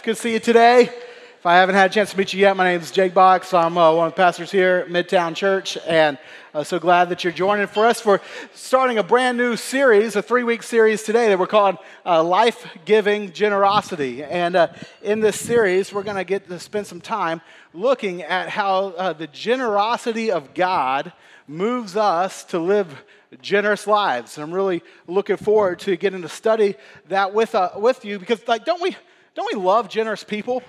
It's 0.00 0.06
good 0.06 0.16
to 0.16 0.22
see 0.22 0.32
you 0.32 0.40
today. 0.40 0.84
If 0.84 1.44
I 1.44 1.56
haven't 1.56 1.74
had 1.74 1.90
a 1.90 1.92
chance 1.92 2.12
to 2.12 2.16
meet 2.16 2.32
you 2.32 2.40
yet, 2.40 2.56
my 2.56 2.64
name 2.64 2.80
is 2.80 2.90
Jake 2.90 3.12
Box. 3.12 3.52
I'm 3.52 3.76
uh, 3.76 3.94
one 3.94 4.06
of 4.06 4.14
the 4.14 4.16
pastors 4.16 4.50
here 4.50 4.86
at 4.86 4.88
Midtown 4.90 5.36
Church, 5.36 5.76
and 5.86 6.16
uh, 6.54 6.64
so 6.64 6.78
glad 6.78 7.10
that 7.10 7.22
you're 7.22 7.34
joining 7.34 7.66
for 7.66 7.84
us 7.84 8.00
for 8.00 8.22
starting 8.54 8.96
a 8.96 9.02
brand 9.02 9.36
new 9.36 9.56
series, 9.56 10.16
a 10.16 10.22
three 10.22 10.42
week 10.42 10.62
series 10.62 11.02
today 11.02 11.28
that 11.28 11.38
we're 11.38 11.46
calling 11.46 11.76
uh, 12.06 12.24
Life 12.24 12.66
Giving 12.86 13.30
Generosity. 13.32 14.24
And 14.24 14.56
uh, 14.56 14.68
in 15.02 15.20
this 15.20 15.38
series, 15.38 15.92
we're 15.92 16.02
going 16.02 16.16
to 16.16 16.24
get 16.24 16.48
to 16.48 16.58
spend 16.58 16.86
some 16.86 17.02
time 17.02 17.42
looking 17.74 18.22
at 18.22 18.48
how 18.48 18.94
uh, 18.96 19.12
the 19.12 19.26
generosity 19.26 20.30
of 20.30 20.54
God 20.54 21.12
moves 21.46 21.94
us 21.94 22.42
to 22.44 22.58
live 22.58 23.04
generous 23.42 23.86
lives. 23.86 24.38
And 24.38 24.44
I'm 24.44 24.54
really 24.54 24.82
looking 25.06 25.36
forward 25.36 25.78
to 25.80 25.94
getting 25.96 26.22
to 26.22 26.28
study 26.30 26.76
that 27.08 27.34
with, 27.34 27.54
uh, 27.54 27.72
with 27.76 28.02
you 28.02 28.18
because, 28.18 28.48
like, 28.48 28.64
don't 28.64 28.80
we, 28.80 28.96
don't 29.34 29.48
we 29.54 29.60
love 29.60 29.88
generous 29.88 30.24
people? 30.24 30.62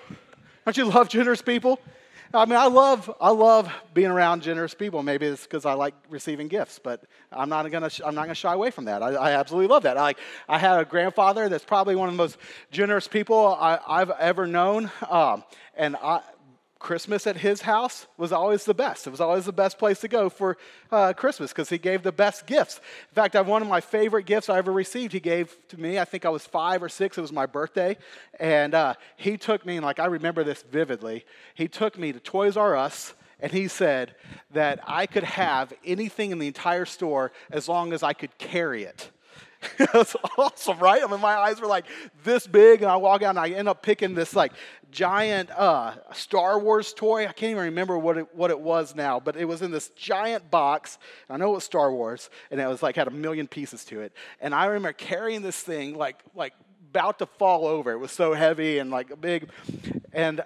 Don't 0.65 0.77
you 0.77 0.85
love 0.85 1.09
generous 1.09 1.41
people? 1.41 1.79
I 2.33 2.45
mean, 2.45 2.57
I 2.57 2.67
love, 2.67 3.13
I 3.19 3.31
love 3.31 3.69
being 3.93 4.09
around 4.09 4.41
generous 4.41 4.73
people. 4.73 5.03
Maybe 5.03 5.25
it's 5.25 5.43
because 5.43 5.65
I 5.65 5.73
like 5.73 5.93
receiving 6.09 6.47
gifts, 6.47 6.79
but 6.81 7.03
I'm 7.31 7.49
not 7.49 7.69
gonna, 7.69 7.89
I'm 8.05 8.15
not 8.15 8.23
gonna 8.23 8.35
shy 8.35 8.53
away 8.53 8.71
from 8.71 8.85
that. 8.85 9.03
I, 9.03 9.09
I 9.15 9.31
absolutely 9.31 9.67
love 9.67 9.83
that. 9.83 9.97
I, 9.97 10.01
like, 10.01 10.19
I 10.47 10.57
had 10.57 10.79
a 10.79 10.85
grandfather 10.85 11.49
that's 11.49 11.65
probably 11.65 11.95
one 11.95 12.07
of 12.07 12.13
the 12.13 12.17
most 12.17 12.37
generous 12.71 13.07
people 13.07 13.57
I, 13.59 13.99
have 13.99 14.11
ever 14.11 14.47
known, 14.47 14.89
um, 15.09 15.43
and 15.75 15.97
I, 15.97 16.21
Christmas 16.81 17.27
at 17.27 17.37
his 17.37 17.61
house 17.61 18.07
was 18.17 18.31
always 18.31 18.65
the 18.65 18.73
best. 18.73 19.05
It 19.05 19.11
was 19.11 19.21
always 19.21 19.45
the 19.45 19.53
best 19.53 19.77
place 19.77 19.99
to 19.99 20.07
go 20.07 20.29
for 20.29 20.57
uh, 20.91 21.13
Christmas 21.13 21.51
because 21.51 21.69
he 21.69 21.77
gave 21.77 22.01
the 22.01 22.11
best 22.11 22.47
gifts. 22.47 22.81
In 23.09 23.13
fact, 23.13 23.35
I 23.35 23.39
have 23.39 23.47
one 23.47 23.61
of 23.61 23.67
my 23.67 23.81
favorite 23.81 24.25
gifts 24.25 24.49
I 24.49 24.57
ever 24.57 24.71
received. 24.71 25.13
He 25.13 25.19
gave 25.19 25.55
to 25.67 25.79
me. 25.79 25.99
I 25.99 26.05
think 26.05 26.25
I 26.25 26.29
was 26.29 26.45
five 26.45 26.81
or 26.81 26.89
six. 26.89 27.17
It 27.17 27.21
was 27.21 27.31
my 27.31 27.45
birthday, 27.45 27.97
and 28.39 28.73
uh, 28.73 28.95
he 29.15 29.37
took 29.37 29.63
me. 29.63 29.77
And 29.77 29.85
like 29.85 29.99
I 29.99 30.07
remember 30.07 30.43
this 30.43 30.63
vividly. 30.63 31.23
He 31.53 31.67
took 31.67 31.97
me 31.97 32.11
to 32.11 32.19
Toys 32.19 32.57
R 32.57 32.75
Us. 32.75 33.13
And 33.43 33.51
he 33.51 33.67
said 33.69 34.13
that 34.51 34.81
I 34.85 35.07
could 35.07 35.23
have 35.23 35.73
anything 35.83 36.29
in 36.29 36.37
the 36.37 36.45
entire 36.45 36.85
store 36.85 37.31
as 37.49 37.67
long 37.67 37.91
as 37.91 38.03
I 38.03 38.13
could 38.13 38.37
carry 38.37 38.83
it. 38.83 39.09
That's 39.93 40.15
awesome, 40.37 40.79
right? 40.79 41.01
I 41.03 41.07
mean, 41.07 41.21
my 41.21 41.35
eyes 41.35 41.61
were 41.61 41.67
like 41.67 41.85
this 42.23 42.47
big, 42.47 42.81
and 42.81 42.91
I 42.91 42.95
walk 42.95 43.21
out 43.21 43.31
and 43.31 43.39
I 43.39 43.49
end 43.49 43.69
up 43.69 43.83
picking 43.83 44.15
this 44.15 44.35
like 44.35 44.53
giant 44.91 45.51
uh, 45.51 45.95
Star 46.13 46.59
Wars 46.59 46.93
toy. 46.93 47.23
I 47.23 47.31
can't 47.33 47.51
even 47.51 47.63
remember 47.65 47.97
what 47.97 48.17
it, 48.17 48.35
what 48.35 48.49
it 48.49 48.59
was 48.59 48.95
now, 48.95 49.19
but 49.19 49.35
it 49.35 49.45
was 49.45 49.61
in 49.61 49.71
this 49.71 49.89
giant 49.89 50.49
box. 50.49 50.97
I 51.29 51.37
know 51.37 51.51
it 51.51 51.55
was 51.55 51.63
Star 51.63 51.91
Wars, 51.91 52.29
and 52.49 52.59
it 52.59 52.67
was 52.67 52.81
like 52.81 52.95
had 52.95 53.07
a 53.07 53.11
million 53.11 53.47
pieces 53.47 53.85
to 53.85 54.01
it. 54.01 54.13
And 54.39 54.55
I 54.55 54.65
remember 54.65 54.93
carrying 54.93 55.41
this 55.41 55.59
thing 55.59 55.95
like 55.95 56.19
like 56.33 56.53
about 56.91 57.19
to 57.19 57.25
fall 57.25 57.67
over. 57.67 57.93
It 57.93 57.99
was 57.99 58.11
so 58.11 58.33
heavy 58.33 58.79
and 58.79 58.91
like 58.91 59.11
a 59.11 59.15
big, 59.15 59.49
and 60.11 60.43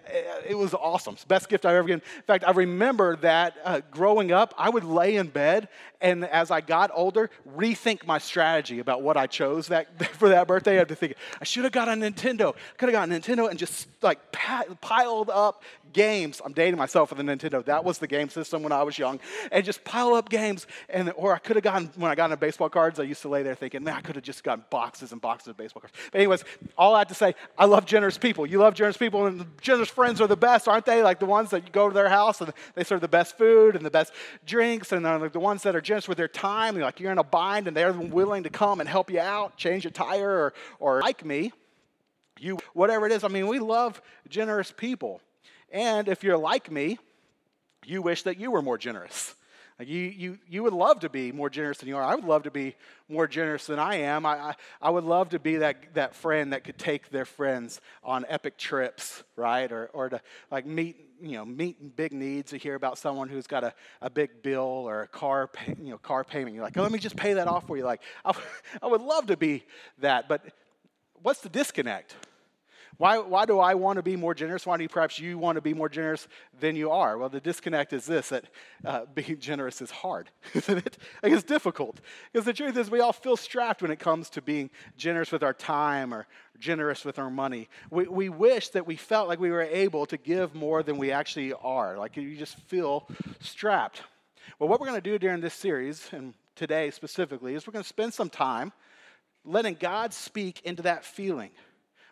it 0.48 0.56
was 0.56 0.76
awesome. 0.76 1.18
Best 1.28 1.50
gift 1.50 1.66
I've 1.66 1.74
ever 1.74 1.88
given. 1.88 2.04
In 2.18 2.24
fact, 2.24 2.44
I 2.48 2.52
remember 2.52 3.16
that 3.18 3.56
uh, 3.64 3.82
growing 3.90 4.32
up, 4.32 4.54
I 4.56 4.70
would 4.70 4.84
lay 4.84 5.16
in 5.16 5.30
bed, 5.30 5.70
and 6.02 6.24
as 6.24 6.52
I 6.52 6.62
got 6.62 6.92
older, 6.94 7.32
rethink 7.58 8.06
my 8.06 8.20
strategy 8.20 8.78
about 8.78 9.02
what 9.02 9.18
I 9.18 9.26
chose 9.26 9.70
that 9.70 9.88
for 10.18 10.30
that 10.30 10.48
birthday. 10.48 10.80
I'd 10.80 10.88
be 10.88 10.94
thinking, 10.94 11.18
I 11.42 11.46
should 11.46 11.64
have 11.64 11.74
got 11.74 11.88
a 11.88 11.94
Nintendo. 11.94 12.54
I 12.54 12.76
Could 12.78 12.90
have 12.90 12.94
got 12.94 13.10
a 13.10 13.12
Nintendo 13.12 13.50
and 13.50 13.58
just 13.58 13.88
like 14.04 14.20
piled 14.32 15.32
up 15.32 15.64
games. 15.96 16.42
I'm 16.44 16.52
dating 16.52 16.78
myself 16.78 17.10
with 17.10 17.20
a 17.22 17.24
Nintendo. 17.24 17.64
That 17.64 17.86
was 17.86 17.98
the 18.00 18.06
game 18.06 18.30
system 18.30 18.62
when 18.62 18.74
I 18.74 18.84
was 18.84 19.00
young, 19.00 19.20
and 19.52 19.64
just 19.64 19.84
pile 19.86 20.14
up 20.14 20.30
games. 20.30 20.68
And 20.90 21.12
or 21.16 21.34
I 21.34 21.40
could 21.40 21.56
have 21.56 21.64
gotten 21.64 21.90
when 21.96 22.12
I 22.12 22.16
got 22.16 22.26
into 22.26 22.38
baseball 22.38 22.70
cards. 22.70 23.00
I 23.00 23.04
used 23.04 23.22
to 23.22 23.30
lay 23.30 23.42
there 23.42 23.56
thinking, 23.56 23.84
man, 23.84 23.96
I 23.96 24.02
could 24.02 24.16
have 24.16 24.24
just 24.24 24.44
gotten 24.44 24.66
boxes 24.70 25.14
and 25.14 25.22
boxes 25.22 25.48
of 25.48 25.58
baseball 25.58 25.82
cards. 25.82 25.96
But 26.12 26.20
anyways, 26.20 26.44
all 26.78 26.94
I 26.94 27.00
have 27.00 27.08
to 27.08 27.16
say, 27.16 27.34
I 27.58 27.66
love 27.66 27.86
generous 27.86 28.18
people. 28.18 28.46
You 28.46 28.60
love 28.60 28.74
generous 28.74 28.98
people, 28.98 29.26
and 29.26 29.46
generous 29.62 29.90
friends 29.90 30.20
are 30.20 30.28
the 30.28 30.36
best, 30.36 30.68
aren't 30.68 30.86
they? 30.86 31.02
Like 31.02 31.20
the 31.20 31.26
ones 31.26 31.50
that 31.52 31.64
you 31.64 31.72
go 31.72 31.88
to 31.88 31.94
their 31.94 32.10
house 32.10 32.42
and 32.42 32.52
they 32.76 32.84
serve 32.84 33.00
the 33.00 33.08
best 33.08 33.38
food 33.38 33.78
and 33.78 33.86
the 33.86 33.92
best 33.92 34.12
drinks, 34.46 34.92
and 34.92 35.06
they're 35.06 35.18
like 35.18 35.34
the 35.34 35.40
ones 35.40 35.64
that 35.64 35.76
are 35.76 35.82
generous 35.82 36.10
with 36.10 36.18
their 36.18 36.28
time. 36.28 36.78
Like 36.78 37.00
you're 37.00 37.14
in 37.14 37.18
a 37.18 37.24
bind, 37.24 37.68
and 37.68 37.76
they're 37.76 37.94
willing 37.94 38.44
to 38.44 38.50
come 38.50 38.82
and 38.82 38.90
help 38.90 39.10
you 39.10 39.22
out, 39.22 39.56
change 39.56 39.86
a 39.86 39.92
tire, 39.92 40.30
or, 40.30 40.54
or 40.80 41.02
like 41.02 41.24
me 41.24 41.54
you, 42.40 42.58
whatever 42.74 43.06
it 43.06 43.12
is. 43.12 43.24
I 43.24 43.30
mean, 43.30 43.48
we 43.48 43.60
love 43.60 44.02
generous 44.30 44.74
people. 44.76 45.22
And 45.76 46.08
if 46.08 46.24
you're 46.24 46.38
like 46.38 46.72
me, 46.72 46.98
you 47.86 48.02
wish 48.02 48.24
that 48.24 48.40
you 48.40 48.50
were 48.50 48.62
more 48.62 48.78
generous. 48.78 49.36
You, 49.78 50.00
you, 50.00 50.40
you 50.48 50.64
would 50.64 50.72
love 50.72 51.02
to 51.02 51.10
be 51.10 51.34
more 51.34 51.50
generous 51.50 51.80
than 51.80 51.90
you 51.90 51.98
are. 51.98 52.02
I 52.02 52.16
would 52.16 52.24
love 52.24 52.44
to 52.44 52.52
be 52.52 52.76
more 53.10 53.28
generous 53.28 53.66
than 53.66 53.78
I 53.78 53.96
am. 53.96 54.26
I, 54.26 54.38
I, 54.38 54.56
I, 54.82 54.90
would 54.90 55.04
love 55.04 55.32
to 55.32 55.40
be 55.40 55.58
that, 55.58 55.96
that 55.96 56.16
friend 56.16 56.54
that 56.54 56.64
could 56.64 56.78
take 56.78 57.10
their 57.10 57.26
friends 57.26 57.82
on 58.06 58.26
epic 58.30 58.58
trips, 58.58 59.26
right? 59.36 59.70
Or, 59.70 59.88
or 59.88 60.08
to 60.08 60.22
like 60.50 60.66
meet, 60.66 61.10
you 61.22 61.34
know, 61.34 61.44
meet 61.44 61.98
big 61.98 62.14
needs 62.14 62.52
to 62.52 62.58
hear 62.58 62.76
about 62.76 62.98
someone 62.98 63.28
who's 63.28 63.46
got 63.46 63.66
a, 63.66 63.74
a 64.02 64.10
big 64.10 64.42
bill 64.42 64.62
or 64.62 65.02
a 65.02 65.08
car, 65.10 65.48
pay, 65.48 65.76
you 65.78 65.90
know, 65.90 65.98
car 65.98 66.24
payment. 66.24 66.56
You're 66.56 66.64
like, 66.64 66.78
oh, 66.78 66.84
let 66.84 66.92
me 66.94 67.00
just 67.00 67.18
pay 67.18 67.34
that 67.34 67.50
off 67.50 67.68
for 67.68 67.76
you. 67.76 67.84
Like, 67.84 68.02
I, 68.24 68.34
I 68.82 68.88
would 68.88 69.02
love 69.02 69.26
to 69.26 69.36
be 69.36 69.66
that. 69.98 70.30
But 70.30 70.42
what's 71.22 71.42
the 71.42 71.50
disconnect? 71.50 72.16
Why, 72.98 73.18
why 73.18 73.46
do 73.46 73.60
I 73.60 73.76
want 73.76 73.98
to 73.98 74.04
be 74.04 74.16
more 74.16 74.34
generous? 74.34 74.66
Why 74.66 74.78
do 74.78 74.84
you, 74.84 74.90
perhaps 74.90 75.20
you 75.20 75.38
want 75.38 75.58
to 75.58 75.62
be 75.62 75.74
more 75.74 75.90
generous 75.90 76.28
than 76.60 76.76
you 76.76 76.92
are? 76.92 77.18
Well, 77.18 77.28
the 77.28 77.42
disconnect 77.42 77.92
is 77.92 78.06
this 78.06 78.30
that 78.30 78.46
uh, 78.86 79.06
being 79.14 79.38
generous 79.40 79.82
is 79.82 79.92
hard, 79.92 80.30
isn't 80.54 80.78
it? 80.78 80.98
Like 81.22 81.34
it's 81.34 81.44
difficult. 81.44 82.00
Because 82.32 82.46
the 82.46 82.54
truth 82.54 82.78
is, 82.78 82.90
we 82.90 83.02
all 83.02 83.12
feel 83.14 83.36
strapped 83.36 83.82
when 83.82 83.92
it 83.92 84.00
comes 84.00 84.30
to 84.32 84.42
being 84.42 84.70
generous 84.98 85.32
with 85.32 85.44
our 85.44 85.54
time 85.54 86.14
or 86.14 86.26
generous 86.58 87.04
with 87.04 87.20
our 87.20 87.30
money. 87.30 87.68
We, 87.90 88.08
we 88.08 88.30
wish 88.30 88.70
that 88.70 88.88
we 88.88 88.96
felt 88.96 89.28
like 89.28 89.40
we 89.40 89.52
were 89.52 89.64
able 89.64 90.06
to 90.06 90.18
give 90.18 90.56
more 90.56 90.82
than 90.82 90.98
we 90.98 91.12
actually 91.12 91.54
are. 91.54 91.98
Like 91.98 92.16
you 92.16 92.38
just 92.38 92.58
feel 92.62 93.08
strapped. 93.42 94.04
Well, 94.58 94.70
what 94.70 94.80
we're 94.80 94.88
going 94.88 95.02
to 95.02 95.10
do 95.10 95.20
during 95.20 95.42
this 95.42 95.54
series, 95.54 96.08
and 96.14 96.34
today 96.56 96.92
specifically, 96.92 97.56
is 97.56 97.68
we're 97.68 97.74
going 97.74 97.84
to 97.84 97.90
spend 97.90 98.14
some 98.14 98.30
time 98.30 98.72
letting 99.44 99.74
God 99.74 100.14
speak 100.14 100.62
into 100.64 100.84
that 100.84 101.04
feeling 101.04 101.52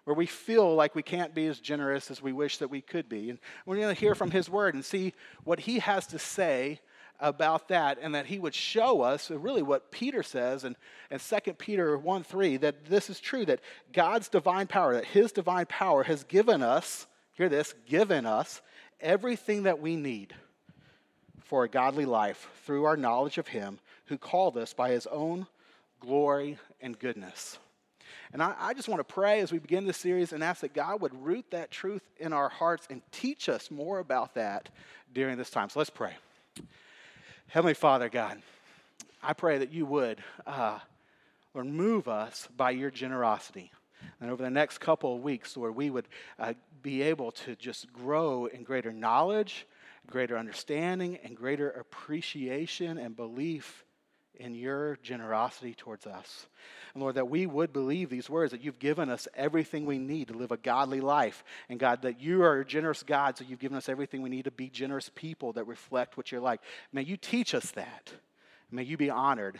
where 0.05 0.15
we 0.15 0.25
feel 0.25 0.75
like 0.75 0.95
we 0.95 1.03
can't 1.03 1.33
be 1.33 1.47
as 1.47 1.59
generous 1.59 2.11
as 2.11 2.21
we 2.21 2.33
wish 2.33 2.57
that 2.57 2.69
we 2.69 2.81
could 2.81 3.07
be. 3.07 3.29
And 3.29 3.39
we're 3.65 3.77
going 3.77 3.93
to 3.93 3.99
hear 3.99 4.15
from 4.15 4.31
his 4.31 4.49
word 4.49 4.73
and 4.73 4.83
see 4.83 5.13
what 5.43 5.61
he 5.61 5.79
has 5.79 6.07
to 6.07 6.19
say 6.19 6.79
about 7.19 7.69
that 7.69 7.97
and 8.01 8.13
that 8.15 8.25
he 8.25 8.39
would 8.39 8.53
show 8.55 9.01
us 9.01 9.31
really 9.31 9.61
what 9.61 9.91
Peter 9.91 10.23
says 10.23 10.65
in, 10.65 10.75
in 11.09 11.19
2 11.19 11.53
Peter 11.53 11.97
1 11.97 12.23
3 12.23 12.57
that 12.57 12.85
this 12.85 13.09
is 13.09 13.19
true, 13.19 13.45
that 13.45 13.61
God's 13.93 14.27
divine 14.27 14.67
power, 14.67 14.93
that 14.93 15.05
his 15.05 15.31
divine 15.31 15.65
power 15.67 16.03
has 16.03 16.23
given 16.25 16.61
us, 16.61 17.07
hear 17.33 17.49
this, 17.49 17.73
given 17.87 18.25
us 18.25 18.61
everything 18.99 19.63
that 19.63 19.79
we 19.79 19.95
need 19.95 20.33
for 21.39 21.63
a 21.63 21.69
godly 21.69 22.05
life 22.05 22.49
through 22.65 22.85
our 22.85 22.97
knowledge 22.97 23.37
of 23.37 23.47
him 23.47 23.79
who 24.05 24.17
called 24.17 24.57
us 24.57 24.73
by 24.73 24.89
his 24.89 25.07
own 25.07 25.47
glory 25.99 26.57
and 26.81 26.99
goodness. 26.99 27.57
And 28.33 28.41
I, 28.41 28.55
I, 28.59 28.73
just 28.73 28.89
want 28.89 28.99
to 28.99 29.03
pray 29.03 29.41
as 29.41 29.51
we 29.51 29.59
begin 29.59 29.85
this 29.85 29.97
series 29.97 30.33
and 30.33 30.43
ask 30.43 30.61
that 30.61 30.73
God 30.73 31.01
would 31.01 31.13
root 31.23 31.45
that 31.51 31.69
truth 31.69 32.01
in 32.19 32.33
our 32.33 32.49
hearts 32.49 32.87
and 32.89 33.03
teach 33.11 33.47
us 33.47 33.69
more 33.69 33.99
about 33.99 34.33
that 34.33 34.69
during 35.13 35.37
this 35.37 35.51
time. 35.51 35.69
So 35.69 35.79
let's 35.79 35.91
pray. 35.91 36.13
Heavenly 37.47 37.75
Father, 37.75 38.09
God, 38.09 38.41
I 39.21 39.33
pray 39.33 39.59
that 39.59 39.71
you 39.71 39.85
would, 39.85 40.17
uh, 40.47 40.79
move 41.53 42.07
us 42.07 42.47
by 42.57 42.71
your 42.71 42.89
generosity. 42.89 43.71
And 44.19 44.31
over 44.31 44.41
the 44.41 44.49
next 44.49 44.79
couple 44.79 45.15
of 45.15 45.21
weeks, 45.21 45.55
Lord, 45.55 45.75
we 45.75 45.91
would 45.91 46.07
uh, 46.39 46.53
be 46.81 47.03
able 47.03 47.31
to 47.31 47.55
just 47.55 47.93
grow 47.93 48.47
in 48.47 48.63
greater 48.63 48.91
knowledge, 48.91 49.67
greater 50.07 50.35
understanding, 50.35 51.19
and 51.23 51.37
greater 51.37 51.69
appreciation 51.69 52.97
and 52.97 53.15
belief 53.15 53.85
in 54.39 54.55
your 54.55 54.97
generosity 55.03 55.73
towards 55.73 56.05
us. 56.07 56.47
And 56.93 57.01
Lord, 57.01 57.15
that 57.15 57.29
we 57.29 57.45
would 57.45 57.73
believe 57.73 58.09
these 58.09 58.29
words, 58.29 58.51
that 58.51 58.63
you've 58.63 58.79
given 58.79 59.09
us 59.09 59.27
everything 59.35 59.85
we 59.85 59.99
need 59.99 60.29
to 60.29 60.33
live 60.33 60.51
a 60.51 60.57
godly 60.57 61.01
life. 61.01 61.43
And 61.69 61.79
God, 61.79 62.03
that 62.03 62.21
you 62.21 62.43
are 62.43 62.59
a 62.59 62.65
generous 62.65 63.03
God, 63.03 63.37
so 63.37 63.45
you've 63.47 63.59
given 63.59 63.77
us 63.77 63.89
everything 63.89 64.21
we 64.21 64.29
need 64.29 64.45
to 64.45 64.51
be 64.51 64.69
generous 64.69 65.09
people 65.13 65.53
that 65.53 65.65
reflect 65.65 66.17
what 66.17 66.31
you're 66.31 66.41
like. 66.41 66.61
May 66.91 67.03
you 67.03 67.17
teach 67.17 67.53
us 67.53 67.71
that. 67.71 68.11
May 68.71 68.83
you 68.83 68.97
be 68.97 69.09
honored 69.09 69.59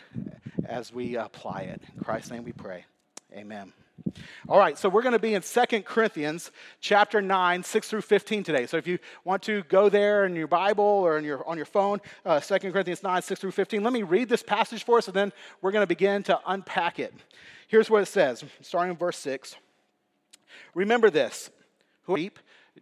as 0.64 0.92
we 0.92 1.16
apply 1.16 1.62
it. 1.62 1.82
In 1.96 2.02
Christ's 2.02 2.30
name 2.30 2.44
we 2.44 2.52
pray. 2.52 2.84
Amen. 3.32 3.72
All 4.48 4.58
right, 4.58 4.76
so 4.76 4.88
we're 4.88 5.02
going 5.02 5.14
to 5.14 5.18
be 5.18 5.34
in 5.34 5.42
Second 5.42 5.84
Corinthians 5.84 6.50
chapter 6.80 7.22
9, 7.22 7.62
6 7.62 7.88
through 7.88 8.02
15 8.02 8.44
today. 8.44 8.66
So 8.66 8.76
if 8.76 8.86
you 8.86 8.98
want 9.24 9.42
to 9.44 9.62
go 9.64 9.88
there 9.88 10.26
in 10.26 10.36
your 10.36 10.46
Bible 10.46 10.84
or 10.84 11.16
in 11.16 11.24
your, 11.24 11.46
on 11.48 11.56
your 11.56 11.66
phone, 11.66 12.00
uh, 12.26 12.40
2 12.40 12.70
Corinthians 12.72 13.02
9, 13.02 13.22
6 13.22 13.40
through 13.40 13.52
15, 13.52 13.82
let 13.82 13.92
me 13.92 14.02
read 14.02 14.28
this 14.28 14.42
passage 14.42 14.84
for 14.84 14.98
us 14.98 15.06
and 15.06 15.16
then 15.16 15.32
we're 15.62 15.72
going 15.72 15.82
to 15.82 15.88
begin 15.88 16.22
to 16.24 16.38
unpack 16.46 16.98
it. 16.98 17.14
Here's 17.68 17.88
what 17.88 18.02
it 18.02 18.06
says, 18.06 18.44
starting 18.60 18.90
in 18.90 18.96
verse 18.96 19.18
6. 19.18 19.56
Remember 20.74 21.10
this 21.10 21.50
who 22.02 22.16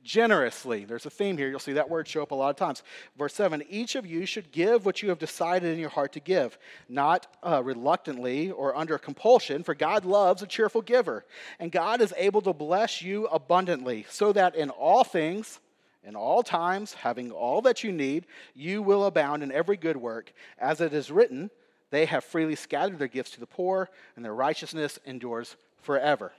generously. 0.02 0.84
There's 0.84 1.06
a 1.06 1.10
theme 1.10 1.36
here. 1.36 1.48
You'll 1.48 1.58
see 1.58 1.74
that 1.74 1.90
word 1.90 2.08
show 2.08 2.22
up 2.22 2.30
a 2.30 2.34
lot 2.34 2.50
of 2.50 2.56
times. 2.56 2.82
Verse 3.16 3.34
7 3.34 3.62
Each 3.68 3.94
of 3.94 4.06
you 4.06 4.26
should 4.26 4.50
give 4.52 4.86
what 4.86 5.02
you 5.02 5.08
have 5.10 5.18
decided 5.18 5.72
in 5.72 5.78
your 5.78 5.90
heart 5.90 6.12
to 6.12 6.20
give, 6.20 6.58
not 6.88 7.26
uh, 7.42 7.62
reluctantly 7.62 8.50
or 8.50 8.76
under 8.76 8.98
compulsion, 8.98 9.62
for 9.62 9.74
God 9.74 10.04
loves 10.04 10.42
a 10.42 10.46
cheerful 10.46 10.82
giver. 10.82 11.24
And 11.58 11.70
God 11.70 12.00
is 12.00 12.14
able 12.16 12.42
to 12.42 12.52
bless 12.52 13.02
you 13.02 13.26
abundantly, 13.26 14.06
so 14.08 14.32
that 14.32 14.54
in 14.54 14.70
all 14.70 15.04
things, 15.04 15.60
in 16.04 16.16
all 16.16 16.42
times, 16.42 16.94
having 16.94 17.30
all 17.30 17.62
that 17.62 17.84
you 17.84 17.92
need, 17.92 18.26
you 18.54 18.82
will 18.82 19.04
abound 19.06 19.42
in 19.42 19.52
every 19.52 19.76
good 19.76 19.96
work. 19.96 20.32
As 20.58 20.80
it 20.80 20.92
is 20.92 21.10
written, 21.10 21.50
they 21.90 22.06
have 22.06 22.24
freely 22.24 22.56
scattered 22.56 22.98
their 22.98 23.08
gifts 23.08 23.32
to 23.32 23.40
the 23.40 23.46
poor, 23.46 23.88
and 24.16 24.24
their 24.24 24.34
righteousness 24.34 24.98
endures 25.04 25.56
forever. 25.82 26.32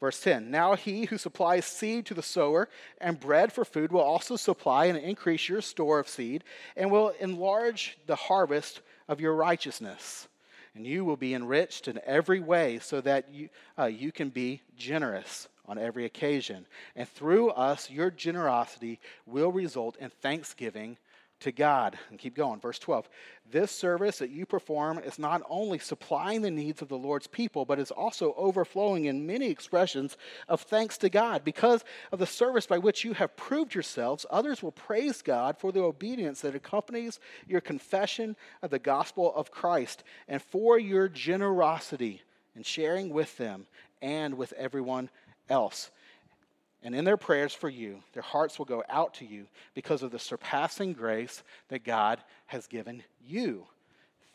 Verse 0.00 0.20
10 0.20 0.50
Now 0.50 0.74
he 0.74 1.06
who 1.06 1.18
supplies 1.18 1.64
seed 1.64 2.06
to 2.06 2.14
the 2.14 2.22
sower 2.22 2.68
and 3.00 3.20
bread 3.20 3.52
for 3.52 3.64
food 3.64 3.92
will 3.92 4.00
also 4.00 4.36
supply 4.36 4.86
and 4.86 4.98
increase 4.98 5.48
your 5.48 5.60
store 5.60 5.98
of 5.98 6.08
seed 6.08 6.44
and 6.76 6.90
will 6.90 7.10
enlarge 7.20 7.98
the 8.06 8.16
harvest 8.16 8.80
of 9.08 9.20
your 9.20 9.34
righteousness. 9.34 10.28
And 10.74 10.86
you 10.86 11.04
will 11.04 11.16
be 11.16 11.34
enriched 11.34 11.86
in 11.86 12.00
every 12.04 12.40
way 12.40 12.80
so 12.80 13.00
that 13.02 13.32
you, 13.32 13.48
uh, 13.78 13.84
you 13.84 14.10
can 14.10 14.30
be 14.30 14.60
generous 14.76 15.48
on 15.66 15.78
every 15.78 16.04
occasion. 16.04 16.66
And 16.96 17.08
through 17.08 17.50
us, 17.50 17.88
your 17.90 18.10
generosity 18.10 19.00
will 19.24 19.52
result 19.52 19.96
in 19.96 20.10
thanksgiving 20.10 20.98
to 21.44 21.52
God. 21.52 21.98
And 22.10 22.18
keep 22.18 22.34
going. 22.34 22.58
Verse 22.58 22.78
12. 22.78 23.08
This 23.50 23.70
service 23.70 24.18
that 24.18 24.30
you 24.30 24.46
perform 24.46 24.98
is 24.98 25.18
not 25.18 25.42
only 25.48 25.78
supplying 25.78 26.40
the 26.42 26.50
needs 26.50 26.82
of 26.82 26.88
the 26.88 26.98
Lord's 26.98 27.26
people, 27.26 27.64
but 27.64 27.78
is 27.78 27.90
also 27.90 28.34
overflowing 28.36 29.04
in 29.04 29.26
many 29.26 29.50
expressions 29.50 30.16
of 30.48 30.62
thanks 30.62 30.96
to 30.98 31.10
God. 31.10 31.44
Because 31.44 31.84
of 32.12 32.18
the 32.18 32.26
service 32.26 32.66
by 32.66 32.78
which 32.78 33.04
you 33.04 33.12
have 33.12 33.36
proved 33.36 33.74
yourselves, 33.74 34.24
others 34.30 34.62
will 34.62 34.72
praise 34.72 35.20
God 35.20 35.58
for 35.58 35.70
the 35.70 35.82
obedience 35.82 36.40
that 36.40 36.54
accompanies 36.54 37.20
your 37.46 37.60
confession 37.60 38.36
of 38.62 38.70
the 38.70 38.78
gospel 38.78 39.32
of 39.34 39.50
Christ 39.50 40.02
and 40.26 40.40
for 40.42 40.78
your 40.78 41.08
generosity 41.08 42.22
in 42.56 42.62
sharing 42.62 43.10
with 43.10 43.36
them 43.36 43.66
and 44.00 44.38
with 44.38 44.54
everyone 44.54 45.10
else. 45.50 45.90
And 46.84 46.94
in 46.94 47.06
their 47.06 47.16
prayers 47.16 47.54
for 47.54 47.70
you, 47.70 48.00
their 48.12 48.22
hearts 48.22 48.58
will 48.58 48.66
go 48.66 48.84
out 48.90 49.14
to 49.14 49.24
you 49.24 49.46
because 49.72 50.02
of 50.02 50.10
the 50.10 50.18
surpassing 50.18 50.92
grace 50.92 51.42
that 51.68 51.82
God 51.82 52.22
has 52.46 52.66
given 52.66 53.02
you. 53.26 53.66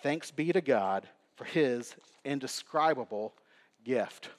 Thanks 0.01 0.31
be 0.31 0.51
to 0.51 0.61
God 0.61 1.07
for 1.35 1.45
his 1.45 1.95
indescribable 2.25 3.35
gift. 3.85 4.29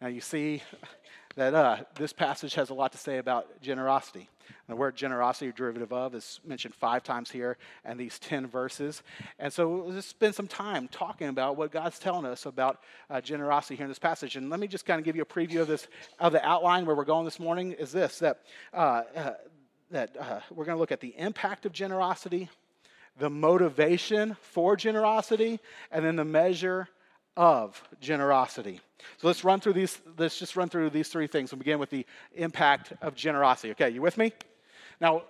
Now, 0.00 0.08
you 0.08 0.20
see 0.20 0.62
that 1.36 1.54
uh, 1.54 1.76
this 1.94 2.12
passage 2.12 2.54
has 2.54 2.70
a 2.70 2.74
lot 2.74 2.90
to 2.92 2.98
say 2.98 3.18
about 3.18 3.62
generosity. 3.62 4.28
The 4.68 4.76
word 4.76 4.96
generosity, 4.96 5.52
derivative 5.54 5.92
of, 5.92 6.14
is 6.14 6.40
mentioned 6.44 6.74
five 6.74 7.02
times 7.02 7.30
here 7.30 7.56
in 7.88 7.96
these 7.96 8.18
10 8.18 8.46
verses. 8.46 9.02
And 9.38 9.52
so 9.52 9.68
we'll 9.68 9.92
just 9.92 10.08
spend 10.08 10.34
some 10.34 10.48
time 10.48 10.88
talking 10.88 11.28
about 11.28 11.56
what 11.56 11.70
God's 11.70 11.98
telling 11.98 12.24
us 12.24 12.46
about 12.46 12.80
uh, 13.10 13.20
generosity 13.20 13.76
here 13.76 13.84
in 13.84 13.90
this 13.90 13.98
passage. 13.98 14.36
And 14.36 14.50
let 14.50 14.60
me 14.60 14.66
just 14.66 14.86
kind 14.86 14.98
of 14.98 15.04
give 15.04 15.16
you 15.16 15.22
a 15.22 15.26
preview 15.26 15.60
of 15.60 15.68
this, 15.68 15.88
of 16.18 16.32
the 16.32 16.44
outline 16.46 16.86
where 16.86 16.96
we're 16.96 17.04
going 17.04 17.24
this 17.24 17.40
morning 17.40 17.72
is 17.72 17.92
this, 17.92 18.18
that, 18.20 18.40
uh, 18.72 19.02
uh 19.14 19.32
that 19.90 20.16
uh, 20.18 20.40
we're 20.50 20.64
going 20.64 20.76
to 20.76 20.80
look 20.80 20.92
at 20.92 21.00
the 21.00 21.14
impact 21.18 21.66
of 21.66 21.72
generosity, 21.72 22.48
the 23.18 23.28
motivation 23.28 24.36
for 24.40 24.74
generosity, 24.74 25.60
and 25.90 26.04
then 26.04 26.16
the 26.16 26.24
measure 26.24 26.88
of 27.36 27.82
generosity. 28.00 28.80
So 29.18 29.26
let's 29.26 29.44
run 29.44 29.60
through 29.60 29.72
these, 29.74 30.00
let's 30.18 30.38
just 30.38 30.56
run 30.56 30.68
through 30.68 30.90
these 30.90 31.08
three 31.08 31.26
things. 31.26 31.52
We'll 31.52 31.58
begin 31.58 31.78
with 31.78 31.90
the 31.90 32.06
impact 32.34 32.92
of 33.00 33.14
generosity. 33.14 33.70
Okay, 33.72 33.90
you 33.90 34.02
with 34.02 34.18
me? 34.18 34.32
Now, 35.00 35.22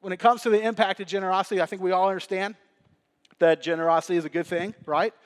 when 0.00 0.12
it 0.12 0.18
comes 0.18 0.42
to 0.42 0.50
the 0.50 0.60
impact 0.60 1.00
of 1.00 1.06
generosity, 1.06 1.60
I 1.60 1.66
think 1.66 1.82
we 1.82 1.92
all 1.92 2.08
understand 2.08 2.54
that 3.38 3.62
generosity 3.62 4.16
is 4.16 4.24
a 4.24 4.28
good 4.28 4.46
thing, 4.46 4.74
right? 4.86 5.14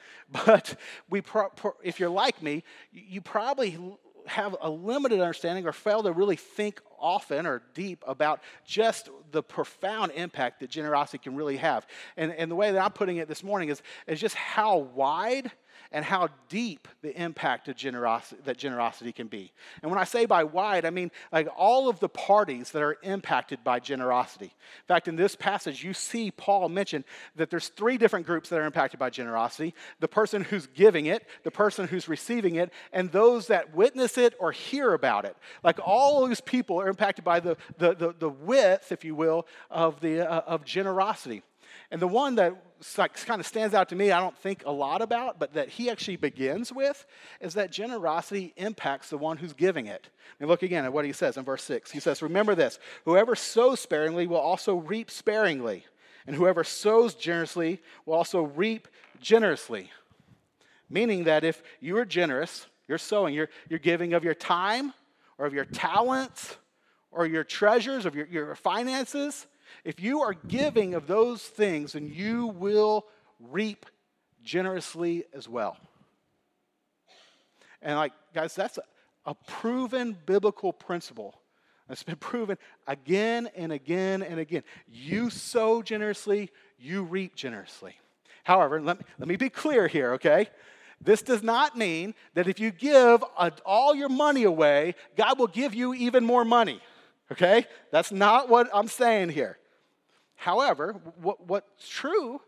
But 0.47 0.77
we, 1.11 1.21
pro- 1.21 1.51
pro- 1.51 1.77
if 1.83 2.01
you're 2.01 2.09
like 2.09 2.43
me, 2.43 2.65
you 2.91 3.21
probably 3.21 3.79
have 4.27 4.57
a 4.63 4.71
limited 4.71 5.21
understanding 5.21 5.67
or 5.67 5.73
fail 5.73 6.03
to 6.05 6.13
really 6.13 6.37
think 6.37 6.81
often 6.99 7.45
or 7.47 7.63
deep 7.75 8.03
about 8.07 8.41
just 8.65 9.11
the 9.31 9.43
profound 9.43 10.13
impact 10.13 10.61
that 10.61 10.71
generosity 10.71 11.19
can 11.19 11.35
really 11.35 11.59
have. 11.59 11.87
And, 12.17 12.33
and 12.33 12.51
the 12.51 12.55
way 12.55 12.71
that 12.71 12.83
I'm 12.83 12.93
putting 12.93 13.19
it 13.19 13.29
this 13.29 13.43
morning 13.43 13.69
is, 13.69 13.83
is 14.07 14.21
just 14.21 14.35
how 14.35 14.79
wide 14.79 15.51
and 15.93 16.05
how 16.05 16.29
deep 16.49 16.89
the 17.03 17.21
impact 17.21 17.69
of 17.69 17.77
generosity 17.77 18.41
that 18.45 18.57
generosity 18.57 19.13
can 19.13 19.29
be. 19.29 19.53
And 19.83 19.91
when 19.91 20.01
I 20.01 20.05
say 20.05 20.27
by 20.27 20.45
wide, 20.45 20.85
I 20.85 20.91
mean 20.91 21.11
like 21.31 21.49
all 21.57 21.89
of 21.89 22.01
the 22.01 22.09
parties 22.09 22.71
that 22.73 22.83
are 22.83 22.97
impacted 23.03 23.63
by 23.63 23.81
generosity. 23.81 24.47
In 24.47 24.87
fact, 24.89 25.09
in 25.09 25.17
this 25.17 25.37
passage, 25.37 25.85
you 25.85 25.95
see 25.95 26.31
Paul 26.31 26.69
mention 26.69 27.05
that 27.37 27.51
there's 27.51 27.69
three 27.69 27.99
different 27.99 28.27
groups 28.27 28.49
that 28.49 28.59
are 28.59 28.67
impacted 28.67 28.99
by 28.99 29.11
generosity: 29.11 29.75
the 30.01 30.09
person 30.09 30.43
who's 30.43 30.67
giving 30.67 31.07
it, 31.07 31.27
the 31.45 31.51
person 31.51 31.87
who's 31.87 32.09
receiving 32.09 32.57
it, 32.57 32.73
and 32.93 33.13
those 33.13 33.47
that 33.49 33.75
witness 33.75 34.19
it 34.19 34.35
or 34.41 34.53
hear 34.53 34.95
about 34.95 35.25
it. 35.25 35.37
Like 35.63 35.79
all 35.85 36.27
those 36.27 36.41
people 36.41 36.81
are 36.81 36.89
impacted 36.89 37.25
by 37.25 37.41
the, 37.41 37.57
the, 37.79 37.95
the, 37.95 38.15
the 38.19 38.29
width, 38.31 38.93
if 38.93 39.05
you 39.05 39.15
will, 39.15 39.47
of, 39.71 40.01
the, 40.01 40.29
uh, 40.29 40.41
of 40.47 40.65
generosity. 40.65 41.43
And 41.91 42.01
the 42.01 42.09
one 42.09 42.37
that 42.37 42.72
kind 42.83 43.41
of 43.41 43.47
stands 43.47 43.75
out 43.75 43.89
to 43.91 43.97
me, 43.97 44.11
I 44.11 44.21
don't 44.21 44.37
think 44.37 44.65
a 44.67 44.71
lot 44.71 45.03
about, 45.03 45.39
but 45.39 45.55
that 45.55 45.69
he 45.69 45.91
actually 45.91 46.17
begins 46.17 46.73
with, 46.73 47.07
is 47.41 47.55
that 47.55 47.71
generosity 47.71 48.53
impacts 48.57 49.11
the 49.11 49.19
one 49.19 49.37
who's 49.37 49.53
giving 49.53 49.87
it. 49.87 50.09
And 50.41 50.49
look 50.49 50.63
again 50.63 50.85
at 50.85 50.93
what 50.93 51.05
he 51.05 51.13
says 51.13 51.37
in 51.37 51.45
verse 51.45 51.63
6. 51.65 51.91
He 51.91 52.01
says, 52.01 52.23
Remember 52.23 52.55
this 52.55 52.79
whoever 53.05 53.35
sows 53.35 53.81
sparingly 53.81 54.27
will 54.27 54.39
also 54.39 54.77
reap 54.77 55.11
sparingly, 55.11 55.85
and 56.27 56.37
whoever 56.37 56.65
sows 56.65 57.15
generously 57.15 57.81
will 58.07 58.15
also 58.15 58.43
reap 58.43 58.89
generously. 59.21 59.91
Meaning 60.91 61.25
that 61.25 61.45
if 61.45 61.63
you 61.81 61.97
are 61.99 62.05
generous, 62.05 62.67
you're 62.89 62.99
sowing, 62.99 63.35
you're, 63.35 63.49
you're 63.69 63.79
giving 63.79 64.13
of 64.13 64.25
your 64.25 64.35
time 64.35 64.93
or 65.39 65.47
of 65.47 65.55
your 65.55 65.65
talents 65.65 66.57
or 67.11 67.27
your 67.27 67.45
treasures, 67.45 68.07
of 68.07 68.15
your, 68.15 68.27
your 68.27 68.55
finances, 68.55 69.47
if 69.85 70.01
you 70.01 70.21
are 70.23 70.35
giving 70.35 70.95
of 70.95 71.07
those 71.07 71.43
things, 71.43 71.93
then 71.93 72.07
you 72.13 72.47
will 72.49 73.07
reap 73.39 73.87
generously 74.45 75.25
as 75.35 75.49
well. 75.49 75.77
And, 77.81 77.97
like, 77.97 78.13
guys, 78.35 78.55
that's 78.55 78.79
a, 78.79 78.83
a 79.27 79.35
proven 79.35 80.17
biblical 80.27 80.73
principle. 80.73 81.35
It's 81.91 82.03
been 82.03 82.17
proven 82.17 82.59
again 82.87 83.51
and 83.57 83.73
again 83.73 84.23
and 84.23 84.39
again. 84.41 84.63
You 84.89 85.31
sow 85.31 85.83
generously, 85.83 86.51
you 86.79 87.03
reap 87.03 87.35
generously. 87.35 87.97
However, 88.45 88.81
let 88.81 88.99
me, 88.99 89.05
let 89.19 89.29
me 89.29 89.37
be 89.37 89.51
clear 89.51 89.89
here, 89.89 90.15
okay? 90.15 90.49
This 91.01 91.23
does 91.23 91.43
not 91.43 91.77
mean 91.77 92.15
that 92.35 92.49
if 92.49 92.61
you 92.61 92.71
give 92.71 93.23
all 93.67 93.95
your 93.95 94.09
money 94.09 94.45
away, 94.45 94.95
God 95.17 95.39
will 95.39 95.49
give 95.49 95.75
you 95.75 95.93
even 95.95 96.25
more 96.25 96.45
money, 96.45 96.81
okay? 97.31 97.67
That's 97.91 98.13
not 98.13 98.49
what 98.49 98.71
I'm 98.73 98.89
saying 98.89 99.31
here. 99.31 99.59
However, 100.43 100.97
what, 101.21 101.47
what's 101.47 101.89
true 101.89 102.41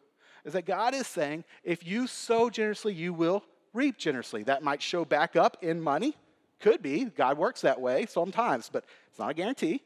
is 0.44 0.54
that 0.54 0.66
God 0.66 0.94
is 0.96 1.06
saying 1.06 1.44
if 1.62 1.86
you 1.86 2.08
sow 2.08 2.50
generously, 2.50 2.92
you 2.92 3.14
will 3.14 3.44
reap 3.72 3.98
generously. 3.98 4.42
That 4.42 4.64
might 4.64 4.82
show 4.82 5.04
back 5.04 5.36
up 5.36 5.58
in 5.62 5.80
money. 5.80 6.16
Could 6.58 6.82
be. 6.82 7.04
God 7.04 7.38
works 7.38 7.60
that 7.60 7.80
way 7.80 8.06
sometimes, 8.06 8.68
but 8.68 8.84
it's 9.08 9.20
not 9.20 9.30
a 9.30 9.34
guarantee. 9.34 9.80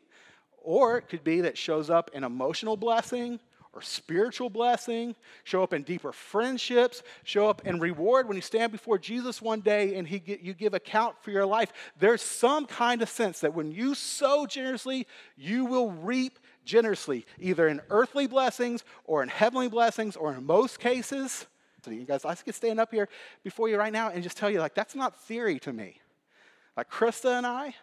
Or 0.62 0.96
it 0.96 1.10
could 1.10 1.22
be 1.22 1.42
that 1.42 1.58
shows 1.58 1.90
up 1.90 2.10
in 2.14 2.24
emotional 2.24 2.78
blessing 2.78 3.40
or 3.74 3.82
spiritual 3.82 4.48
blessing, 4.48 5.14
show 5.44 5.62
up 5.62 5.74
in 5.74 5.82
deeper 5.82 6.10
friendships, 6.10 7.02
show 7.24 7.46
up 7.46 7.66
in 7.66 7.78
reward 7.78 8.26
when 8.26 8.36
you 8.36 8.42
stand 8.42 8.72
before 8.72 8.98
Jesus 8.98 9.42
one 9.42 9.60
day 9.60 9.96
and 9.96 10.08
he 10.08 10.18
get, 10.18 10.40
you 10.40 10.54
give 10.54 10.72
account 10.72 11.14
for 11.20 11.30
your 11.30 11.44
life. 11.44 11.74
There's 11.98 12.22
some 12.22 12.64
kind 12.64 13.02
of 13.02 13.10
sense 13.10 13.40
that 13.40 13.54
when 13.54 13.70
you 13.70 13.94
sow 13.94 14.46
generously, 14.46 15.06
you 15.36 15.66
will 15.66 15.90
reap 15.90 16.38
generously, 16.68 17.26
either 17.40 17.66
in 17.66 17.80
earthly 17.90 18.26
blessings 18.26 18.84
or 19.04 19.22
in 19.22 19.28
heavenly 19.28 19.68
blessings, 19.68 20.14
or 20.14 20.34
in 20.34 20.44
most 20.44 20.78
cases. 20.78 21.46
So 21.84 21.90
you 21.90 22.04
guys, 22.04 22.24
I 22.24 22.34
could 22.34 22.54
stand 22.54 22.78
up 22.78 22.92
here 22.92 23.08
before 23.42 23.68
you 23.68 23.78
right 23.78 23.92
now 23.92 24.10
and 24.10 24.22
just 24.22 24.36
tell 24.36 24.50
you, 24.50 24.60
like, 24.60 24.74
that's 24.74 24.94
not 24.94 25.18
theory 25.22 25.58
to 25.60 25.72
me. 25.72 26.00
Like 26.76 26.90
Krista 26.90 27.38
and 27.38 27.46
I, 27.46 27.74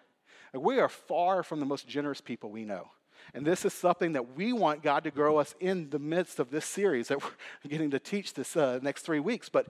like, 0.54 0.64
we 0.64 0.80
are 0.80 0.88
far 0.88 1.44
from 1.44 1.60
the 1.60 1.66
most 1.66 1.88
generous 1.88 2.22
people 2.22 2.52
we 2.52 2.64
know. 2.64 2.92
And 3.34 3.46
this 3.46 3.66
is 3.66 3.74
something 3.74 4.14
that 4.14 4.36
we 4.36 4.54
want 4.54 4.84
God 4.84 5.04
to 5.06 5.12
grow 5.12 5.38
us 5.38 5.56
in 5.60 5.90
the 5.90 6.00
midst 6.00 6.40
of 6.40 6.52
this 6.52 6.66
series 6.66 7.08
that 7.08 7.22
we're 7.24 7.70
getting 7.70 7.92
to 7.92 8.00
teach 8.00 8.34
this 8.34 8.56
uh, 8.56 8.80
next 8.84 9.02
three 9.02 9.20
weeks. 9.20 9.50
But 9.50 9.68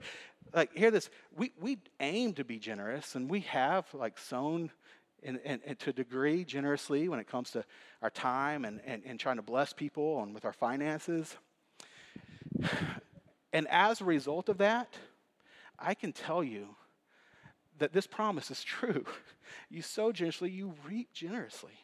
like, 0.54 0.76
hear 0.76 0.90
this: 0.90 1.08
we 1.34 1.52
we 1.58 1.78
aim 1.98 2.34
to 2.34 2.44
be 2.44 2.58
generous, 2.58 3.14
and 3.14 3.30
we 3.30 3.40
have 3.40 3.86
like 3.94 4.18
sown 4.18 4.70
and, 5.26 5.78
to 5.80 5.90
a 5.90 5.92
degree 5.92 6.44
generously 6.44 7.08
when 7.08 7.18
it 7.18 7.26
comes 7.26 7.50
to 7.52 7.64
our 8.02 8.10
time 8.10 8.64
and, 8.64 8.80
and, 8.86 9.02
and 9.04 9.18
trying 9.18 9.36
to 9.36 9.42
bless 9.42 9.72
people 9.72 10.22
and 10.22 10.34
with 10.34 10.44
our 10.44 10.52
finances. 10.52 11.36
And 13.52 13.66
as 13.68 14.00
a 14.00 14.04
result 14.04 14.48
of 14.48 14.58
that, 14.58 14.94
I 15.78 15.94
can 15.94 16.12
tell 16.12 16.44
you 16.44 16.76
that 17.78 17.92
this 17.92 18.06
promise 18.06 18.50
is 18.50 18.62
true. 18.62 19.04
You 19.70 19.80
sow 19.80 20.10
generously, 20.10 20.50
you 20.50 20.74
reap 20.84 21.12
generously. 21.12 21.78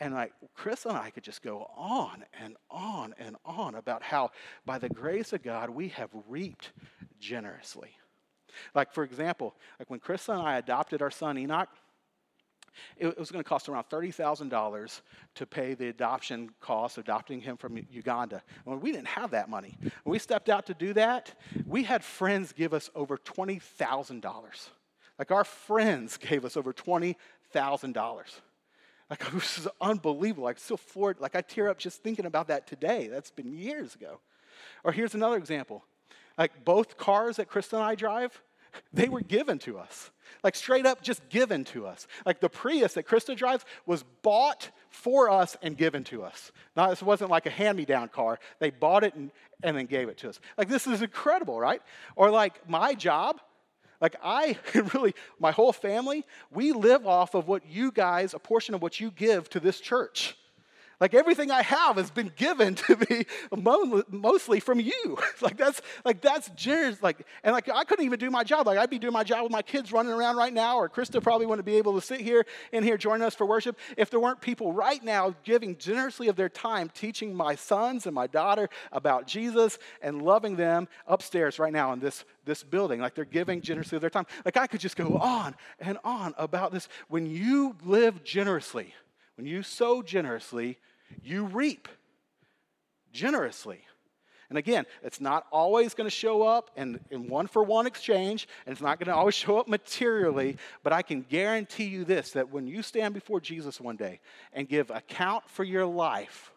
And 0.00 0.14
like 0.14 0.32
Chris 0.54 0.86
and 0.86 0.96
I 0.96 1.10
could 1.10 1.22
just 1.22 1.42
go 1.42 1.70
on 1.76 2.24
and 2.42 2.56
on 2.70 3.14
and 3.18 3.36
on 3.44 3.74
about 3.74 4.02
how, 4.02 4.30
by 4.64 4.78
the 4.78 4.88
grace 4.88 5.34
of 5.34 5.42
God, 5.42 5.68
we 5.68 5.88
have 5.88 6.08
reaped 6.28 6.72
generously. 7.20 7.90
Like, 8.74 8.92
for 8.92 9.04
example, 9.04 9.54
like 9.78 9.90
when 9.90 10.00
Chris 10.00 10.28
and 10.30 10.40
I 10.40 10.56
adopted 10.56 11.02
our 11.02 11.10
son 11.10 11.36
Enoch, 11.36 11.68
it 12.96 13.18
was 13.18 13.30
going 13.30 13.42
to 13.42 13.48
cost 13.48 13.68
around 13.68 13.84
$30,000 13.84 15.00
to 15.34 15.46
pay 15.46 15.74
the 15.74 15.88
adoption 15.88 16.50
cost, 16.60 16.98
adopting 16.98 17.40
him 17.40 17.56
from 17.56 17.78
Uganda. 17.90 18.42
When 18.64 18.80
we 18.80 18.92
didn't 18.92 19.08
have 19.08 19.30
that 19.32 19.48
money, 19.48 19.76
when 19.80 20.12
we 20.12 20.18
stepped 20.18 20.48
out 20.48 20.66
to 20.66 20.74
do 20.74 20.92
that, 20.94 21.34
we 21.66 21.82
had 21.84 22.04
friends 22.04 22.52
give 22.52 22.74
us 22.74 22.90
over 22.94 23.16
$20,000. 23.16 24.68
Like 25.18 25.30
our 25.30 25.44
friends 25.44 26.16
gave 26.18 26.44
us 26.44 26.56
over 26.56 26.72
$20,000. 26.72 28.22
Like 29.10 29.32
this 29.32 29.58
is 29.58 29.68
unbelievable. 29.80 30.44
Like 30.44 30.58
still 30.58 30.76
floored. 30.76 31.20
Like 31.20 31.36
I 31.36 31.40
tear 31.40 31.68
up 31.68 31.78
just 31.78 32.02
thinking 32.02 32.26
about 32.26 32.48
that 32.48 32.66
today. 32.66 33.08
That's 33.08 33.30
been 33.30 33.52
years 33.52 33.94
ago. 33.94 34.20
Or 34.82 34.92
here's 34.92 35.14
another 35.14 35.36
example. 35.36 35.84
Like 36.36 36.64
both 36.64 36.96
cars 36.96 37.36
that 37.36 37.48
Krista 37.48 37.74
and 37.74 37.82
I 37.82 37.94
drive, 37.94 38.40
they 38.92 39.08
were 39.08 39.20
given 39.20 39.58
to 39.60 39.78
us. 39.78 40.10
Like 40.42 40.54
straight 40.54 40.86
up 40.86 41.02
just 41.02 41.26
given 41.28 41.64
to 41.66 41.86
us. 41.86 42.06
Like 42.26 42.40
the 42.40 42.48
Prius 42.48 42.94
that 42.94 43.06
Krista 43.06 43.36
drives 43.36 43.64
was 43.86 44.04
bought 44.22 44.70
for 44.90 45.30
us 45.30 45.56
and 45.62 45.76
given 45.76 46.04
to 46.04 46.22
us. 46.22 46.52
Now, 46.76 46.90
this 46.90 47.02
wasn't 47.02 47.30
like 47.30 47.46
a 47.46 47.50
hand 47.50 47.78
me 47.78 47.84
down 47.84 48.08
car. 48.08 48.38
They 48.58 48.70
bought 48.70 49.04
it 49.04 49.14
and, 49.14 49.30
and 49.62 49.76
then 49.76 49.86
gave 49.86 50.08
it 50.08 50.18
to 50.18 50.28
us. 50.28 50.40
Like 50.58 50.68
this 50.68 50.86
is 50.86 51.02
incredible, 51.02 51.58
right? 51.58 51.82
Or 52.16 52.30
like 52.30 52.68
my 52.68 52.94
job, 52.94 53.40
like 54.00 54.16
I 54.22 54.58
really, 54.94 55.14
my 55.38 55.50
whole 55.50 55.72
family, 55.72 56.24
we 56.50 56.72
live 56.72 57.06
off 57.06 57.34
of 57.34 57.48
what 57.48 57.66
you 57.66 57.90
guys, 57.90 58.34
a 58.34 58.38
portion 58.38 58.74
of 58.74 58.82
what 58.82 59.00
you 59.00 59.10
give 59.10 59.48
to 59.50 59.60
this 59.60 59.80
church. 59.80 60.36
Like 61.00 61.14
everything 61.14 61.50
I 61.50 61.62
have 61.62 61.96
has 61.96 62.10
been 62.10 62.32
given 62.36 62.74
to 62.86 62.96
me 63.08 63.26
mostly 64.10 64.60
from 64.60 64.80
you. 64.80 65.18
like 65.40 65.56
that's 65.56 65.80
like 66.04 66.20
that's 66.20 66.50
generous. 66.50 67.02
Like 67.02 67.26
and 67.42 67.52
like 67.52 67.68
I 67.68 67.84
couldn't 67.84 68.04
even 68.04 68.18
do 68.18 68.30
my 68.30 68.44
job. 68.44 68.66
Like 68.66 68.78
I'd 68.78 68.90
be 68.90 68.98
doing 68.98 69.12
my 69.12 69.24
job 69.24 69.42
with 69.42 69.52
my 69.52 69.62
kids 69.62 69.92
running 69.92 70.12
around 70.12 70.36
right 70.36 70.52
now, 70.52 70.76
or 70.76 70.88
Krista 70.88 71.22
probably 71.22 71.46
wouldn't 71.46 71.66
be 71.66 71.76
able 71.76 71.94
to 71.94 72.00
sit 72.00 72.20
here 72.20 72.46
in 72.72 72.82
here 72.82 72.96
joining 72.96 73.26
us 73.26 73.34
for 73.34 73.46
worship 73.46 73.78
if 73.96 74.10
there 74.10 74.20
weren't 74.20 74.40
people 74.40 74.72
right 74.72 75.02
now 75.02 75.34
giving 75.44 75.76
generously 75.76 76.28
of 76.28 76.36
their 76.36 76.48
time, 76.48 76.90
teaching 76.94 77.34
my 77.34 77.54
sons 77.54 78.06
and 78.06 78.14
my 78.14 78.26
daughter 78.26 78.68
about 78.92 79.26
Jesus 79.26 79.78
and 80.02 80.22
loving 80.22 80.56
them 80.56 80.88
upstairs 81.06 81.58
right 81.58 81.72
now 81.72 81.92
in 81.92 82.00
this 82.00 82.24
this 82.44 82.62
building. 82.62 83.00
Like 83.00 83.14
they're 83.14 83.24
giving 83.24 83.60
generously 83.60 83.96
of 83.96 84.00
their 84.00 84.10
time. 84.10 84.26
Like 84.44 84.56
I 84.56 84.66
could 84.66 84.80
just 84.80 84.96
go 84.96 85.16
on 85.16 85.54
and 85.80 85.98
on 86.04 86.34
about 86.38 86.72
this. 86.72 86.88
When 87.08 87.26
you 87.26 87.76
live 87.82 88.22
generously 88.22 88.94
when 89.36 89.46
you 89.46 89.62
sow 89.62 90.02
generously, 90.02 90.78
you 91.22 91.44
reap 91.44 91.88
generously. 93.12 93.80
And 94.50 94.58
again, 94.58 94.84
it's 95.02 95.20
not 95.20 95.46
always 95.50 95.94
going 95.94 96.06
to 96.06 96.14
show 96.14 96.42
up 96.42 96.70
in, 96.76 97.00
in 97.10 97.28
one 97.28 97.46
for 97.46 97.62
one 97.62 97.86
exchange, 97.86 98.46
and 98.66 98.72
it's 98.72 98.82
not 98.82 98.98
going 98.98 99.08
to 99.08 99.14
always 99.14 99.34
show 99.34 99.58
up 99.58 99.68
materially, 99.68 100.58
but 100.82 100.92
I 100.92 101.02
can 101.02 101.22
guarantee 101.22 101.86
you 101.86 102.04
this 102.04 102.32
that 102.32 102.50
when 102.50 102.66
you 102.66 102.82
stand 102.82 103.14
before 103.14 103.40
Jesus 103.40 103.80
one 103.80 103.96
day 103.96 104.20
and 104.52 104.68
give 104.68 104.90
account 104.90 105.48
for 105.48 105.64
your 105.64 105.86
life, 105.86 106.52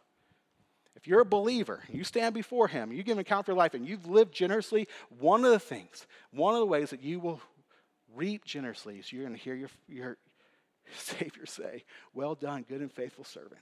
if 0.95 1.07
you're 1.07 1.21
a 1.21 1.25
believer, 1.25 1.83
you 1.89 2.03
stand 2.03 2.33
before 2.33 2.67
Him, 2.67 2.91
you 2.91 3.03
give 3.03 3.17
an 3.17 3.21
account 3.21 3.45
for 3.45 3.51
your 3.53 3.57
life, 3.57 3.73
and 3.73 3.87
you've 3.87 4.07
lived 4.07 4.33
generously, 4.33 4.87
one 5.19 5.45
of 5.45 5.51
the 5.51 5.59
things, 5.59 6.05
one 6.31 6.53
of 6.53 6.59
the 6.59 6.65
ways 6.65 6.89
that 6.89 7.01
you 7.01 7.19
will 7.19 7.39
reap 8.15 8.43
generously 8.45 8.97
is 8.97 9.11
you're 9.11 9.23
going 9.23 9.35
to 9.35 9.41
hear 9.41 9.55
your, 9.55 9.69
your, 9.87 10.17
Savior 10.97 11.45
say, 11.45 11.83
Well 12.13 12.35
done, 12.35 12.65
good 12.67 12.81
and 12.81 12.91
faithful 12.91 13.23
servant. 13.23 13.61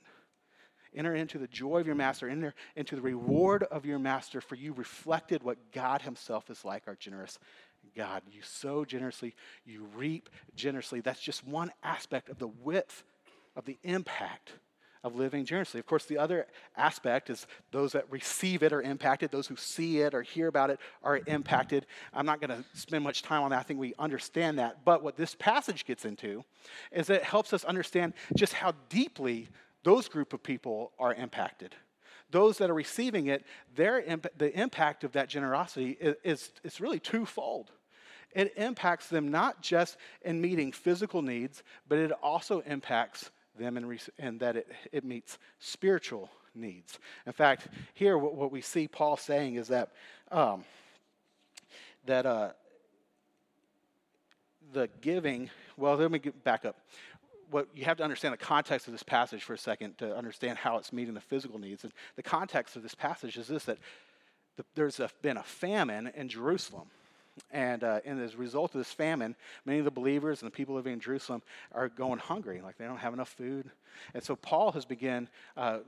Enter 0.96 1.14
into 1.14 1.38
the 1.38 1.48
joy 1.48 1.80
of 1.80 1.88
your 1.88 1.96
master, 1.96 2.30
enter 2.30 2.54
into 2.76 2.96
the 2.96 3.02
reward 3.02 3.64
of 3.64 3.86
your 3.86 4.00
master, 4.00 4.40
for 4.40 4.56
you 4.56 4.72
reflected 4.74 5.44
what 5.44 5.72
God 5.74 6.02
Himself 6.02 6.50
is 6.50 6.64
like, 6.64 6.84
our 6.88 6.96
generous 6.96 7.38
God. 7.96 8.22
You 8.32 8.42
sow 8.42 8.86
generously, 8.86 9.36
you 9.66 9.88
reap 9.96 10.30
generously. 10.56 11.02
That's 11.02 11.20
just 11.20 11.46
one 11.46 11.72
aspect 11.84 12.30
of 12.30 12.40
the 12.40 12.48
width 12.48 13.04
of 13.56 13.66
the 13.66 13.78
impact 13.84 14.54
of 15.06 15.16
living 15.16 15.46
generously. 15.46 15.80
Of 15.80 15.86
course, 15.86 16.06
the 16.06 16.18
other 16.18 16.48
aspect 16.76 17.30
is 17.30 17.46
those 17.72 17.92
that 17.92 18.12
receive 18.12 18.64
it 18.64 18.74
are 18.74 18.82
impacted, 18.82 19.30
those 19.30 19.46
who 19.46 19.56
see 19.56 20.00
it 20.00 20.16
or 20.16 20.24
hear 20.24 20.48
about 20.48 20.72
it 20.72 20.80
are 21.04 21.22
impacted. 21.28 21.86
I'm 22.12 22.26
not 22.26 22.42
going 22.42 22.50
to 22.50 22.66
spend 22.74 23.04
much 23.04 23.22
time 23.22 23.44
on 23.44 23.52
that. 23.52 23.60
I 23.60 23.64
think 23.64 23.80
we 23.80 23.94
understand 24.00 24.58
that. 24.58 24.84
But 24.84 25.04
what 25.04 25.16
this 25.16 25.36
passage 25.36 25.86
gets 25.86 26.06
into 26.06 26.44
is 26.92 27.06
that 27.08 27.18
it 27.18 27.24
helps 27.24 27.54
us 27.54 27.64
understand 27.64 28.14
just 28.36 28.54
how 28.54 28.74
deeply 28.90 29.48
those 29.84 30.08
group 30.08 30.34
of 30.34 30.42
people 30.42 30.92
are 30.98 31.14
impacted. 31.14 31.76
Those 32.32 32.58
that 32.58 32.72
are 32.72 32.76
receiving 32.76 33.28
it, 33.28 33.46
their 33.76 34.02
imp- 34.02 34.36
the 34.36 34.60
impact 34.60 35.04
of 35.04 35.12
that 35.12 35.30
generosity 35.30 35.92
is, 36.00 36.16
is, 36.24 36.52
is 36.64 36.82
really 36.82 37.00
twofold 37.00 37.72
it 38.34 38.52
impacts 38.58 39.08
them 39.08 39.32
not 39.32 39.62
just 39.62 39.96
in 40.24 40.42
meeting 40.42 40.74
physical 40.74 41.22
needs, 41.22 41.64
but 41.88 41.98
it 41.98 42.12
also 42.12 42.60
impacts 42.66 43.32
them 43.58 43.78
and, 43.78 44.00
and 44.20 44.40
that 44.40 44.56
it, 44.56 44.72
it 44.92 45.04
meets 45.04 45.38
spiritual 45.60 46.30
needs. 46.54 47.00
In 47.26 47.34
fact, 47.34 47.68
here 47.94 48.18
what, 48.18 48.36
what 48.36 48.52
we 48.52 48.62
see 48.62 48.88
Paul 48.88 49.18
saying 49.18 49.56
is 49.56 49.68
that 49.68 49.92
um, 50.32 50.64
that 52.06 52.26
uh, 52.26 52.52
the 54.74 54.90
giving. 55.02 55.50
Well, 55.78 55.96
let 55.96 56.12
me 56.12 56.20
get 56.20 56.44
back 56.44 56.66
up. 56.66 56.78
What 57.52 57.68
you 57.76 57.86
have 57.86 57.98
to 57.98 58.04
understand 58.04 58.34
the 58.34 58.38
context 58.38 58.88
of 58.88 58.94
this 58.94 59.04
passage 59.04 59.44
for 59.44 59.54
a 59.54 59.58
second 59.58 59.98
to 60.00 60.16
understand 60.16 60.58
how 60.58 60.78
it's 60.78 60.92
meeting 60.92 61.14
the 61.14 61.22
physical 61.22 61.60
needs. 61.60 61.84
And 61.84 61.94
the 62.16 62.24
context 62.24 62.76
of 62.76 62.84
this 62.84 62.96
passage 62.96 63.38
is 63.38 63.48
this: 63.48 63.66
that 63.66 63.78
the, 64.58 64.66
there's 64.76 65.00
a, 65.00 65.10
been 65.22 65.38
a 65.38 65.44
famine 65.44 66.12
in 66.16 66.28
Jerusalem. 66.28 66.88
And, 67.52 67.84
uh, 67.84 68.00
and 68.06 68.22
as 68.22 68.34
a 68.34 68.38
result 68.38 68.74
of 68.76 68.80
this 68.80 68.92
famine, 68.92 69.36
many 69.66 69.80
of 69.80 69.86
the 69.86 69.92
believers 69.92 70.42
and 70.42 70.52
the 70.52 70.56
people 70.56 70.76
living 70.76 70.94
in 70.94 71.00
Jerusalem 71.00 71.42
are 71.74 71.90
going 71.90 72.20
hungry, 72.20 72.62
like 72.62 72.78
they 72.78 72.86
don't 72.86 72.98
have 72.98 73.14
enough 73.14 73.30
food. 73.30 73.70
And 74.14 74.24
so 74.24 74.36
Paul 74.36 74.72
has 74.72 74.86
begun 74.86 75.28
uh, 75.58 75.80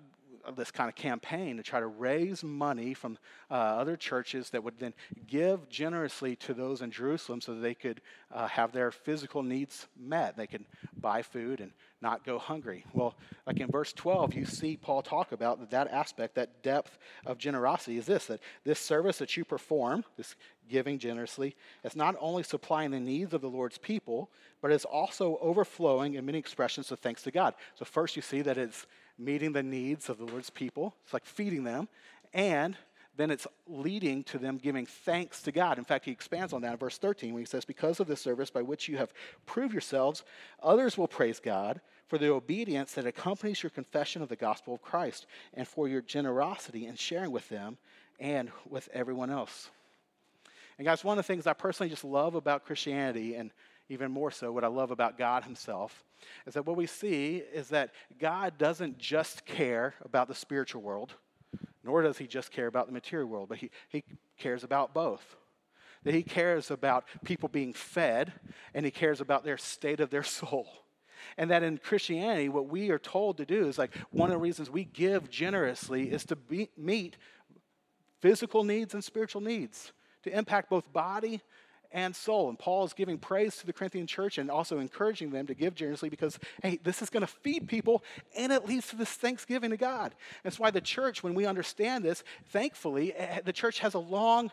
this 0.55 0.71
kind 0.71 0.89
of 0.89 0.95
campaign 0.95 1.57
to 1.57 1.63
try 1.63 1.79
to 1.79 1.87
raise 1.87 2.43
money 2.43 2.93
from 2.93 3.17
uh, 3.49 3.53
other 3.53 3.95
churches 3.95 4.49
that 4.51 4.63
would 4.63 4.79
then 4.79 4.93
give 5.27 5.67
generously 5.69 6.35
to 6.37 6.53
those 6.53 6.81
in 6.81 6.91
Jerusalem 6.91 7.41
so 7.41 7.53
that 7.55 7.61
they 7.61 7.73
could 7.73 8.01
uh, 8.31 8.47
have 8.47 8.71
their 8.71 8.91
physical 8.91 9.43
needs 9.43 9.87
met. 9.99 10.37
They 10.37 10.47
could 10.47 10.65
buy 10.99 11.21
food 11.21 11.59
and 11.59 11.71
not 12.01 12.23
go 12.25 12.37
hungry. 12.37 12.85
Well, 12.93 13.15
like 13.45 13.59
in 13.59 13.71
verse 13.71 13.91
12, 13.93 14.33
you 14.35 14.45
see 14.45 14.77
Paul 14.77 15.01
talk 15.01 15.31
about 15.31 15.71
that, 15.71 15.87
aspect, 15.89 16.35
that 16.35 16.61
depth 16.61 16.97
of 17.25 17.37
generosity 17.37 17.97
is 17.97 18.05
this 18.05 18.27
that 18.27 18.39
this 18.63 18.79
service 18.79 19.17
that 19.17 19.35
you 19.35 19.43
perform, 19.43 20.03
this 20.15 20.35
giving 20.69 20.99
generously, 20.99 21.55
is 21.83 21.95
not 21.95 22.15
only 22.19 22.43
supplying 22.43 22.91
the 22.91 22.99
needs 22.99 23.33
of 23.33 23.41
the 23.41 23.49
Lord's 23.49 23.77
people, 23.77 24.29
but 24.61 24.71
is 24.71 24.85
also 24.85 25.37
overflowing 25.41 26.15
in 26.15 26.25
many 26.25 26.37
expressions 26.37 26.91
of 26.91 26.99
thanks 26.99 27.23
to 27.23 27.31
God. 27.31 27.55
So, 27.75 27.85
first, 27.85 28.15
you 28.15 28.21
see 28.21 28.41
that 28.41 28.57
it's 28.57 28.85
meeting 29.17 29.51
the 29.51 29.63
needs 29.63 30.09
of 30.09 30.17
the 30.17 30.25
Lord's 30.25 30.49
people. 30.49 30.95
It's 31.03 31.13
like 31.13 31.25
feeding 31.25 31.63
them. 31.63 31.87
And 32.33 32.75
then 33.17 33.31
it's 33.31 33.47
leading 33.67 34.23
to 34.25 34.37
them 34.37 34.57
giving 34.57 34.85
thanks 34.85 35.41
to 35.41 35.51
God. 35.51 35.79
In 35.79 35.83
fact, 35.83 36.05
he 36.05 36.11
expands 36.11 36.53
on 36.53 36.61
that 36.61 36.73
in 36.73 36.77
verse 36.77 36.99
13 36.99 37.33
when 37.33 37.41
he 37.41 37.47
says, 37.47 37.65
Because 37.65 37.99
of 37.99 38.07
this 38.07 38.21
service 38.21 38.51
by 38.51 38.61
which 38.61 38.87
you 38.87 38.97
have 38.97 39.11
proved 39.45 39.73
yourselves, 39.73 40.23
others 40.61 40.97
will 40.97 41.07
praise 41.07 41.39
God 41.39 41.81
for 42.07 42.17
the 42.17 42.31
obedience 42.31 42.93
that 42.93 43.07
accompanies 43.07 43.63
your 43.63 43.71
confession 43.71 44.21
of 44.21 44.29
the 44.29 44.35
gospel 44.35 44.75
of 44.75 44.81
Christ 44.81 45.25
and 45.55 45.67
for 45.67 45.87
your 45.87 46.01
generosity 46.01 46.85
in 46.85 46.95
sharing 46.95 47.31
with 47.31 47.49
them 47.49 47.77
and 48.19 48.51
with 48.69 48.87
everyone 48.93 49.31
else. 49.31 49.69
And 50.77 50.85
guys, 50.85 51.03
one 51.03 51.17
of 51.17 51.25
the 51.25 51.27
things 51.27 51.47
I 51.47 51.53
personally 51.53 51.89
just 51.89 52.03
love 52.03 52.35
about 52.35 52.65
Christianity, 52.65 53.35
and 53.35 53.51
even 53.89 54.11
more 54.11 54.29
so 54.31 54.51
what 54.51 54.63
I 54.63 54.67
love 54.67 54.91
about 54.91 55.17
God 55.17 55.43
Himself, 55.43 56.03
is 56.45 56.53
that 56.53 56.65
what 56.65 56.77
we 56.77 56.85
see 56.85 57.43
is 57.53 57.69
that 57.69 57.91
God 58.19 58.57
doesn't 58.57 58.97
just 58.97 59.45
care 59.45 59.93
about 60.03 60.27
the 60.27 60.35
spiritual 60.35 60.81
world, 60.81 61.13
nor 61.83 62.01
does 62.01 62.17
He 62.17 62.27
just 62.27 62.51
care 62.51 62.67
about 62.67 62.87
the 62.87 62.93
material 62.93 63.27
world, 63.27 63.49
but 63.49 63.57
He, 63.57 63.71
he 63.89 64.03
cares 64.37 64.63
about 64.63 64.93
both. 64.93 65.35
That 66.03 66.13
He 66.13 66.23
cares 66.23 66.71
about 66.71 67.05
people 67.25 67.49
being 67.49 67.73
fed, 67.73 68.33
and 68.73 68.85
He 68.85 68.91
cares 68.91 69.21
about 69.21 69.43
their 69.43 69.57
state 69.57 69.99
of 69.99 70.09
their 70.09 70.23
soul. 70.23 70.67
And 71.37 71.51
that 71.51 71.63
in 71.63 71.77
Christianity, 71.77 72.49
what 72.49 72.69
we 72.69 72.89
are 72.89 72.99
told 72.99 73.37
to 73.37 73.45
do 73.45 73.67
is 73.67 73.77
like 73.77 73.95
one 74.11 74.29
of 74.29 74.33
the 74.33 74.39
reasons 74.39 74.69
we 74.69 74.85
give 74.85 75.29
generously 75.29 76.11
is 76.11 76.25
to 76.25 76.35
be, 76.35 76.69
meet 76.77 77.17
physical 78.21 78.63
needs 78.63 78.93
and 78.93 79.03
spiritual 79.03 79.41
needs, 79.41 79.91
to 80.23 80.35
impact 80.35 80.69
both 80.69 80.91
body 80.93 81.41
and 81.91 82.15
soul. 82.15 82.49
And 82.49 82.57
Paul 82.57 82.85
is 82.85 82.93
giving 82.93 83.17
praise 83.17 83.57
to 83.57 83.65
the 83.65 83.73
Corinthian 83.73 84.07
church 84.07 84.37
and 84.37 84.49
also 84.49 84.79
encouraging 84.79 85.31
them 85.31 85.47
to 85.47 85.53
give 85.53 85.75
generously 85.75 86.09
because, 86.09 86.39
hey, 86.61 86.79
this 86.83 87.01
is 87.01 87.09
going 87.09 87.21
to 87.21 87.27
feed 87.27 87.67
people 87.67 88.03
and 88.35 88.51
it 88.51 88.65
leads 88.65 88.87
to 88.87 88.95
this 88.95 89.11
thanksgiving 89.11 89.71
to 89.71 89.77
God. 89.77 90.15
That's 90.43 90.59
why 90.59 90.71
the 90.71 90.81
church, 90.81 91.23
when 91.23 91.33
we 91.33 91.45
understand 91.45 92.03
this, 92.03 92.23
thankfully, 92.47 93.13
eh, 93.13 93.41
the 93.43 93.53
church 93.53 93.79
has 93.79 93.93
a 93.93 93.99
long 93.99 94.51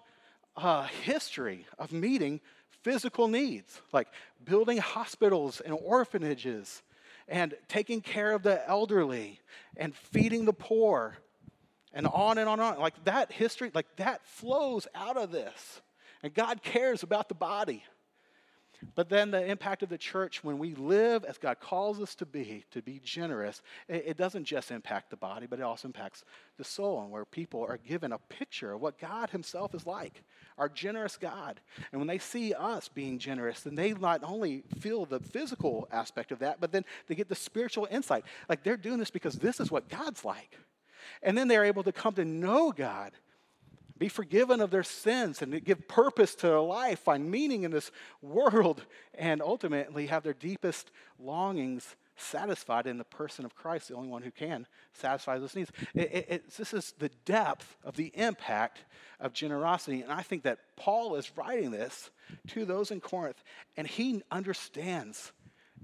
uh, 0.56 0.84
history 0.84 1.66
of 1.78 1.92
meeting 1.92 2.40
physical 2.82 3.28
needs, 3.28 3.80
like 3.92 4.08
building 4.44 4.78
hospitals 4.78 5.60
and 5.60 5.74
orphanages 5.74 6.82
and 7.28 7.54
taking 7.68 8.00
care 8.00 8.32
of 8.32 8.42
the 8.42 8.68
elderly 8.68 9.40
and 9.76 9.94
feeding 9.94 10.44
the 10.44 10.52
poor 10.52 11.16
and 11.94 12.06
on 12.06 12.38
and 12.38 12.48
on 12.48 12.60
and 12.60 12.74
on. 12.74 12.78
Like 12.78 13.04
that 13.04 13.32
history, 13.32 13.70
like 13.74 13.86
that 13.96 14.24
flows 14.26 14.86
out 14.94 15.16
of 15.16 15.32
this. 15.32 15.80
And 16.24 16.32
God 16.32 16.62
cares 16.62 17.02
about 17.02 17.28
the 17.28 17.34
body. 17.34 17.84
But 18.94 19.10
then 19.10 19.30
the 19.30 19.44
impact 19.44 19.82
of 19.82 19.90
the 19.90 19.98
church 19.98 20.42
when 20.42 20.58
we 20.58 20.74
live 20.74 21.22
as 21.24 21.36
God 21.36 21.60
calls 21.60 22.00
us 22.00 22.14
to 22.16 22.26
be, 22.26 22.64
to 22.70 22.80
be 22.80 22.98
generous, 23.04 23.60
it, 23.88 24.16
doesn't 24.16 24.44
just 24.44 24.70
impact 24.70 25.10
the 25.10 25.18
body, 25.18 25.46
but 25.46 25.58
it 25.58 25.62
also 25.62 25.86
impacts 25.86 26.24
the 26.56 26.64
soul, 26.64 27.02
and 27.02 27.10
where 27.10 27.26
people 27.26 27.64
are 27.68 27.76
given 27.76 28.10
a 28.10 28.18
picture 28.18 28.72
of 28.72 28.80
what 28.80 28.98
God 28.98 29.28
Himself 29.30 29.74
is 29.74 29.86
like, 29.86 30.22
our 30.56 30.70
generous 30.70 31.18
God. 31.18 31.60
And 31.92 32.00
when 32.00 32.08
they 32.08 32.18
see 32.18 32.54
us 32.54 32.88
being 32.88 33.18
generous, 33.18 33.60
then 33.60 33.74
they 33.74 33.92
not 33.92 34.22
only 34.24 34.64
feel 34.80 35.04
the 35.04 35.20
physical 35.20 35.86
aspect 35.92 36.32
of 36.32 36.38
that, 36.38 36.58
but 36.58 36.72
then 36.72 36.86
they 37.06 37.14
get 37.14 37.28
the 37.28 37.34
spiritual 37.34 37.86
insight. 37.90 38.24
Like 38.48 38.64
they're 38.64 38.78
doing 38.78 38.98
this 38.98 39.10
because 39.10 39.34
this 39.34 39.60
is 39.60 39.70
what 39.70 39.90
God's 39.90 40.24
like. 40.24 40.58
And 41.22 41.36
then 41.36 41.48
they're 41.48 41.66
able 41.66 41.82
to 41.82 41.92
come 41.92 42.14
to 42.14 42.24
know 42.24 42.72
God 42.72 43.12
be 43.98 44.08
forgiven 44.08 44.60
of 44.60 44.70
their 44.70 44.82
sins 44.82 45.40
and 45.40 45.64
give 45.64 45.86
purpose 45.86 46.34
to 46.36 46.48
their 46.48 46.60
life, 46.60 47.00
find 47.00 47.30
meaning 47.30 47.62
in 47.62 47.70
this 47.70 47.90
world, 48.22 48.84
and 49.14 49.40
ultimately 49.40 50.06
have 50.06 50.22
their 50.22 50.34
deepest 50.34 50.90
longings 51.18 51.96
satisfied 52.16 52.86
in 52.86 52.98
the 52.98 53.04
person 53.04 53.44
of 53.44 53.54
Christ, 53.54 53.88
the 53.88 53.94
only 53.94 54.08
one 54.08 54.22
who 54.22 54.30
can 54.30 54.66
satisfy 54.92 55.38
those 55.38 55.56
needs. 55.56 55.70
It, 55.94 56.26
it, 56.28 56.56
this 56.56 56.72
is 56.72 56.94
the 56.98 57.10
depth 57.24 57.76
of 57.84 57.96
the 57.96 58.12
impact 58.14 58.84
of 59.20 59.32
generosity. 59.32 60.02
And 60.02 60.12
I 60.12 60.22
think 60.22 60.42
that 60.44 60.58
Paul 60.76 61.16
is 61.16 61.36
writing 61.36 61.70
this 61.70 62.10
to 62.48 62.64
those 62.64 62.90
in 62.90 63.00
Corinth, 63.00 63.42
and 63.76 63.86
he 63.86 64.22
understands 64.30 65.32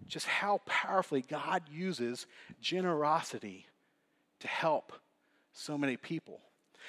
just 0.06 0.26
how 0.26 0.60
powerfully 0.66 1.22
God 1.22 1.62
uses 1.70 2.26
generosity 2.60 3.66
to 4.40 4.48
help 4.48 4.92
so 5.52 5.76
many 5.76 5.96
people. 5.96 6.40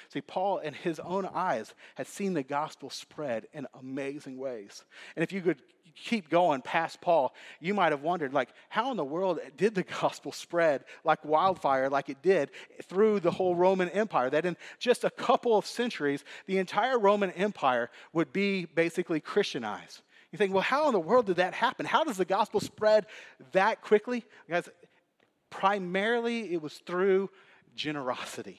See, 0.08 0.20
Paul, 0.20 0.58
in 0.58 0.74
his 0.74 1.00
own 1.00 1.28
eyes, 1.32 1.74
had 1.94 2.06
seen 2.06 2.34
the 2.34 2.42
gospel 2.42 2.90
spread 2.90 3.46
in 3.52 3.66
amazing 3.78 4.38
ways. 4.38 4.84
And 5.16 5.22
if 5.22 5.32
you 5.32 5.40
could 5.40 5.62
keep 5.94 6.30
going 6.30 6.62
past 6.62 7.00
Paul, 7.00 7.34
you 7.60 7.74
might 7.74 7.92
have 7.92 8.02
wondered, 8.02 8.32
like, 8.32 8.50
how 8.68 8.90
in 8.90 8.96
the 8.96 9.04
world 9.04 9.40
did 9.56 9.74
the 9.74 9.82
gospel 10.00 10.32
spread 10.32 10.84
like 11.04 11.24
wildfire, 11.24 11.88
like 11.88 12.08
it 12.08 12.22
did 12.22 12.50
through 12.84 13.20
the 13.20 13.30
whole 13.30 13.54
Roman 13.54 13.88
Empire? 13.90 14.30
That 14.30 14.46
in 14.46 14.56
just 14.78 15.04
a 15.04 15.10
couple 15.10 15.56
of 15.56 15.66
centuries, 15.66 16.24
the 16.46 16.58
entire 16.58 16.98
Roman 16.98 17.30
Empire 17.32 17.90
would 18.12 18.32
be 18.32 18.64
basically 18.64 19.20
Christianized. 19.20 20.02
You 20.32 20.38
think, 20.38 20.54
well, 20.54 20.62
how 20.62 20.86
in 20.86 20.92
the 20.92 21.00
world 21.00 21.26
did 21.26 21.36
that 21.36 21.52
happen? 21.52 21.84
How 21.84 22.04
does 22.04 22.16
the 22.16 22.24
gospel 22.24 22.58
spread 22.58 23.06
that 23.52 23.82
quickly? 23.82 24.24
Guys, 24.48 24.68
primarily 25.50 26.52
it 26.54 26.62
was 26.62 26.78
through 26.78 27.28
generosity. 27.76 28.58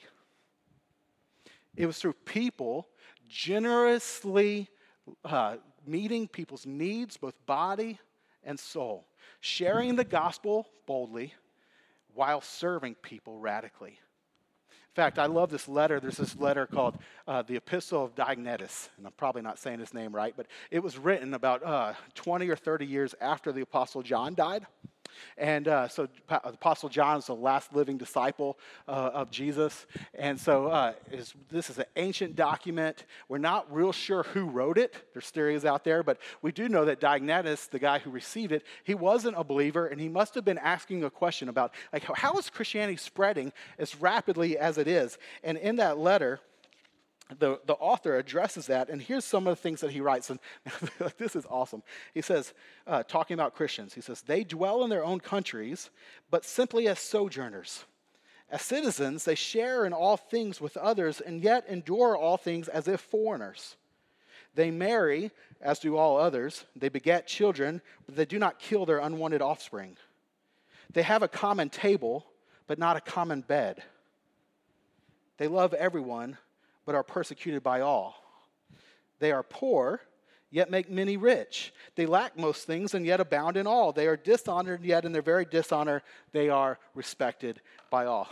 It 1.75 1.86
was 1.86 1.98
through 1.98 2.13
people 2.25 2.88
generously 3.27 4.70
uh, 5.25 5.58
meeting 5.86 6.27
people's 6.27 6.65
needs, 6.65 7.18
both 7.18 7.34
body 7.46 8.00
and 8.44 8.60
soul, 8.60 9.08
sharing 9.39 9.96
the 9.96 10.03
gospel 10.03 10.68
boldly 10.86 11.34
while 12.13 12.42
serving 12.42 12.96
people 12.96 13.39
radically. 13.39 14.00
In 14.70 14.96
fact, 14.96 15.18
I 15.18 15.25
love 15.25 15.50
this 15.50 15.68
letter. 15.68 16.00
There's 16.00 16.18
this 16.18 16.36
letter 16.38 16.68
called 16.68 17.00
uh, 17.27 17.42
the 17.42 17.56
Epistle 17.56 18.03
of 18.03 18.13
Diognetus, 18.13 18.89
and 18.98 19.08
I'm 19.08 19.13
probably 19.13 19.42
not 19.42 19.58
saying 19.58 19.80
his 19.80 19.92
name 19.92 20.13
right, 20.13 20.36
but 20.38 20.46
it 20.70 20.84
was 20.84 21.00
written 21.00 21.34
about 21.34 21.65
uh, 21.65 21.94
20 22.13 22.48
or 22.48 22.56
30 22.56 22.86
years 22.86 23.15
after 23.20 23.51
the 23.51 23.62
Apostle 23.62 24.03
John 24.03 24.36
died. 24.36 24.68
And 25.38 25.67
uh, 25.67 25.88
so 25.88 26.08
Apostle 26.29 26.89
John 26.89 27.17
is 27.17 27.27
the 27.27 27.36
last 27.36 27.74
living 27.74 27.98
disciple 27.98 28.58
uh, 28.88 29.12
of 29.13 29.32
Jesus. 29.32 29.86
And 30.13 30.39
so 30.39 30.67
uh, 30.67 30.93
is, 31.12 31.34
this 31.50 31.70
is 31.70 31.77
an 31.77 31.86
ancient 31.96 32.36
document. 32.36 33.05
We're 33.27 33.38
not 33.38 33.74
real 33.74 33.91
sure 33.91 34.24
who 34.24 34.46
wrote 34.46 34.77
it. 34.77 34.96
There's 35.13 35.29
theories 35.29 35.65
out 35.65 35.84
there, 35.84 36.03
but 36.03 36.17
we 36.41 36.51
do 36.51 36.70
know 36.70 36.86
that 36.86 37.00
Diognetus, 37.00 37.70
the 37.70 37.79
guy 37.79 38.00
who 38.00 38.10
received 38.10 38.51
it, 38.51 38.63
he 38.84 38.96
wasn't 38.96 39.36
a 39.38 39.43
believer, 39.43 39.88
and 39.88 40.00
he 40.00 40.10
must 40.10 40.36
have 40.36 40.46
been 40.46 40.58
asking 40.58 41.03
a 41.03 41.10
question 41.10 41.50
about, 41.50 41.74
like, 41.91 42.03
how 42.15 42.38
is 42.38 42.50
Christianity 42.50 42.98
spreading 42.98 43.51
as 43.77 44.00
rapidly 44.00 44.58
as 44.58 44.77
it 44.77 44.88
is? 44.88 45.17
And 45.43 45.58
in 45.58 45.77
that 45.77 45.98
letter, 45.98 46.39
the, 47.40 47.59
the 47.66 47.74
author 47.74 48.18
addresses 48.18 48.68
that, 48.68 48.90
and 48.90 49.01
here's 49.01 49.25
some 49.25 49.48
of 49.48 49.55
the 49.55 49.62
things 49.62 49.81
that 49.81 49.92
he 49.92 50.01
writes, 50.01 50.29
and 50.29 50.40
this 51.18 51.36
is 51.36 51.46
awesome. 51.50 51.83
He 52.14 52.22
says, 52.22 52.53
uh, 52.86 53.03
talking 53.03 53.33
about 53.33 53.55
Christians, 53.55 53.94
he 53.94 54.01
says, 54.01 54.22
they 54.22 54.44
dwell 54.44 54.83
in 54.83 54.90
their 54.90 55.03
own 55.03 55.20
countries, 55.20 55.90
but 56.29 56.46
simply 56.46 56.88
as 56.88 57.00
sojourners. 57.00 57.86
As 58.50 58.62
citizens, 58.62 59.25
they 59.25 59.36
share 59.36 59.86
in 59.86 59.94
all 59.94 60.18
things 60.18 60.62
with 60.62 60.77
others, 60.77 61.22
and 61.22 61.42
yet 61.42 61.66
endure 61.68 62.16
all 62.16 62.38
things 62.38 62.68
as 62.68 62.88
if 62.88 63.01
foreigners. 63.01 63.77
They 64.55 64.70
marry, 64.70 65.31
as 65.62 65.79
do 65.79 65.98
all 65.98 66.18
others. 66.18 66.66
They 66.75 66.90
beget 66.90 67.25
children, 67.25 67.81
but 68.05 68.16
they 68.16 68.25
do 68.25 68.38
not 68.38 68.59
kill 68.59 68.86
their 68.86 69.00
unwanted 69.00 69.42
offspring. 69.42 69.98
They 70.92 71.01
have 71.01 71.24
a 71.24 71.27
common 71.27 71.70
table, 71.70 72.25
but 72.68 72.77
not 72.77 72.98
a 72.98 73.01
common 73.01 73.42
bed. 73.42 73.81
They 75.38 75.48
love 75.48 75.74
everyone 75.74 76.38
but 76.85 76.96
are 76.96 77.03
persecuted 77.03 77.63
by 77.63 77.81
all. 77.81 78.15
They 79.19 79.31
are 79.31 79.43
poor, 79.43 80.01
yet 80.51 80.69
make 80.69 80.89
many 80.89 81.17
rich. 81.17 81.74
They 81.96 82.05
lack 82.05 82.37
most 82.37 82.65
things 82.65 82.93
and 82.93 83.05
yet 83.05 83.19
abound 83.19 83.57
in 83.57 83.67
all. 83.67 83.91
They 83.91 84.07
are 84.07 84.17
dishonored, 84.17 84.83
yet 84.83 85.05
in 85.05 85.11
their 85.11 85.22
very 85.22 85.46
dishonor, 85.46 86.03
they 86.31 86.50
are 86.50 86.79
respected 86.93 87.61
by 87.89 88.05
all. 88.05 88.27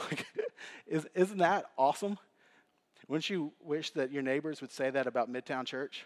Isn't 0.87 1.37
that 1.37 1.65
awesome? 1.77 2.17
Wouldn't 3.07 3.29
you 3.29 3.51
wish 3.61 3.91
that 3.91 4.11
your 4.11 4.21
neighbors 4.21 4.61
would 4.61 4.71
say 4.71 4.89
that 4.89 5.07
about 5.07 5.31
Midtown 5.31 5.65
Church? 5.65 6.05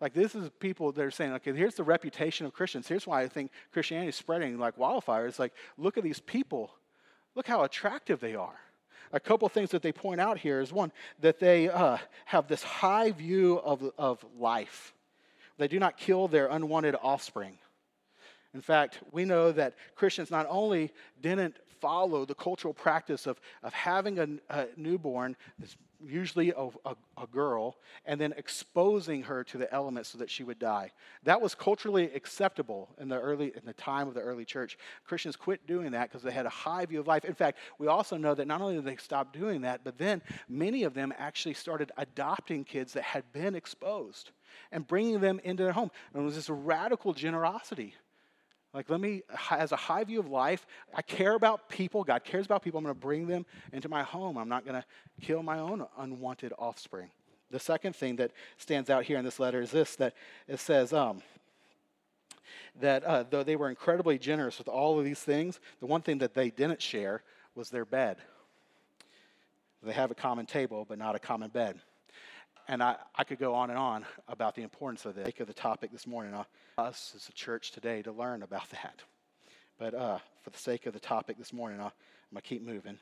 Like, 0.00 0.14
this 0.14 0.34
is 0.34 0.50
people 0.58 0.90
that 0.90 1.04
are 1.04 1.10
saying, 1.12 1.32
okay, 1.34 1.52
here's 1.54 1.76
the 1.76 1.84
reputation 1.84 2.44
of 2.44 2.52
Christians. 2.52 2.88
Here's 2.88 3.06
why 3.06 3.22
I 3.22 3.28
think 3.28 3.52
Christianity 3.72 4.08
is 4.08 4.16
spreading 4.16 4.58
like 4.58 4.76
wildfire. 4.76 5.26
It's 5.26 5.38
like, 5.38 5.54
look 5.78 5.96
at 5.96 6.02
these 6.02 6.18
people. 6.18 6.72
Look 7.36 7.46
how 7.46 7.62
attractive 7.62 8.18
they 8.18 8.34
are 8.34 8.58
a 9.12 9.20
couple 9.20 9.48
things 9.48 9.70
that 9.70 9.82
they 9.82 9.92
point 9.92 10.20
out 10.20 10.38
here 10.38 10.60
is 10.60 10.72
one, 10.72 10.92
that 11.20 11.38
they 11.38 11.68
uh, 11.68 11.98
have 12.24 12.48
this 12.48 12.62
high 12.62 13.10
view 13.10 13.58
of, 13.58 13.92
of 13.98 14.24
life. 14.38 14.94
They 15.58 15.68
do 15.68 15.78
not 15.78 15.96
kill 15.96 16.28
their 16.28 16.46
unwanted 16.46 16.96
offspring. 17.02 17.58
In 18.54 18.60
fact, 18.60 19.00
we 19.12 19.24
know 19.24 19.52
that 19.52 19.74
Christians 19.94 20.30
not 20.30 20.46
only 20.48 20.92
didn't 21.20 21.56
follow 21.80 22.24
the 22.24 22.34
cultural 22.34 22.74
practice 22.74 23.26
of, 23.26 23.40
of 23.62 23.72
having 23.72 24.18
a, 24.18 24.28
a 24.50 24.66
newborn, 24.76 25.36
usually 26.06 26.50
a, 26.50 26.68
a, 26.84 26.96
a, 27.20 27.26
girl, 27.26 27.76
and 28.04 28.20
then 28.20 28.34
exposing 28.36 29.22
her 29.22 29.44
to 29.44 29.58
the 29.58 29.72
elements 29.72 30.10
so 30.10 30.18
that 30.18 30.30
she 30.30 30.44
would 30.44 30.58
die. 30.58 30.92
That 31.24 31.40
was 31.40 31.54
culturally 31.54 32.10
acceptable 32.14 32.90
in 32.98 33.08
the 33.08 33.18
early 33.18 33.52
in 33.54 33.64
the 33.64 33.72
time 33.72 34.08
of 34.08 34.14
the 34.14 34.20
early 34.20 34.44
church. 34.44 34.78
Christians 35.04 35.36
quit 35.36 35.66
doing 35.66 35.92
that 35.92 36.10
because 36.10 36.22
they 36.22 36.32
had 36.32 36.46
a 36.46 36.50
high 36.50 36.86
view 36.86 37.00
of 37.00 37.06
life. 37.06 37.24
In 37.24 37.34
fact, 37.34 37.58
we 37.78 37.86
also 37.86 38.16
know 38.16 38.34
that 38.34 38.46
not 38.46 38.60
only 38.60 38.74
did 38.74 38.84
they 38.84 38.96
stop 38.96 39.32
doing 39.32 39.62
that, 39.62 39.82
but 39.84 39.98
then 39.98 40.22
many 40.48 40.84
of 40.84 40.94
them 40.94 41.12
actually 41.18 41.54
started 41.54 41.92
adopting 41.96 42.64
kids 42.64 42.92
that 42.94 43.04
had 43.04 43.30
been 43.32 43.54
exposed 43.54 44.30
and 44.70 44.86
bringing 44.86 45.20
them 45.20 45.40
into 45.44 45.62
their 45.62 45.72
home. 45.72 45.90
And 46.12 46.22
it 46.22 46.24
was 46.24 46.34
this 46.34 46.50
radical 46.50 47.12
generosity 47.12 47.94
like, 48.74 48.88
let 48.88 49.00
me, 49.00 49.22
as 49.50 49.72
a 49.72 49.76
high 49.76 50.02
view 50.04 50.18
of 50.18 50.28
life, 50.28 50.66
I 50.94 51.02
care 51.02 51.34
about 51.34 51.68
people. 51.68 52.04
God 52.04 52.24
cares 52.24 52.46
about 52.46 52.62
people. 52.62 52.78
I'm 52.78 52.84
going 52.84 52.94
to 52.94 53.00
bring 53.00 53.26
them 53.26 53.44
into 53.72 53.88
my 53.88 54.02
home. 54.02 54.38
I'm 54.38 54.48
not 54.48 54.64
going 54.64 54.80
to 54.80 54.84
kill 55.20 55.42
my 55.42 55.58
own 55.58 55.86
unwanted 55.98 56.54
offspring. 56.58 57.10
The 57.50 57.60
second 57.60 57.94
thing 57.94 58.16
that 58.16 58.30
stands 58.56 58.88
out 58.88 59.04
here 59.04 59.18
in 59.18 59.24
this 59.24 59.38
letter 59.38 59.60
is 59.60 59.70
this 59.70 59.96
that 59.96 60.14
it 60.48 60.58
says, 60.58 60.94
um, 60.94 61.20
that 62.80 63.04
uh, 63.04 63.24
though 63.28 63.42
they 63.42 63.56
were 63.56 63.68
incredibly 63.68 64.18
generous 64.18 64.56
with 64.56 64.68
all 64.68 64.98
of 64.98 65.04
these 65.04 65.20
things, 65.20 65.60
the 65.80 65.86
one 65.86 66.00
thing 66.00 66.18
that 66.18 66.32
they 66.32 66.48
didn't 66.48 66.80
share 66.80 67.22
was 67.54 67.68
their 67.68 67.84
bed. 67.84 68.16
They 69.82 69.92
have 69.92 70.10
a 70.10 70.14
common 70.14 70.46
table, 70.46 70.86
but 70.88 70.98
not 70.98 71.14
a 71.14 71.18
common 71.18 71.50
bed. 71.50 71.78
And 72.68 72.82
I, 72.82 72.96
I 73.14 73.24
could 73.24 73.38
go 73.38 73.54
on 73.54 73.70
and 73.70 73.78
on 73.78 74.04
about 74.28 74.54
the 74.54 74.62
importance 74.62 75.04
of 75.04 75.14
the, 75.14 75.24
sake 75.24 75.40
of 75.40 75.46
the 75.46 75.54
topic 75.54 75.90
this 75.90 76.06
morning. 76.06 76.34
Uh, 76.34 76.44
us 76.78 77.12
as 77.16 77.28
a 77.28 77.32
church 77.32 77.72
today 77.72 78.02
to 78.02 78.12
learn 78.12 78.42
about 78.42 78.68
that. 78.70 79.02
But 79.78 79.94
uh, 79.94 80.18
for 80.42 80.50
the 80.50 80.58
sake 80.58 80.86
of 80.86 80.92
the 80.92 81.00
topic 81.00 81.38
this 81.38 81.52
morning, 81.52 81.80
i 81.80 81.84
am 81.84 81.90
going 82.32 82.42
to 82.42 82.48
keep 82.48 82.62
moving. 82.62 82.98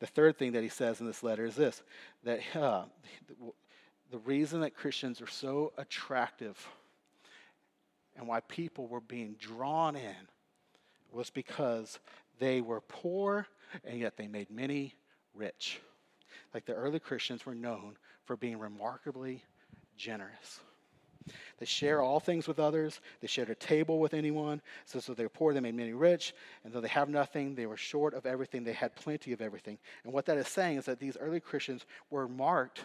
The 0.00 0.06
third 0.06 0.38
thing 0.38 0.52
that 0.52 0.62
he 0.62 0.68
says 0.68 1.00
in 1.00 1.06
this 1.06 1.22
letter 1.22 1.44
is 1.44 1.56
this 1.56 1.82
that 2.24 2.40
uh, 2.54 2.84
the, 3.26 3.34
the 4.10 4.18
reason 4.18 4.60
that 4.60 4.74
Christians 4.74 5.20
are 5.20 5.26
so 5.26 5.72
attractive 5.78 6.68
and 8.16 8.26
why 8.26 8.40
people 8.40 8.86
were 8.86 9.00
being 9.00 9.36
drawn 9.38 9.96
in 9.96 10.28
was 11.12 11.30
because 11.30 11.98
they 12.38 12.60
were 12.60 12.80
poor 12.80 13.46
and 13.84 13.98
yet 13.98 14.16
they 14.16 14.26
made 14.26 14.50
many 14.50 14.94
rich 15.34 15.80
like 16.54 16.64
the 16.64 16.74
early 16.74 16.98
Christians 16.98 17.46
were 17.46 17.54
known 17.54 17.96
for 18.28 18.36
being 18.36 18.58
remarkably 18.58 19.42
generous. 19.96 20.60
They 21.58 21.64
share 21.64 22.02
all 22.02 22.20
things 22.20 22.46
with 22.46 22.58
others. 22.58 23.00
They 23.22 23.26
shared 23.26 23.48
a 23.48 23.54
table 23.54 24.00
with 24.00 24.12
anyone. 24.12 24.60
So, 24.84 25.00
so 25.00 25.14
they 25.14 25.22
were 25.22 25.30
poor, 25.30 25.54
they 25.54 25.60
made 25.60 25.74
many 25.74 25.94
rich. 25.94 26.34
And 26.62 26.70
though 26.70 26.82
they 26.82 26.88
have 26.88 27.08
nothing, 27.08 27.54
they 27.54 27.64
were 27.64 27.78
short 27.78 28.12
of 28.12 28.26
everything. 28.26 28.64
They 28.64 28.74
had 28.74 28.94
plenty 28.94 29.32
of 29.32 29.40
everything. 29.40 29.78
And 30.04 30.12
what 30.12 30.26
that 30.26 30.36
is 30.36 30.46
saying 30.46 30.76
is 30.76 30.84
that 30.84 31.00
these 31.00 31.16
early 31.16 31.40
Christians 31.40 31.86
were 32.10 32.28
marked 32.28 32.84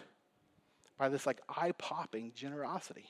by 0.96 1.10
this 1.10 1.26
like 1.26 1.42
eye 1.46 1.72
popping 1.72 2.32
generosity. 2.34 3.04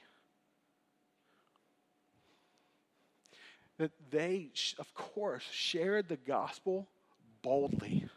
That 3.78 3.92
they, 4.10 4.50
of 4.80 4.92
course, 4.94 5.44
shared 5.52 6.08
the 6.08 6.16
gospel 6.16 6.88
boldly. 7.42 8.08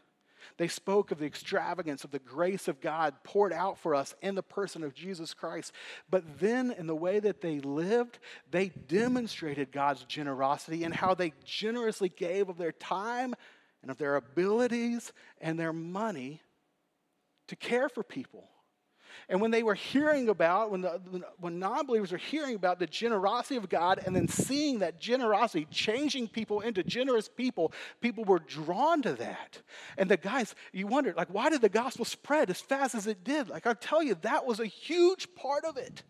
They 0.57 0.67
spoke 0.67 1.11
of 1.11 1.19
the 1.19 1.25
extravagance 1.25 2.03
of 2.03 2.11
the 2.11 2.19
grace 2.19 2.67
of 2.67 2.79
God 2.81 3.13
poured 3.23 3.51
out 3.51 3.77
for 3.77 3.93
us 3.93 4.15
in 4.21 4.35
the 4.35 4.43
person 4.43 4.83
of 4.83 4.93
Jesus 4.93 5.33
Christ. 5.33 5.73
But 6.09 6.39
then, 6.39 6.71
in 6.71 6.87
the 6.87 6.95
way 6.95 7.19
that 7.19 7.41
they 7.41 7.59
lived, 7.59 8.19
they 8.49 8.69
demonstrated 8.69 9.71
God's 9.71 10.03
generosity 10.05 10.83
and 10.83 10.93
how 10.93 11.13
they 11.13 11.33
generously 11.43 12.09
gave 12.09 12.49
of 12.49 12.57
their 12.57 12.71
time 12.71 13.35
and 13.81 13.91
of 13.91 13.97
their 13.97 14.15
abilities 14.15 15.11
and 15.41 15.59
their 15.59 15.73
money 15.73 16.41
to 17.47 17.55
care 17.55 17.89
for 17.89 18.03
people. 18.03 18.49
And 19.29 19.41
when 19.41 19.51
they 19.51 19.63
were 19.63 19.75
hearing 19.75 20.29
about, 20.29 20.71
when, 20.71 20.81
the, 20.81 21.01
when 21.37 21.59
non 21.59 21.85
believers 21.85 22.11
were 22.11 22.17
hearing 22.17 22.55
about 22.55 22.79
the 22.79 22.87
generosity 22.87 23.55
of 23.55 23.69
God 23.69 24.01
and 24.05 24.15
then 24.15 24.27
seeing 24.27 24.79
that 24.79 24.99
generosity 24.99 25.67
changing 25.71 26.27
people 26.29 26.61
into 26.61 26.83
generous 26.83 27.27
people, 27.27 27.73
people 28.01 28.23
were 28.23 28.39
drawn 28.39 29.01
to 29.01 29.13
that. 29.13 29.61
And 29.97 30.09
the 30.09 30.17
guys, 30.17 30.55
you 30.71 30.87
wondered, 30.87 31.17
like, 31.17 31.33
why 31.33 31.49
did 31.49 31.61
the 31.61 31.69
gospel 31.69 32.05
spread 32.05 32.49
as 32.49 32.61
fast 32.61 32.95
as 32.95 33.07
it 33.07 33.23
did? 33.23 33.49
Like, 33.49 33.67
I'll 33.67 33.75
tell 33.75 34.01
you, 34.01 34.15
that 34.21 34.45
was 34.45 34.59
a 34.59 34.65
huge 34.65 35.33
part 35.35 35.65
of 35.65 35.77
it. 35.77 36.03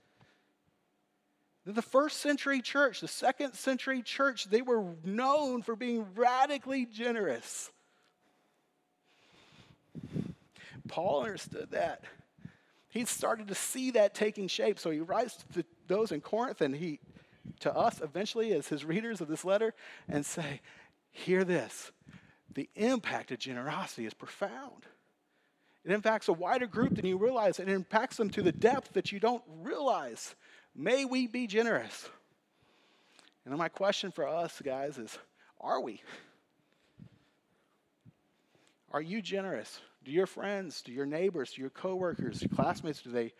The 1.66 1.82
first 1.82 2.22
century 2.22 2.62
church, 2.62 3.02
the 3.02 3.10
second 3.10 3.54
century 3.54 4.02
church, 4.02 4.46
they 4.46 4.62
were 4.62 4.96
known 5.04 5.62
for 5.62 5.76
being 5.76 6.06
radically 6.16 6.86
generous. 6.86 7.72
Paul 10.88 11.24
understood 11.24 11.72
that 11.72 12.04
he 12.98 13.06
started 13.06 13.48
to 13.48 13.56
see 13.56 13.92
that 13.92 14.16
taking 14.16 14.48
shape. 14.48 14.80
So 14.80 14.90
he 14.90 15.00
writes 15.00 15.46
to 15.54 15.64
those 15.88 16.12
in 16.12 16.20
Corinth 16.20 16.62
and 16.62 16.76
he 16.76 17.00
to 17.60 17.74
us 17.74 18.02
eventually 18.02 18.54
as 18.54 18.68
his 18.68 18.84
readers 18.84 19.22
of 19.22 19.28
this 19.28 19.46
letter 19.46 19.74
and 20.10 20.26
say, 20.26 20.62
hear 21.12 21.44
this. 21.44 21.92
The 22.54 22.70
impact 22.76 23.32
of 23.32 23.38
generosity 23.38 24.06
is 24.06 24.14
profound. 24.14 24.86
It 25.86 25.92
impacts 25.92 26.28
a 26.28 26.34
wider 26.34 26.66
group 26.66 26.96
than 26.96 27.06
you 27.06 27.18
realize. 27.18 27.60
It 27.60 27.70
impacts 27.70 28.18
them 28.18 28.32
to 28.32 28.42
the 28.42 28.52
depth 28.52 28.94
that 28.94 29.12
you 29.12 29.20
don't 29.20 29.44
realize. 29.62 30.36
May 30.76 31.06
we 31.06 31.28
be 31.28 31.46
generous. 31.46 32.10
And 33.46 33.56
my 33.58 33.70
question 33.70 34.12
for 34.12 34.28
us, 34.28 34.60
guys, 34.64 34.98
is 34.98 35.18
are 35.62 35.80
we? 35.80 36.02
Are 38.92 39.02
you 39.02 39.22
generous? 39.22 39.80
Do 40.08 40.14
your 40.14 40.26
friends, 40.26 40.82
do 40.84 40.94
your 40.94 41.06
neighbors, 41.06 41.52
do 41.52 41.60
your 41.60 41.70
coworkers, 41.70 42.42
your 42.42 42.48
classmates, 42.48 43.02
do 43.02 43.12
they 43.12 43.34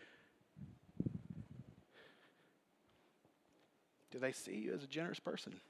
do 4.12 4.20
they 4.20 4.34
see 4.34 4.56
you 4.56 4.74
as 4.74 4.84
a 4.84 4.88
generous 4.88 5.22
person? 5.22 5.62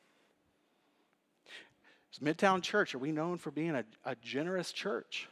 Is 2.12 2.18
Midtown 2.18 2.64
Church, 2.64 2.96
are 2.96 2.98
we 2.98 3.12
known 3.12 3.38
for 3.38 3.52
being 3.52 3.76
a, 3.76 3.86
a 4.06 4.16
generous 4.16 4.72
church? 4.72 5.30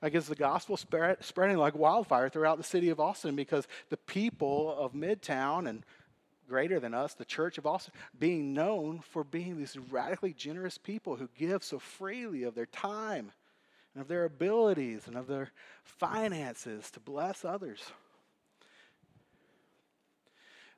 Like, 0.00 0.14
is 0.14 0.28
the 0.28 0.36
gospel 0.36 0.76
spread, 0.76 1.24
spreading 1.24 1.56
like 1.56 1.74
wildfire 1.74 2.28
throughout 2.28 2.58
the 2.58 2.62
city 2.62 2.90
of 2.90 3.00
Austin 3.00 3.34
because 3.34 3.66
the 3.88 3.96
people 3.96 4.72
of 4.78 4.92
Midtown 4.92 5.68
and 5.68 5.82
greater 6.48 6.78
than 6.78 6.94
us, 6.94 7.14
the 7.14 7.24
church 7.24 7.58
of 7.58 7.66
Austin, 7.66 7.92
being 8.16 8.54
known 8.54 9.00
for 9.00 9.24
being 9.24 9.58
these 9.58 9.76
radically 9.76 10.32
generous 10.32 10.78
people 10.78 11.16
who 11.16 11.28
give 11.36 11.64
so 11.64 11.80
freely 11.80 12.44
of 12.44 12.54
their 12.54 12.66
time 12.66 13.32
and 13.94 14.02
of 14.02 14.08
their 14.08 14.24
abilities 14.24 15.06
and 15.06 15.16
of 15.16 15.26
their 15.26 15.50
finances 15.84 16.90
to 16.92 17.00
bless 17.00 17.44
others. 17.44 17.80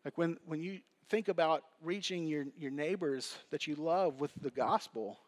Like 0.04 0.18
when, 0.18 0.38
when 0.46 0.60
you 0.60 0.80
think 1.08 1.28
about 1.28 1.62
reaching 1.82 2.26
your, 2.26 2.46
your 2.58 2.70
neighbors 2.70 3.36
that 3.50 3.66
you 3.66 3.74
love 3.74 4.20
with 4.20 4.32
the 4.40 4.50
gospel, 4.50 5.18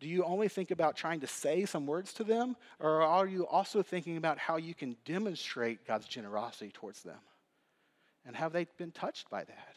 do 0.00 0.08
you 0.08 0.24
only 0.24 0.48
think 0.48 0.70
about 0.70 0.96
trying 0.96 1.20
to 1.20 1.26
say 1.26 1.64
some 1.64 1.86
words 1.86 2.12
to 2.14 2.24
them, 2.24 2.56
or 2.80 3.02
are 3.02 3.26
you 3.26 3.46
also 3.46 3.82
thinking 3.82 4.16
about 4.16 4.38
how 4.38 4.56
you 4.56 4.74
can 4.74 4.96
demonstrate 5.04 5.86
God's 5.86 6.06
generosity 6.06 6.70
towards 6.72 7.02
them? 7.02 7.18
And 8.26 8.34
have 8.34 8.52
they 8.52 8.66
been 8.76 8.90
touched 8.90 9.30
by 9.30 9.44
that? 9.44 9.75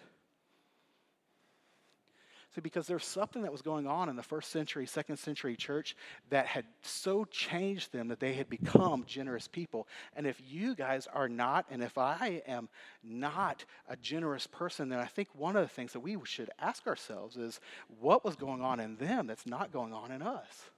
See, 2.59 2.61
because 2.61 2.87
there's 2.87 3.05
something 3.05 3.43
that 3.43 3.53
was 3.53 3.61
going 3.61 3.87
on 3.87 4.09
in 4.09 4.17
the 4.17 4.23
first 4.23 4.51
century, 4.51 4.85
second 4.85 5.15
century 5.15 5.55
church 5.55 5.95
that 6.29 6.45
had 6.45 6.65
so 6.81 7.23
changed 7.23 7.93
them 7.93 8.09
that 8.09 8.19
they 8.19 8.33
had 8.33 8.49
become 8.49 9.05
generous 9.07 9.47
people. 9.47 9.87
And 10.13 10.27
if 10.27 10.41
you 10.45 10.75
guys 10.75 11.07
are 11.13 11.29
not, 11.29 11.65
and 11.71 11.81
if 11.81 11.97
I 11.97 12.41
am 12.45 12.67
not 13.01 13.63
a 13.87 13.95
generous 13.95 14.45
person, 14.45 14.89
then 14.89 14.99
I 14.99 15.05
think 15.05 15.29
one 15.33 15.55
of 15.55 15.61
the 15.61 15.73
things 15.73 15.93
that 15.93 16.01
we 16.01 16.17
should 16.25 16.49
ask 16.59 16.85
ourselves 16.85 17.37
is 17.37 17.61
what 18.01 18.25
was 18.25 18.35
going 18.35 18.61
on 18.61 18.81
in 18.81 18.97
them 18.97 19.25
that's 19.25 19.45
not 19.45 19.71
going 19.71 19.93
on 19.93 20.11
in 20.11 20.21
us? 20.21 20.69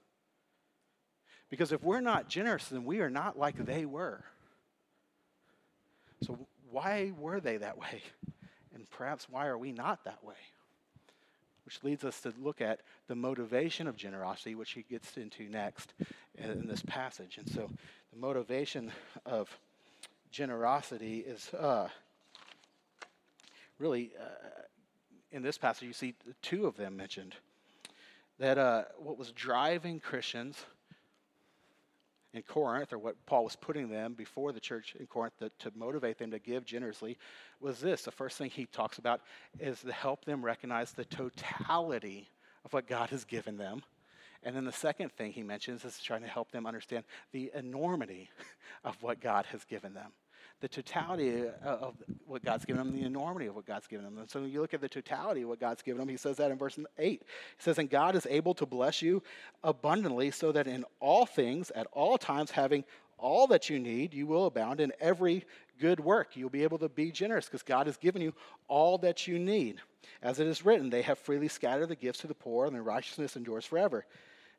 Because 1.50 1.72
if 1.72 1.82
we're 1.82 2.00
not 2.00 2.28
generous, 2.28 2.68
then 2.68 2.84
we 2.84 3.00
are 3.00 3.10
not 3.10 3.36
like 3.36 3.56
they 3.56 3.86
were. 3.86 4.22
So, 6.22 6.46
why 6.70 7.12
were 7.18 7.40
they 7.40 7.56
that 7.56 7.76
way? 7.76 8.02
And 8.72 8.88
perhaps 8.88 9.26
why 9.28 9.48
are 9.48 9.58
we 9.58 9.72
not 9.72 10.04
that 10.04 10.22
way? 10.22 10.36
Which 11.64 11.82
leads 11.82 12.04
us 12.04 12.20
to 12.20 12.32
look 12.40 12.60
at 12.60 12.80
the 13.08 13.14
motivation 13.14 13.86
of 13.86 13.96
generosity, 13.96 14.54
which 14.54 14.72
he 14.72 14.82
gets 14.82 15.16
into 15.16 15.48
next 15.48 15.94
in 16.36 16.66
this 16.66 16.82
passage. 16.82 17.38
And 17.38 17.48
so, 17.48 17.70
the 18.12 18.18
motivation 18.18 18.90
of 19.24 19.48
generosity 20.30 21.18
is 21.18 21.52
uh, 21.54 21.88
really, 23.78 24.12
uh, 24.20 24.62
in 25.30 25.42
this 25.42 25.58
passage, 25.58 25.86
you 25.86 25.92
see 25.92 26.14
two 26.40 26.66
of 26.66 26.76
them 26.76 26.96
mentioned. 26.96 27.34
That 28.38 28.58
uh, 28.58 28.84
what 28.98 29.18
was 29.18 29.30
driving 29.32 30.00
Christians 30.00 30.56
in 32.34 32.42
Corinth, 32.42 32.92
or 32.92 32.98
what 32.98 33.16
Paul 33.26 33.44
was 33.44 33.56
putting 33.56 33.88
them 33.88 34.14
before 34.14 34.52
the 34.52 34.60
church 34.60 34.96
in 34.98 35.06
Corinth 35.06 35.34
to, 35.38 35.50
to, 35.58 35.72
motivate 35.76 36.18
them 36.18 36.30
to 36.30 36.38
give 36.38 36.64
generously, 36.64 37.18
was 37.60 37.80
this. 37.80 38.02
The 38.02 38.10
first 38.10 38.38
thing 38.38 38.50
he 38.50 38.66
talks 38.66 38.98
about 38.98 39.20
is 39.60 39.80
to 39.82 39.92
help 39.92 40.24
them 40.24 40.44
recognize 40.44 40.92
the 40.92 41.04
totality 41.04 42.30
of 42.64 42.72
what 42.72 42.86
God 42.86 43.10
has 43.10 43.24
given 43.24 43.58
them. 43.58 43.82
And 44.42 44.56
then 44.56 44.64
the 44.64 44.72
second 44.72 45.12
thing 45.12 45.32
he 45.32 45.42
mentions 45.42 45.84
is 45.84 46.00
trying 46.00 46.22
to 46.22 46.28
help 46.28 46.50
them 46.50 46.66
understand 46.66 47.04
the 47.32 47.50
enormity 47.54 48.30
of 48.84 49.00
what 49.02 49.20
God 49.20 49.46
has 49.46 49.64
given 49.64 49.94
them 49.94 50.12
the 50.62 50.68
totality 50.68 51.42
uh, 51.64 51.68
of 51.68 51.96
what 52.24 52.44
God's 52.44 52.64
given 52.64 52.78
them, 52.78 52.96
the 52.96 53.04
enormity 53.04 53.46
of 53.46 53.56
what 53.56 53.66
God's 53.66 53.88
given 53.88 54.04
them. 54.04 54.16
And 54.18 54.30
so 54.30 54.40
when 54.40 54.50
you 54.50 54.60
look 54.60 54.72
at 54.72 54.80
the 54.80 54.88
totality 54.88 55.42
of 55.42 55.48
what 55.48 55.58
God's 55.58 55.82
given 55.82 55.98
them, 55.98 56.08
he 56.08 56.16
says 56.16 56.36
that 56.36 56.52
in 56.52 56.56
verse 56.56 56.78
8. 56.98 57.20
He 57.20 57.26
says, 57.58 57.78
And 57.78 57.90
God 57.90 58.14
is 58.14 58.26
able 58.30 58.54
to 58.54 58.64
bless 58.64 59.02
you 59.02 59.24
abundantly, 59.64 60.30
so 60.30 60.52
that 60.52 60.68
in 60.68 60.84
all 61.00 61.26
things, 61.26 61.72
at 61.72 61.88
all 61.92 62.16
times, 62.16 62.52
having 62.52 62.84
all 63.18 63.48
that 63.48 63.68
you 63.68 63.80
need, 63.80 64.14
you 64.14 64.24
will 64.26 64.46
abound 64.46 64.80
in 64.80 64.92
every 65.00 65.44
good 65.80 65.98
work. 65.98 66.36
You'll 66.36 66.48
be 66.48 66.62
able 66.62 66.78
to 66.78 66.88
be 66.88 67.10
generous 67.10 67.46
because 67.46 67.64
God 67.64 67.88
has 67.88 67.96
given 67.96 68.22
you 68.22 68.32
all 68.68 68.98
that 68.98 69.26
you 69.26 69.40
need. 69.40 69.80
As 70.22 70.38
it 70.38 70.46
is 70.46 70.64
written, 70.64 70.90
they 70.90 71.02
have 71.02 71.18
freely 71.18 71.48
scattered 71.48 71.88
the 71.88 71.96
gifts 71.96 72.20
to 72.20 72.28
the 72.28 72.34
poor, 72.34 72.66
and 72.66 72.74
their 72.74 72.84
righteousness 72.84 73.36
endures 73.36 73.64
forever. 73.64 74.06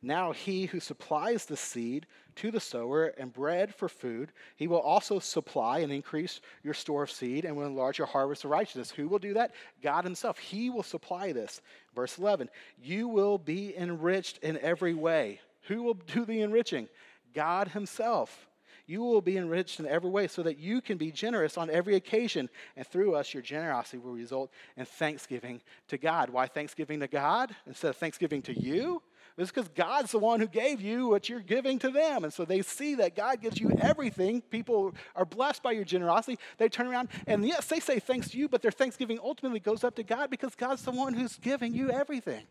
Now 0.05 0.33
he 0.33 0.65
who 0.65 0.81
supplies 0.81 1.45
the 1.45 1.55
seed 1.55 2.05
to 2.35 2.51
the 2.51 2.59
sower 2.59 3.13
and 3.17 3.31
bread 3.31 3.73
for 3.73 3.87
food, 3.87 4.33
he 4.57 4.67
will 4.67 4.81
also 4.81 5.17
supply 5.17 5.79
and 5.79 5.93
increase 5.93 6.41
your 6.61 6.73
store 6.73 7.03
of 7.03 7.11
seed 7.11 7.45
and 7.45 7.55
will 7.55 7.65
enlarge 7.65 7.97
your 7.97 8.07
harvest 8.07 8.43
of 8.43 8.51
righteousness. 8.51 8.91
Who 8.91 9.07
will 9.07 9.19
do 9.19 9.33
that? 9.35 9.53
God 9.81 10.03
himself. 10.03 10.37
He 10.37 10.69
will 10.69 10.83
supply 10.83 11.31
this. 11.31 11.61
Verse 11.95 12.17
11 12.17 12.49
You 12.81 13.07
will 13.07 13.37
be 13.37 13.75
enriched 13.77 14.39
in 14.39 14.57
every 14.59 14.93
way. 14.93 15.39
Who 15.67 15.83
will 15.83 15.93
do 15.93 16.25
the 16.25 16.41
enriching? 16.41 16.89
God 17.33 17.69
himself. 17.69 18.47
You 18.85 19.01
will 19.01 19.21
be 19.21 19.37
enriched 19.37 19.79
in 19.79 19.87
every 19.87 20.09
way 20.09 20.27
so 20.27 20.43
that 20.43 20.57
you 20.57 20.81
can 20.81 20.97
be 20.97 21.09
generous 21.09 21.57
on 21.57 21.69
every 21.69 21.95
occasion. 21.95 22.49
And 22.75 22.85
through 22.85 23.15
us, 23.15 23.33
your 23.33 23.41
generosity 23.41 23.97
will 23.97 24.11
result 24.11 24.51
in 24.75 24.83
thanksgiving 24.83 25.61
to 25.87 25.97
God. 25.97 26.29
Why 26.29 26.47
thanksgiving 26.47 26.99
to 26.99 27.07
God 27.07 27.55
instead 27.65 27.87
of 27.87 27.95
thanksgiving 27.95 28.41
to 28.41 28.59
you? 28.59 29.01
It's 29.37 29.51
because 29.51 29.67
God's 29.69 30.11
the 30.11 30.19
one 30.19 30.39
who 30.39 30.47
gave 30.47 30.79
you 30.79 31.07
what 31.07 31.27
you're 31.27 31.39
giving 31.39 31.79
to 31.79 31.89
them. 31.89 32.23
And 32.23 32.31
so 32.31 32.45
they 32.45 32.61
see 32.61 32.95
that 32.95 33.15
God 33.15 33.41
gives 33.41 33.59
you 33.59 33.71
everything. 33.81 34.41
People 34.41 34.93
are 35.15 35.25
blessed 35.25 35.63
by 35.63 35.71
your 35.71 35.85
generosity. 35.85 36.37
They 36.57 36.69
turn 36.69 36.87
around 36.87 37.09
and 37.25 37.45
yes, 37.45 37.67
they 37.67 37.79
say 37.79 37.99
thanks 37.99 38.29
to 38.29 38.37
you, 38.37 38.47
but 38.47 38.61
their 38.61 38.71
thanksgiving 38.71 39.19
ultimately 39.23 39.59
goes 39.59 39.83
up 39.83 39.95
to 39.95 40.03
God 40.03 40.29
because 40.29 40.53
God's 40.53 40.83
the 40.83 40.91
one 40.91 41.13
who's 41.13 41.37
giving 41.37 41.73
you 41.73 41.89
everything. 41.89 42.43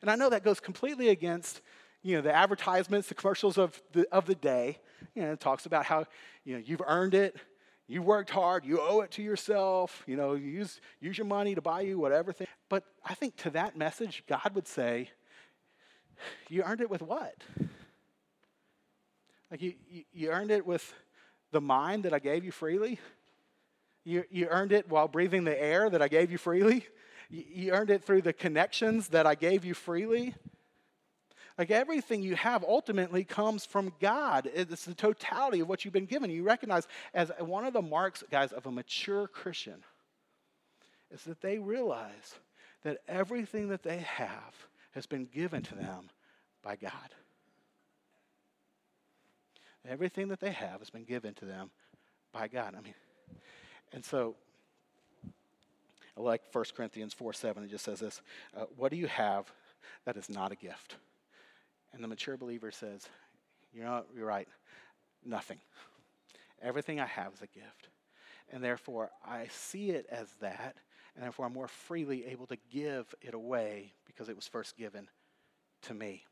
And 0.00 0.10
I 0.10 0.16
know 0.16 0.30
that 0.30 0.42
goes 0.42 0.58
completely 0.58 1.10
against 1.10 1.60
you 2.02 2.16
know, 2.16 2.22
the 2.22 2.34
advertisements, 2.34 3.08
the 3.08 3.14
commercials 3.14 3.58
of 3.58 3.80
the, 3.92 4.06
of 4.10 4.26
the 4.26 4.34
day. 4.34 4.78
You 5.14 5.22
know, 5.22 5.32
it 5.32 5.40
talks 5.40 5.66
about 5.66 5.84
how, 5.84 6.06
you 6.44 6.54
know, 6.54 6.62
you've 6.64 6.82
earned 6.86 7.14
it, 7.14 7.36
You 7.88 8.00
worked 8.00 8.30
hard, 8.30 8.64
you 8.64 8.80
owe 8.80 9.00
it 9.00 9.10
to 9.12 9.22
yourself, 9.22 10.02
you 10.06 10.16
know, 10.16 10.32
use, 10.34 10.80
use 11.00 11.18
your 11.18 11.26
money 11.26 11.54
to 11.54 11.60
buy 11.60 11.82
you 11.82 11.98
whatever 11.98 12.32
thing. 12.32 12.46
But 12.68 12.84
I 13.04 13.14
think 13.14 13.36
to 13.38 13.50
that 13.50 13.76
message, 13.76 14.24
God 14.26 14.54
would 14.54 14.66
say, 14.66 15.10
You 16.48 16.62
earned 16.62 16.80
it 16.80 16.90
with 16.90 17.02
what? 17.02 17.34
Like 19.50 19.62
you, 19.62 19.74
you, 19.90 20.04
you 20.12 20.30
earned 20.30 20.50
it 20.50 20.66
with 20.66 20.94
the 21.50 21.60
mind 21.60 22.04
that 22.04 22.14
I 22.14 22.18
gave 22.18 22.44
you 22.44 22.50
freely. 22.50 22.98
You, 24.04 24.24
you 24.30 24.46
earned 24.46 24.72
it 24.72 24.88
while 24.88 25.08
breathing 25.08 25.44
the 25.44 25.62
air 25.62 25.90
that 25.90 26.02
I 26.02 26.08
gave 26.08 26.32
you 26.32 26.38
freely. 26.38 26.86
You, 27.30 27.44
you 27.52 27.72
earned 27.72 27.90
it 27.90 28.02
through 28.02 28.22
the 28.22 28.32
connections 28.32 29.08
that 29.08 29.26
I 29.26 29.34
gave 29.34 29.64
you 29.64 29.74
freely. 29.74 30.34
Like 31.58 31.70
everything 31.70 32.22
you 32.22 32.34
have 32.34 32.64
ultimately 32.64 33.24
comes 33.24 33.66
from 33.66 33.92
God. 34.00 34.50
It's 34.54 34.86
the 34.86 34.94
totality 34.94 35.60
of 35.60 35.68
what 35.68 35.84
you've 35.84 35.92
been 35.92 36.06
given. 36.06 36.30
You 36.30 36.44
recognize 36.44 36.86
as 37.12 37.30
one 37.38 37.66
of 37.66 37.74
the 37.74 37.82
marks, 37.82 38.24
guys, 38.30 38.52
of 38.52 38.66
a 38.66 38.72
mature 38.72 39.28
Christian 39.28 39.84
is 41.10 41.22
that 41.24 41.42
they 41.42 41.58
realize 41.58 42.34
that 42.84 42.98
everything 43.06 43.68
that 43.68 43.82
they 43.82 43.98
have 43.98 44.54
has 44.92 45.06
been 45.06 45.26
given 45.26 45.62
to 45.62 45.74
them 45.74 46.10
by 46.62 46.76
God. 46.76 46.92
Everything 49.88 50.28
that 50.28 50.40
they 50.40 50.52
have 50.52 50.78
has 50.78 50.90
been 50.90 51.04
given 51.04 51.34
to 51.34 51.44
them 51.44 51.70
by 52.32 52.46
God. 52.48 52.74
I 52.78 52.80
mean, 52.80 52.94
and 53.92 54.04
so, 54.04 54.36
like 56.16 56.42
1 56.52 56.64
Corinthians 56.76 57.12
4 57.14 57.32
7, 57.32 57.64
it 57.64 57.70
just 57.70 57.84
says 57.84 58.00
this 58.00 58.20
uh, 58.56 58.64
What 58.76 58.90
do 58.90 58.96
you 58.96 59.08
have 59.08 59.50
that 60.04 60.16
is 60.16 60.28
not 60.28 60.52
a 60.52 60.56
gift? 60.56 60.96
And 61.92 62.02
the 62.02 62.08
mature 62.08 62.36
believer 62.36 62.70
says, 62.70 63.08
You 63.74 63.82
know, 63.82 64.04
you're 64.14 64.26
right, 64.26 64.48
nothing. 65.24 65.58
Everything 66.62 67.00
I 67.00 67.06
have 67.06 67.32
is 67.34 67.42
a 67.42 67.46
gift. 67.46 67.88
And 68.52 68.62
therefore, 68.62 69.10
I 69.26 69.48
see 69.50 69.90
it 69.90 70.06
as 70.10 70.28
that, 70.40 70.76
and 71.14 71.24
therefore, 71.24 71.46
I'm 71.46 71.52
more 71.52 71.68
freely 71.68 72.26
able 72.26 72.46
to 72.46 72.56
give 72.70 73.14
it 73.20 73.34
away 73.34 73.92
because 74.06 74.28
it 74.28 74.36
was 74.36 74.46
first 74.46 74.76
given 74.76 75.08
to 75.82 75.94
me. 75.94 76.24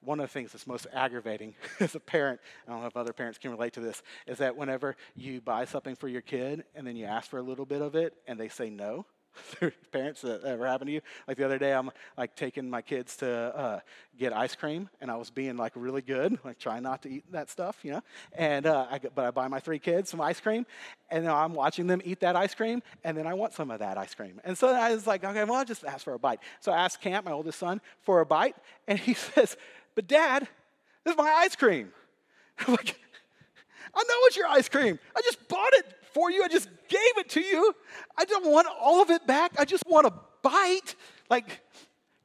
One 0.00 0.20
of 0.20 0.24
the 0.28 0.32
things 0.32 0.52
that's 0.52 0.66
most 0.66 0.86
aggravating 0.92 1.54
as 1.80 1.94
a 1.94 2.00
parent, 2.00 2.40
I 2.66 2.70
don't 2.70 2.80
know 2.80 2.86
if 2.86 2.96
other 2.96 3.12
parents 3.12 3.38
can 3.38 3.50
relate 3.50 3.72
to 3.72 3.80
this, 3.80 4.02
is 4.26 4.38
that 4.38 4.56
whenever 4.56 4.96
you 5.16 5.40
buy 5.40 5.64
something 5.64 5.96
for 5.96 6.06
your 6.06 6.20
kid 6.20 6.64
and 6.74 6.86
then 6.86 6.94
you 6.94 7.04
ask 7.04 7.28
for 7.28 7.38
a 7.38 7.42
little 7.42 7.66
bit 7.66 7.82
of 7.82 7.96
it 7.96 8.14
and 8.26 8.38
they 8.38 8.48
say 8.48 8.70
no, 8.70 9.06
parents 9.92 10.22
that 10.22 10.44
ever 10.44 10.66
happened 10.66 10.88
to 10.88 10.92
you? 10.92 11.00
Like 11.26 11.36
the 11.36 11.44
other 11.44 11.58
day 11.58 11.72
i'm 11.72 11.90
like 12.16 12.34
taking 12.34 12.68
my 12.68 12.82
kids 12.82 13.16
to 13.18 13.30
uh, 13.30 13.80
get 14.18 14.32
ice 14.32 14.54
cream 14.54 14.88
and 15.00 15.10
i 15.10 15.16
was 15.16 15.30
being 15.30 15.56
like 15.56 15.72
really 15.74 16.02
good 16.02 16.38
like 16.44 16.58
trying 16.58 16.82
not 16.82 17.02
to 17.02 17.10
eat 17.10 17.24
that 17.32 17.50
stuff 17.50 17.78
you 17.82 17.92
know? 17.92 18.02
And 18.32 18.66
uh, 18.66 18.86
I, 18.90 18.98
but 18.98 19.24
i 19.24 19.30
buy 19.30 19.48
my 19.48 19.60
three 19.60 19.78
kids 19.78 20.10
some 20.10 20.20
ice 20.20 20.40
cream 20.40 20.66
and 21.10 21.24
then 21.24 21.32
i'm 21.32 21.54
watching 21.54 21.86
them 21.86 22.00
eat 22.04 22.20
that 22.20 22.36
ice 22.36 22.54
cream 22.54 22.82
and 23.04 23.16
then 23.16 23.26
i 23.26 23.34
want 23.34 23.52
some 23.52 23.70
of 23.70 23.78
that 23.80 23.98
ice 23.98 24.14
cream. 24.14 24.40
And 24.44 24.56
so 24.56 24.68
i 24.68 24.92
was 24.92 25.06
like 25.06 25.24
okay 25.24 25.44
well 25.44 25.54
i'll 25.54 25.64
just 25.64 25.84
ask 25.84 26.04
for 26.04 26.14
a 26.14 26.18
bite. 26.18 26.40
So 26.60 26.72
i 26.72 26.78
asked 26.78 27.00
camp 27.00 27.26
my 27.26 27.32
oldest 27.32 27.58
son 27.58 27.80
for 28.02 28.20
a 28.20 28.26
bite 28.26 28.56
and 28.86 28.98
he 28.98 29.14
says 29.34 29.56
but 29.94 30.06
dad 30.06 30.48
this 31.04 31.12
is 31.12 31.18
my 31.18 31.32
ice 31.38 31.56
cream. 31.56 31.92
I'm 32.66 32.74
like 32.74 32.98
I 33.94 34.02
know 34.02 34.14
it's 34.24 34.36
your 34.36 34.46
ice 34.46 34.68
cream. 34.68 34.98
I 35.16 35.20
just 35.22 35.48
bought 35.48 35.72
it 35.72 35.86
for 36.08 36.30
you. 36.30 36.42
I 36.42 36.48
just 36.48 36.68
gave 36.88 37.18
it 37.18 37.28
to 37.30 37.40
you. 37.40 37.74
I 38.16 38.24
don't 38.24 38.50
want 38.50 38.66
all 38.80 39.02
of 39.02 39.10
it 39.10 39.26
back. 39.26 39.52
I 39.58 39.64
just 39.64 39.84
want 39.86 40.06
a 40.06 40.12
bite. 40.42 40.94
Like, 41.30 41.60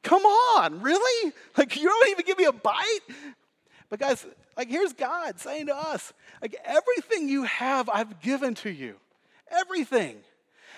come 0.02 0.24
on, 0.24 0.82
really? 0.82 1.34
Like, 1.58 1.76
you 1.76 1.88
don't 1.88 2.10
even 2.10 2.26
give 2.26 2.38
me 2.38 2.46
a 2.46 2.52
bite? 2.52 3.00
But, 3.90 4.00
guys, 4.00 4.26
like, 4.58 4.70
here's 4.70 4.94
God 4.94 5.40
saying 5.40 5.68
to 5.68 5.76
us, 5.76 6.14
like, 6.42 6.56
everything 6.64 7.30
you 7.30 7.44
have, 7.44 7.90
I've 7.90 8.22
given 8.22 8.56
to 8.56 8.70
you. 8.70 8.96
Everything. 9.52 10.18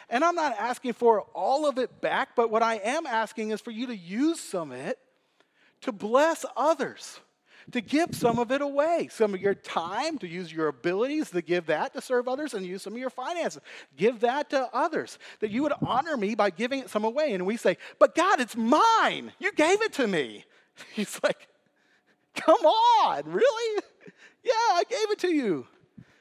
And 0.10 0.24
I'm 0.24 0.36
not 0.36 0.56
asking 0.58 0.94
for 0.94 1.22
all 1.34 1.68
of 1.68 1.78
it 1.78 2.02
back, 2.02 2.30
but 2.36 2.52
what 2.52 2.62
I 2.62 2.76
am 2.76 3.06
asking 3.06 3.52
is 3.52 3.62
for 3.62 3.72
you 3.72 3.88
to 3.88 3.96
use 3.96 4.40
some 4.40 4.72
of 4.72 4.80
it 4.80 5.00
to 5.82 5.92
bless 5.92 6.46
others 6.56 7.20
to 7.72 7.82
give 7.82 8.16
some 8.16 8.40
of 8.40 8.52
it 8.52 8.62
away. 8.62 9.10
Some 9.12 9.34
of 9.34 9.42
your 9.42 9.56
time, 9.56 10.18
to 10.20 10.28
use 10.28 10.52
your 10.52 10.68
abilities, 10.68 11.32
to 11.32 11.42
give 11.42 11.68
that 11.68 11.94
to 11.94 12.02
serve 12.02 12.28
others, 12.28 12.54
and 12.54 12.66
use 12.66 12.82
some 12.82 12.94
of 12.94 13.00
your 13.00 13.10
finances. 13.10 13.62
Give 13.98 14.20
that 14.22 14.50
to 14.52 14.70
others. 14.74 15.18
That 15.40 15.52
you 15.52 15.64
would 15.64 15.74
honor 15.86 16.18
me 16.18 16.36
by 16.36 16.50
giving 16.50 16.80
it 16.80 16.90
some 16.90 17.04
away. 17.04 17.34
And 17.34 17.46
we 17.46 17.58
say, 17.58 17.78
But 18.00 18.16
God, 18.16 18.40
it's 18.40 18.56
mine. 18.56 19.32
You 19.40 19.52
gave 19.52 19.82
it 19.82 19.94
to 19.94 20.08
me. 20.08 20.46
He's 20.94 21.20
like, 21.24 21.48
Come 22.36 22.66
on, 22.66 23.24
really? 23.26 23.84
Yeah, 24.44 24.52
I 24.54 24.84
gave 24.90 25.12
it 25.12 25.20
to 25.20 25.30
you 25.30 25.66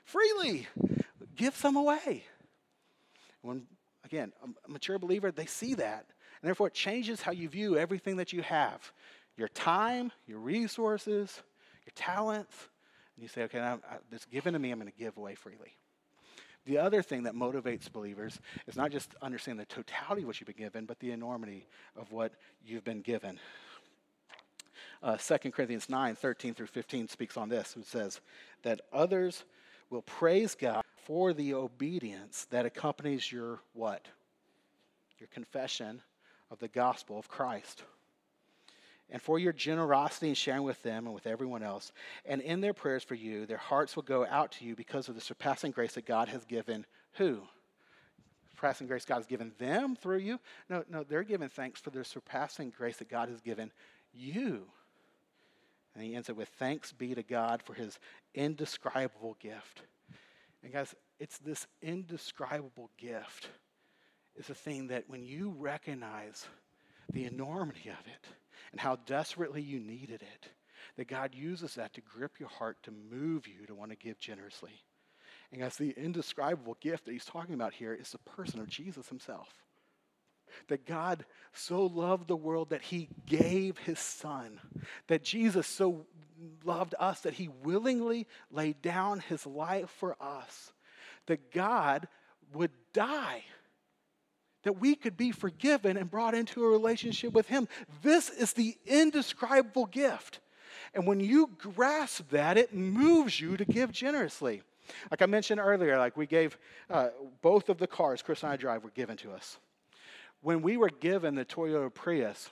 freely. 0.04 0.68
Give 1.36 1.54
some 1.56 1.76
away. 1.76 2.24
When, 3.42 3.66
again, 4.04 4.32
a 4.64 4.70
mature 4.70 4.98
believer, 4.98 5.32
they 5.32 5.46
see 5.46 5.74
that. 5.74 6.06
And 6.40 6.48
therefore, 6.48 6.68
it 6.68 6.74
changes 6.74 7.20
how 7.20 7.32
you 7.32 7.48
view 7.48 7.76
everything 7.76 8.16
that 8.16 8.32
you 8.32 8.42
have 8.42 8.92
your 9.36 9.48
time, 9.48 10.12
your 10.26 10.38
resources, 10.38 11.42
your 11.86 11.92
talents, 11.94 12.68
and 13.16 13.22
you 13.22 13.28
say, 13.28 13.42
okay, 13.42 13.58
now, 13.58 13.80
this 14.10 14.24
given 14.24 14.54
to 14.54 14.58
me, 14.58 14.70
I'm 14.70 14.78
going 14.78 14.90
to 14.90 14.98
give 14.98 15.16
away 15.16 15.34
freely. 15.34 15.76
The 16.66 16.78
other 16.78 17.02
thing 17.02 17.24
that 17.24 17.34
motivates 17.34 17.92
believers 17.92 18.40
is 18.66 18.76
not 18.76 18.90
just 18.90 19.14
understanding 19.20 19.64
the 19.68 19.74
totality 19.74 20.22
of 20.22 20.28
what 20.28 20.40
you've 20.40 20.46
been 20.46 20.56
given, 20.56 20.86
but 20.86 20.98
the 20.98 21.10
enormity 21.10 21.66
of 21.94 22.10
what 22.10 22.32
you've 22.64 22.84
been 22.84 23.02
given. 23.02 23.38
Uh, 25.02 25.16
2 25.18 25.50
Corinthians 25.50 25.90
9, 25.90 26.14
13 26.14 26.54
through 26.54 26.66
15 26.66 27.08
speaks 27.08 27.36
on 27.36 27.50
this. 27.50 27.76
It 27.76 27.86
says 27.86 28.20
that 28.62 28.80
others 28.92 29.44
will 29.90 30.02
praise 30.02 30.54
God 30.54 30.82
for 31.04 31.34
the 31.34 31.52
obedience 31.52 32.46
that 32.50 32.64
accompanies 32.64 33.30
your 33.30 33.60
what? 33.74 34.06
Your 35.18 35.28
confession 35.28 36.00
of 36.50 36.58
the 36.58 36.68
gospel 36.68 37.18
of 37.18 37.28
Christ 37.28 37.82
and 39.10 39.20
for 39.20 39.38
your 39.38 39.52
generosity 39.52 40.28
in 40.28 40.34
sharing 40.34 40.62
with 40.62 40.82
them 40.82 41.06
and 41.06 41.14
with 41.14 41.26
everyone 41.26 41.62
else. 41.62 41.92
And 42.24 42.40
in 42.40 42.60
their 42.60 42.72
prayers 42.72 43.04
for 43.04 43.14
you, 43.14 43.46
their 43.46 43.58
hearts 43.58 43.96
will 43.96 44.02
go 44.02 44.26
out 44.26 44.52
to 44.52 44.64
you 44.64 44.74
because 44.74 45.08
of 45.08 45.14
the 45.14 45.20
surpassing 45.20 45.72
grace 45.72 45.94
that 45.94 46.06
God 46.06 46.28
has 46.28 46.44
given 46.44 46.86
who? 47.14 47.42
Surpassing 48.54 48.86
grace 48.86 49.04
God 49.04 49.16
has 49.16 49.26
given 49.26 49.52
them 49.58 49.96
through 49.96 50.18
you? 50.18 50.40
No, 50.68 50.84
no, 50.88 51.04
they're 51.04 51.22
giving 51.22 51.48
thanks 51.48 51.80
for 51.80 51.90
the 51.90 52.04
surpassing 52.04 52.72
grace 52.76 52.96
that 52.98 53.08
God 53.08 53.28
has 53.28 53.40
given 53.40 53.70
you. 54.12 54.64
And 55.94 56.02
he 56.02 56.14
ends 56.14 56.28
it 56.28 56.36
with 56.36 56.48
thanks 56.48 56.92
be 56.92 57.14
to 57.14 57.22
God 57.22 57.62
for 57.62 57.74
his 57.74 57.98
indescribable 58.34 59.36
gift. 59.38 59.82
And 60.62 60.72
guys, 60.72 60.94
it's 61.20 61.38
this 61.38 61.66
indescribable 61.82 62.90
gift 62.96 63.48
is 64.36 64.46
the 64.46 64.54
thing 64.54 64.88
that 64.88 65.04
when 65.08 65.22
you 65.22 65.54
recognize 65.56 66.48
the 67.12 67.24
enormity 67.24 67.90
of 67.90 68.06
it, 68.06 68.28
and 68.72 68.80
how 68.80 68.96
desperately 69.06 69.62
you 69.62 69.80
needed 69.80 70.22
it, 70.22 70.48
that 70.96 71.08
God 71.08 71.34
uses 71.34 71.74
that 71.74 71.94
to 71.94 72.00
grip 72.00 72.38
your 72.38 72.48
heart 72.48 72.78
to 72.84 72.90
move 72.90 73.46
you 73.46 73.66
to 73.66 73.74
want 73.74 73.90
to 73.90 73.96
give 73.96 74.18
generously. 74.18 74.82
And 75.52 75.60
guys, 75.60 75.76
the 75.76 75.94
indescribable 75.96 76.76
gift 76.80 77.04
that 77.04 77.12
he's 77.12 77.24
talking 77.24 77.54
about 77.54 77.74
here 77.74 77.94
is 77.94 78.10
the 78.10 78.18
person 78.18 78.60
of 78.60 78.68
Jesus 78.68 79.08
himself. 79.08 79.48
That 80.68 80.86
God 80.86 81.24
so 81.52 81.86
loved 81.86 82.28
the 82.28 82.36
world 82.36 82.70
that 82.70 82.82
he 82.82 83.08
gave 83.26 83.78
his 83.78 83.98
son. 83.98 84.60
That 85.08 85.24
Jesus 85.24 85.66
so 85.66 86.06
loved 86.64 86.94
us 86.98 87.20
that 87.20 87.34
he 87.34 87.48
willingly 87.62 88.26
laid 88.50 88.82
down 88.82 89.20
his 89.20 89.46
life 89.46 89.90
for 89.90 90.16
us. 90.20 90.72
That 91.26 91.52
God 91.52 92.08
would 92.52 92.70
die 92.92 93.44
that 94.64 94.80
we 94.80 94.94
could 94.94 95.16
be 95.16 95.30
forgiven 95.30 95.96
and 95.96 96.10
brought 96.10 96.34
into 96.34 96.64
a 96.64 96.68
relationship 96.68 97.32
with 97.32 97.48
Him. 97.48 97.68
This 98.02 98.28
is 98.28 98.52
the 98.52 98.76
indescribable 98.86 99.86
gift. 99.86 100.40
And 100.94 101.06
when 101.06 101.20
you 101.20 101.50
grasp 101.58 102.30
that, 102.30 102.56
it 102.56 102.74
moves 102.74 103.40
you 103.40 103.56
to 103.56 103.64
give 103.64 103.92
generously. 103.92 104.62
Like 105.10 105.22
I 105.22 105.26
mentioned 105.26 105.60
earlier, 105.60 105.98
like 105.98 106.16
we 106.16 106.26
gave 106.26 106.58
uh, 106.90 107.08
both 107.42 107.68
of 107.68 107.78
the 107.78 107.86
cars 107.86 108.22
Chris 108.22 108.42
and 108.42 108.52
I 108.52 108.56
drive 108.56 108.84
were 108.84 108.90
given 108.90 109.16
to 109.18 109.32
us. 109.32 109.58
When 110.42 110.60
we 110.60 110.76
were 110.76 110.90
given 110.90 111.34
the 111.34 111.44
Toyota 111.44 111.92
Prius, 111.92 112.50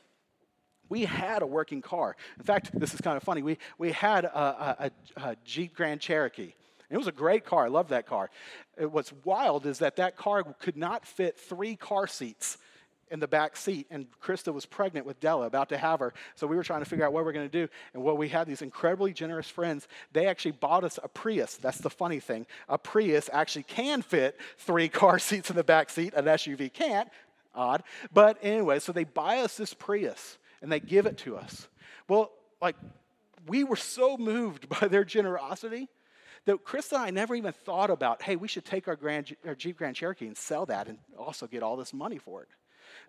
we 0.89 1.05
had 1.05 1.43
a 1.43 1.47
working 1.47 1.83
car. 1.83 2.17
In 2.39 2.45
fact, 2.45 2.79
this 2.79 2.95
is 2.95 3.01
kind 3.01 3.17
of 3.17 3.23
funny. 3.23 3.43
We, 3.43 3.59
we 3.79 3.93
had 3.93 4.25
a, 4.25 4.85
a, 4.85 4.91
a 5.17 5.37
Jeep 5.45 5.75
Grand 5.75 6.01
Cherokee. 6.01 6.55
It 6.93 6.99
was 6.99 7.07
a 7.07 7.13
great 7.13 7.45
car. 7.45 7.65
I 7.65 7.69
love 7.69 7.89
that 7.89 8.07
car. 8.07 8.31
Uh, 8.81 8.89
what's 8.89 9.13
wild 9.25 9.65
is 9.65 9.79
that 9.79 9.97
that 9.97 10.17
car 10.17 10.43
could 10.43 10.77
not 10.77 11.07
fit 11.07 11.39
three 11.39 11.75
car 11.75 12.07
seats 12.07 12.59
in 13.11 13.19
the 13.19 13.29
back 13.29 13.57
seat, 13.57 13.87
and 13.91 14.07
Krista 14.23 14.53
was 14.53 14.65
pregnant 14.65 15.07
with 15.07 15.21
Della, 15.21 15.47
about 15.47 15.69
to 15.71 15.79
have 15.79 16.01
her. 16.01 16.15
So 16.35 16.47
we 16.47 16.57
were 16.57 16.63
trying 16.63 16.81
to 16.81 16.89
figure 16.89 17.05
out 17.05 17.13
what 17.13 17.25
we 17.25 17.31
are 17.31 17.33
going 17.33 17.49
to 17.49 17.67
do. 17.67 17.71
And 17.93 18.03
what 18.03 18.17
we 18.17 18.29
had 18.29 18.47
these 18.47 18.63
incredibly 18.63 19.13
generous 19.13 19.49
friends, 19.49 19.87
they 20.13 20.27
actually 20.27 20.53
bought 20.53 20.85
us 20.85 20.99
a 21.03 21.09
Prius. 21.09 21.57
That's 21.57 21.79
the 21.79 21.91
funny 21.91 22.21
thing. 22.21 22.47
A 22.69 22.79
Prius 22.79 23.29
actually 23.33 23.65
can 23.65 24.03
fit 24.03 24.39
three 24.59 24.89
car 24.91 25.19
seats 25.19 25.51
in 25.51 25.57
the 25.57 25.65
back 25.65 25.91
seat. 25.91 26.15
An 26.15 26.25
SUV 26.25 26.73
can't. 26.73 27.09
Odd. 27.55 27.83
But 28.15 28.39
anyway, 28.43 28.79
so 28.79 28.93
they 28.93 29.05
buy 29.05 29.39
us 29.39 29.59
this 29.59 29.75
Prius 29.75 30.39
and 30.63 30.73
they 30.73 30.81
give 30.81 31.05
it 31.05 31.19
to 31.19 31.37
us. 31.37 31.69
Well, 32.09 32.33
like, 32.63 32.77
we 33.47 33.63
were 33.65 33.77
so 33.77 34.17
moved 34.17 34.69
by 34.81 34.89
their 34.89 35.05
generosity 35.05 35.89
that 36.45 36.65
Chris 36.65 36.93
and 36.93 37.03
I 37.03 37.11
never 37.11 37.35
even 37.35 37.53
thought 37.53 37.91
about, 37.91 38.23
hey, 38.23 38.37
we 38.37 38.49
should 38.49 38.65
take 38.65 38.89
our, 38.89 38.97
Grand, 38.97 39.35
our 39.47 39.55
Jeep 39.55 39.79
Grand 39.79 39.97
Cherokee 39.97 40.27
and 40.27 40.37
sell 40.37 40.67
that 40.67 40.89
and 40.89 40.99
also 41.17 41.47
get 41.47 41.63
all 41.63 41.77
this 41.77 41.93
money 41.93 42.19
for 42.19 42.43
it. 42.43 42.49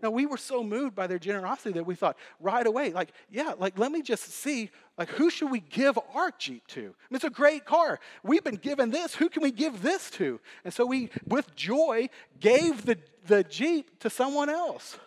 Now 0.01 0.11
we 0.11 0.25
were 0.25 0.37
so 0.37 0.63
moved 0.63 0.95
by 0.95 1.07
their 1.07 1.19
generosity 1.19 1.73
that 1.73 1.85
we 1.85 1.95
thought 1.95 2.17
right 2.39 2.65
away, 2.65 2.91
like, 2.91 3.11
yeah, 3.29 3.53
like 3.57 3.77
let 3.77 3.91
me 3.91 4.01
just 4.01 4.23
see, 4.23 4.69
like, 4.97 5.09
who 5.09 5.29
should 5.29 5.51
we 5.51 5.59
give 5.59 5.97
our 6.13 6.31
Jeep 6.37 6.65
to? 6.67 6.81
I 6.81 6.83
mean, 6.83 6.93
it's 7.11 7.23
a 7.23 7.29
great 7.29 7.65
car. 7.65 7.99
We've 8.23 8.43
been 8.43 8.55
given 8.55 8.91
this. 8.91 9.15
Who 9.15 9.29
can 9.29 9.41
we 9.43 9.51
give 9.51 9.81
this 9.81 10.09
to? 10.11 10.39
And 10.63 10.73
so 10.73 10.85
we, 10.85 11.09
with 11.25 11.55
joy, 11.55 12.09
gave 12.39 12.85
the, 12.85 12.97
the 13.27 13.43
Jeep 13.43 13.99
to 13.99 14.09
someone 14.09 14.49
else. 14.49 14.97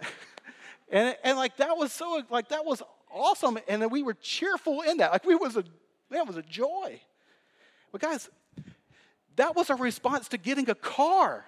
and, 0.90 1.16
and 1.24 1.36
like 1.36 1.56
that 1.56 1.76
was 1.76 1.92
so 1.92 2.22
like 2.30 2.48
that 2.48 2.64
was 2.64 2.82
awesome. 3.12 3.58
And 3.68 3.82
then 3.82 3.90
we 3.90 4.02
were 4.02 4.14
cheerful 4.14 4.82
in 4.82 4.98
that. 4.98 5.12
Like 5.12 5.24
we 5.24 5.34
was 5.34 5.56
a 5.56 5.64
that 6.10 6.26
was 6.26 6.36
a 6.36 6.42
joy. 6.42 7.00
But 7.92 8.00
guys, 8.00 8.28
that 9.36 9.54
was 9.54 9.70
a 9.70 9.74
response 9.74 10.28
to 10.28 10.38
getting 10.38 10.68
a 10.68 10.74
car. 10.74 11.44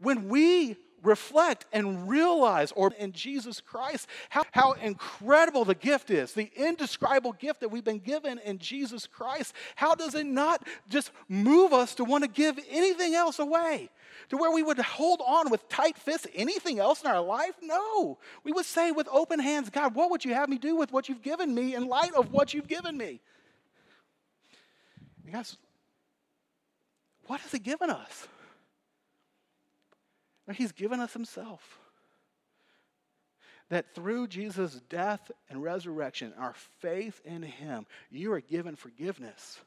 When 0.00 0.28
we 0.28 0.76
reflect 1.02 1.66
and 1.72 2.08
realize, 2.08 2.72
or 2.72 2.92
in 2.98 3.12
Jesus 3.12 3.60
Christ, 3.60 4.08
how, 4.30 4.44
how 4.52 4.72
incredible 4.72 5.64
the 5.64 5.74
gift 5.74 6.10
is, 6.10 6.32
the 6.32 6.50
indescribable 6.56 7.32
gift 7.32 7.60
that 7.60 7.68
we've 7.68 7.84
been 7.84 7.98
given 7.98 8.38
in 8.38 8.58
Jesus 8.58 9.06
Christ, 9.06 9.54
how 9.76 9.94
does 9.94 10.14
it 10.14 10.26
not 10.26 10.66
just 10.88 11.10
move 11.28 11.72
us 11.72 11.94
to 11.96 12.04
want 12.04 12.24
to 12.24 12.30
give 12.30 12.58
anything 12.68 13.14
else 13.14 13.38
away? 13.38 13.88
To 14.30 14.36
where 14.36 14.50
we 14.50 14.62
would 14.62 14.78
hold 14.78 15.22
on 15.24 15.50
with 15.50 15.68
tight 15.68 15.96
fists 15.96 16.26
anything 16.34 16.78
else 16.78 17.02
in 17.02 17.08
our 17.08 17.20
life? 17.20 17.54
No. 17.62 18.18
We 18.44 18.52
would 18.52 18.66
say 18.66 18.90
with 18.90 19.08
open 19.10 19.38
hands, 19.38 19.70
God, 19.70 19.94
what 19.94 20.10
would 20.10 20.24
you 20.24 20.34
have 20.34 20.48
me 20.48 20.58
do 20.58 20.76
with 20.76 20.92
what 20.92 21.08
you've 21.08 21.22
given 21.22 21.54
me 21.54 21.74
in 21.74 21.86
light 21.86 22.12
of 22.14 22.32
what 22.32 22.52
you've 22.52 22.68
given 22.68 22.96
me? 22.96 23.20
And 25.28 25.34
guys, 25.34 25.58
what 27.26 27.40
has 27.40 27.52
He 27.52 27.58
given 27.58 27.90
us? 27.90 28.28
He's 30.54 30.72
given 30.72 31.00
us 31.00 31.12
Himself. 31.12 31.78
That 33.68 33.94
through 33.94 34.28
Jesus' 34.28 34.80
death 34.88 35.30
and 35.50 35.62
resurrection, 35.62 36.32
our 36.38 36.54
faith 36.78 37.20
in 37.26 37.42
Him, 37.42 37.84
you 38.10 38.32
are 38.32 38.40
given 38.40 38.74
forgiveness. 38.74 39.60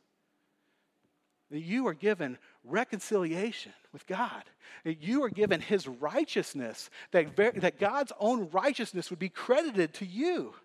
That 1.51 1.59
you 1.59 1.85
are 1.85 1.93
given 1.93 2.39
reconciliation 2.63 3.73
with 3.93 4.07
God. 4.07 4.41
That 4.83 5.03
you 5.03 5.21
are 5.23 5.29
given 5.29 5.61
His 5.61 5.87
righteousness, 5.87 6.89
that, 7.11 7.35
that 7.35 7.77
God's 7.77 8.13
own 8.19 8.49
righteousness 8.51 9.11
would 9.11 9.19
be 9.19 9.29
credited 9.29 9.93
to 9.93 10.07
you 10.07 10.55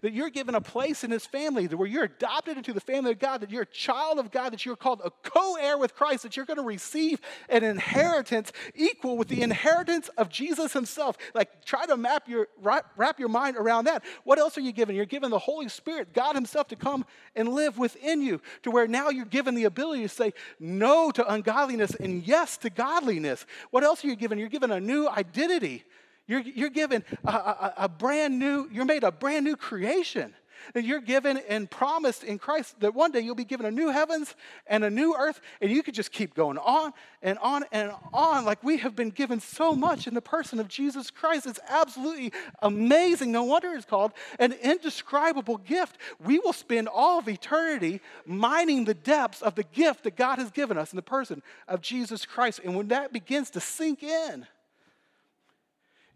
that 0.00 0.12
you're 0.12 0.30
given 0.30 0.54
a 0.54 0.60
place 0.60 1.04
in 1.04 1.10
his 1.10 1.26
family, 1.26 1.66
that 1.66 1.76
where 1.76 1.88
you're 1.88 2.04
adopted 2.04 2.56
into 2.56 2.72
the 2.72 2.80
family 2.80 3.12
of 3.12 3.18
God, 3.18 3.40
that 3.40 3.50
you're 3.50 3.62
a 3.62 3.66
child 3.66 4.18
of 4.18 4.30
God, 4.30 4.52
that 4.52 4.64
you're 4.64 4.76
called 4.76 5.00
a 5.04 5.10
co 5.22 5.56
heir 5.56 5.78
with 5.78 5.94
Christ, 5.94 6.22
that 6.22 6.36
you're 6.36 6.46
going 6.46 6.58
to 6.58 6.62
receive 6.62 7.20
an 7.48 7.64
inheritance 7.64 8.52
equal 8.74 9.16
with 9.16 9.28
the 9.28 9.42
inheritance 9.42 10.08
of 10.16 10.28
Jesus 10.28 10.72
himself. 10.72 11.16
Like, 11.34 11.64
try 11.64 11.86
to 11.86 11.96
map 11.96 12.28
your, 12.28 12.48
wrap 12.60 13.18
your 13.18 13.28
mind 13.28 13.56
around 13.56 13.84
that. 13.84 14.04
What 14.24 14.38
else 14.38 14.56
are 14.58 14.62
you 14.62 14.72
given? 14.72 14.94
You're 14.94 15.04
given 15.04 15.30
the 15.30 15.38
Holy 15.38 15.68
Spirit, 15.68 16.12
God 16.12 16.34
himself, 16.34 16.68
to 16.68 16.76
come 16.76 17.04
and 17.34 17.48
live 17.48 17.78
within 17.78 18.22
you, 18.22 18.40
to 18.62 18.70
where 18.70 18.86
now 18.86 19.10
you're 19.10 19.24
given 19.24 19.54
the 19.54 19.64
ability 19.64 20.02
to 20.02 20.08
say 20.08 20.32
no 20.58 21.10
to 21.10 21.32
ungodliness 21.32 21.94
and 21.94 22.26
yes 22.26 22.56
to 22.58 22.70
godliness. 22.70 23.46
What 23.70 23.84
else 23.84 24.04
are 24.04 24.08
you 24.08 24.16
given? 24.16 24.38
You're 24.38 24.48
given 24.48 24.70
a 24.70 24.80
new 24.80 25.08
identity. 25.08 25.84
You're, 26.28 26.40
you're 26.40 26.70
given 26.70 27.02
a, 27.24 27.30
a, 27.30 27.74
a 27.78 27.88
brand 27.88 28.38
new, 28.38 28.68
you're 28.70 28.84
made 28.84 29.02
a 29.02 29.10
brand 29.10 29.44
new 29.44 29.56
creation. 29.56 30.34
And 30.74 30.84
you're 30.84 31.00
given 31.00 31.38
and 31.48 31.70
promised 31.70 32.24
in 32.24 32.38
Christ 32.38 32.80
that 32.80 32.94
one 32.94 33.12
day 33.12 33.20
you'll 33.20 33.34
be 33.34 33.44
given 33.44 33.64
a 33.64 33.70
new 33.70 33.88
heavens 33.88 34.34
and 34.66 34.84
a 34.84 34.90
new 34.90 35.14
earth, 35.16 35.40
and 35.60 35.70
you 35.70 35.82
could 35.82 35.94
just 35.94 36.12
keep 36.12 36.34
going 36.34 36.58
on 36.58 36.92
and 37.22 37.38
on 37.38 37.64
and 37.72 37.92
on. 38.12 38.44
Like 38.44 38.62
we 38.62 38.78
have 38.78 38.94
been 38.94 39.10
given 39.10 39.40
so 39.40 39.74
much 39.74 40.06
in 40.06 40.14
the 40.14 40.20
person 40.20 40.58
of 40.58 40.68
Jesus 40.68 41.10
Christ. 41.10 41.46
It's 41.46 41.60
absolutely 41.68 42.32
amazing. 42.60 43.32
No 43.32 43.44
wonder 43.44 43.72
it's 43.72 43.86
called 43.86 44.12
an 44.38 44.52
indescribable 44.52 45.58
gift. 45.58 45.96
We 46.24 46.38
will 46.38 46.52
spend 46.52 46.88
all 46.88 47.20
of 47.20 47.28
eternity 47.28 48.00
mining 48.26 48.84
the 48.84 48.94
depths 48.94 49.42
of 49.42 49.54
the 49.54 49.64
gift 49.64 50.04
that 50.04 50.16
God 50.16 50.38
has 50.38 50.50
given 50.50 50.76
us 50.76 50.92
in 50.92 50.96
the 50.96 51.02
person 51.02 51.42
of 51.66 51.80
Jesus 51.80 52.26
Christ. 52.26 52.60
And 52.64 52.76
when 52.76 52.88
that 52.88 53.12
begins 53.12 53.50
to 53.50 53.60
sink 53.60 54.02
in, 54.02 54.46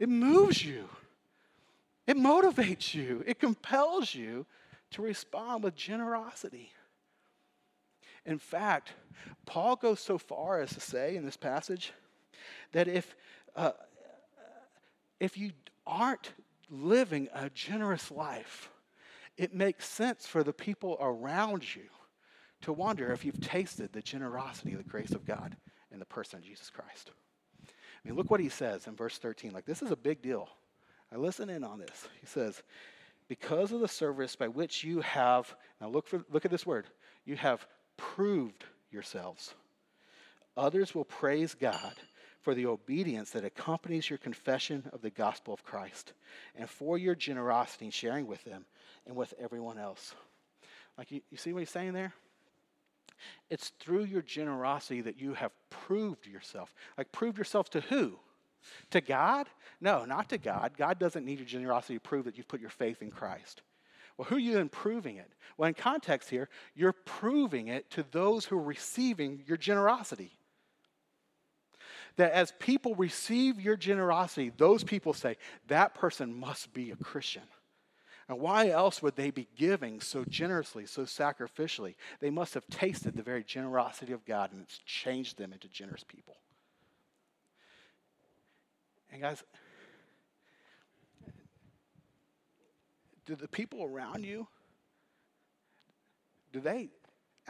it 0.02 0.08
moves 0.08 0.64
you, 0.64 0.88
it 2.08 2.16
motivates 2.16 2.92
you, 2.92 3.22
it 3.24 3.38
compels 3.38 4.12
you 4.12 4.44
to 4.90 5.00
respond 5.00 5.62
with 5.62 5.76
generosity. 5.76 6.72
In 8.26 8.40
fact, 8.40 8.94
Paul 9.46 9.76
goes 9.76 10.00
so 10.00 10.18
far 10.18 10.60
as 10.60 10.70
to 10.70 10.80
say 10.80 11.14
in 11.14 11.24
this 11.24 11.36
passage 11.36 11.92
that 12.72 12.88
if, 12.88 13.14
uh, 13.54 13.70
if 15.20 15.38
you 15.38 15.52
aren't 15.86 16.32
living 16.68 17.28
a 17.32 17.48
generous 17.50 18.10
life, 18.10 18.72
it 19.36 19.54
makes 19.54 19.86
sense 19.86 20.26
for 20.26 20.42
the 20.42 20.52
people 20.52 20.96
around 21.00 21.76
you 21.76 21.84
to 22.62 22.72
wonder 22.72 23.12
if 23.12 23.24
you've 23.24 23.40
tasted 23.40 23.92
the 23.92 24.02
generosity, 24.02 24.74
the 24.74 24.82
grace 24.82 25.12
of 25.12 25.24
God 25.24 25.56
in 25.92 26.00
the 26.00 26.04
person 26.04 26.40
of 26.40 26.44
Jesus 26.44 26.70
Christ. 26.70 27.12
I 28.04 28.08
mean, 28.08 28.16
look 28.16 28.30
what 28.30 28.40
he 28.40 28.48
says 28.48 28.86
in 28.86 28.96
verse 28.96 29.18
13. 29.18 29.52
Like, 29.52 29.64
this 29.64 29.82
is 29.82 29.90
a 29.90 29.96
big 29.96 30.22
deal. 30.22 30.48
I 31.12 31.16
listen 31.16 31.50
in 31.50 31.62
on 31.62 31.78
this. 31.78 32.08
He 32.20 32.26
says, 32.26 32.62
Because 33.28 33.72
of 33.72 33.80
the 33.80 33.88
service 33.88 34.34
by 34.34 34.48
which 34.48 34.82
you 34.82 35.00
have, 35.00 35.54
now 35.80 35.88
look, 35.88 36.08
for, 36.08 36.24
look 36.30 36.44
at 36.44 36.50
this 36.50 36.66
word, 36.66 36.86
you 37.24 37.36
have 37.36 37.66
proved 37.96 38.64
yourselves. 38.90 39.54
Others 40.56 40.94
will 40.94 41.04
praise 41.04 41.54
God 41.54 41.94
for 42.40 42.54
the 42.54 42.66
obedience 42.66 43.30
that 43.30 43.44
accompanies 43.44 44.10
your 44.10 44.18
confession 44.18 44.88
of 44.92 45.00
the 45.00 45.10
gospel 45.10 45.54
of 45.54 45.62
Christ 45.62 46.12
and 46.56 46.68
for 46.68 46.98
your 46.98 47.14
generosity 47.14 47.84
in 47.86 47.90
sharing 47.92 48.26
with 48.26 48.42
them 48.44 48.64
and 49.06 49.14
with 49.14 49.32
everyone 49.40 49.78
else. 49.78 50.14
Like, 50.98 51.10
you, 51.12 51.20
you 51.30 51.38
see 51.38 51.52
what 51.52 51.60
he's 51.60 51.70
saying 51.70 51.92
there? 51.92 52.12
It's 53.50 53.72
through 53.80 54.04
your 54.04 54.22
generosity 54.22 55.00
that 55.02 55.20
you 55.20 55.34
have 55.34 55.52
proved 55.70 56.26
yourself. 56.26 56.74
Like, 56.96 57.12
proved 57.12 57.38
yourself 57.38 57.70
to 57.70 57.80
who? 57.80 58.18
To 58.90 59.00
God? 59.00 59.48
No, 59.80 60.04
not 60.04 60.28
to 60.30 60.38
God. 60.38 60.72
God 60.76 60.98
doesn't 60.98 61.24
need 61.24 61.38
your 61.38 61.46
generosity 61.46 61.94
to 61.94 62.00
prove 62.00 62.24
that 62.26 62.36
you've 62.36 62.48
put 62.48 62.60
your 62.60 62.70
faith 62.70 63.02
in 63.02 63.10
Christ. 63.10 63.62
Well, 64.16 64.26
who 64.26 64.36
are 64.36 64.40
you 64.40 64.54
then 64.54 64.68
proving 64.68 65.16
it? 65.16 65.32
Well, 65.56 65.68
in 65.68 65.74
context 65.74 66.30
here, 66.30 66.48
you're 66.74 66.92
proving 66.92 67.68
it 67.68 67.90
to 67.90 68.04
those 68.10 68.44
who 68.44 68.58
are 68.58 68.62
receiving 68.62 69.42
your 69.46 69.56
generosity. 69.56 70.32
That 72.16 72.32
as 72.32 72.52
people 72.58 72.94
receive 72.94 73.60
your 73.60 73.76
generosity, 73.76 74.52
those 74.56 74.84
people 74.84 75.14
say, 75.14 75.38
that 75.68 75.94
person 75.94 76.38
must 76.38 76.72
be 76.74 76.90
a 76.90 76.96
Christian. 76.96 77.42
And 78.32 78.40
why 78.40 78.70
else 78.70 79.02
would 79.02 79.14
they 79.14 79.30
be 79.30 79.46
giving 79.56 80.00
so 80.00 80.24
generously, 80.24 80.86
so 80.86 81.02
sacrificially? 81.02 81.96
They 82.18 82.30
must 82.30 82.54
have 82.54 82.66
tasted 82.68 83.14
the 83.14 83.22
very 83.22 83.44
generosity 83.44 84.14
of 84.14 84.24
God 84.24 84.52
and 84.52 84.62
it's 84.62 84.78
changed 84.86 85.36
them 85.36 85.52
into 85.52 85.68
generous 85.68 86.02
people. 86.02 86.38
And 89.12 89.20
guys, 89.20 89.44
do 93.26 93.36
the 93.36 93.48
people 93.48 93.84
around 93.84 94.24
you 94.24 94.46
do 96.54 96.60
they 96.60 96.88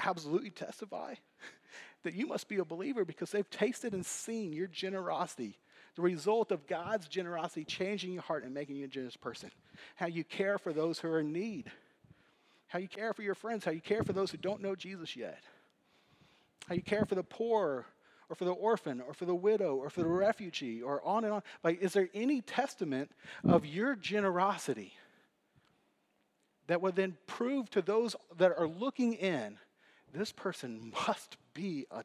absolutely 0.04 0.50
testify 0.50 1.14
that 2.02 2.14
you 2.14 2.26
must 2.26 2.48
be 2.48 2.56
a 2.56 2.64
believer 2.64 3.04
because 3.04 3.30
they've 3.30 3.50
tasted 3.50 3.94
and 3.94 4.04
seen 4.04 4.52
your 4.52 4.66
generosity 4.66 5.60
the 5.94 6.02
result 6.02 6.52
of 6.52 6.66
God's 6.66 7.06
generosity 7.06 7.64
changing 7.64 8.12
your 8.12 8.22
heart 8.22 8.44
and 8.44 8.54
making 8.54 8.76
you 8.76 8.84
a 8.84 8.88
generous 8.88 9.16
person. 9.16 9.50
How 9.96 10.06
you 10.06 10.24
care 10.24 10.58
for 10.58 10.72
those 10.72 10.98
who 10.98 11.08
are 11.08 11.20
in 11.20 11.32
need. 11.32 11.70
How 12.68 12.78
you 12.78 12.88
care 12.88 13.12
for 13.12 13.22
your 13.22 13.34
friends. 13.34 13.64
How 13.64 13.70
you 13.70 13.80
care 13.80 14.02
for 14.02 14.12
those 14.12 14.30
who 14.30 14.38
don't 14.38 14.62
know 14.62 14.74
Jesus 14.74 15.16
yet. 15.16 15.42
How 16.66 16.74
you 16.74 16.82
care 16.82 17.04
for 17.04 17.14
the 17.14 17.22
poor 17.22 17.86
or 18.30 18.34
for 18.34 18.46
the 18.46 18.52
orphan 18.52 19.02
or 19.06 19.12
for 19.12 19.26
the 19.26 19.34
widow 19.34 19.76
or 19.76 19.90
for 19.90 20.00
the 20.00 20.08
refugee 20.08 20.80
or 20.80 21.04
on 21.04 21.24
and 21.24 21.34
on. 21.34 21.42
Like, 21.62 21.82
is 21.82 21.92
there 21.92 22.08
any 22.14 22.40
testament 22.40 23.10
of 23.44 23.66
your 23.66 23.94
generosity 23.94 24.94
that 26.68 26.80
would 26.80 26.96
then 26.96 27.18
prove 27.26 27.68
to 27.70 27.82
those 27.82 28.16
that 28.38 28.56
are 28.56 28.66
looking 28.66 29.12
in 29.12 29.58
this 30.14 30.32
person 30.32 30.92
must 31.06 31.36
be 31.52 31.84
a, 31.90 32.04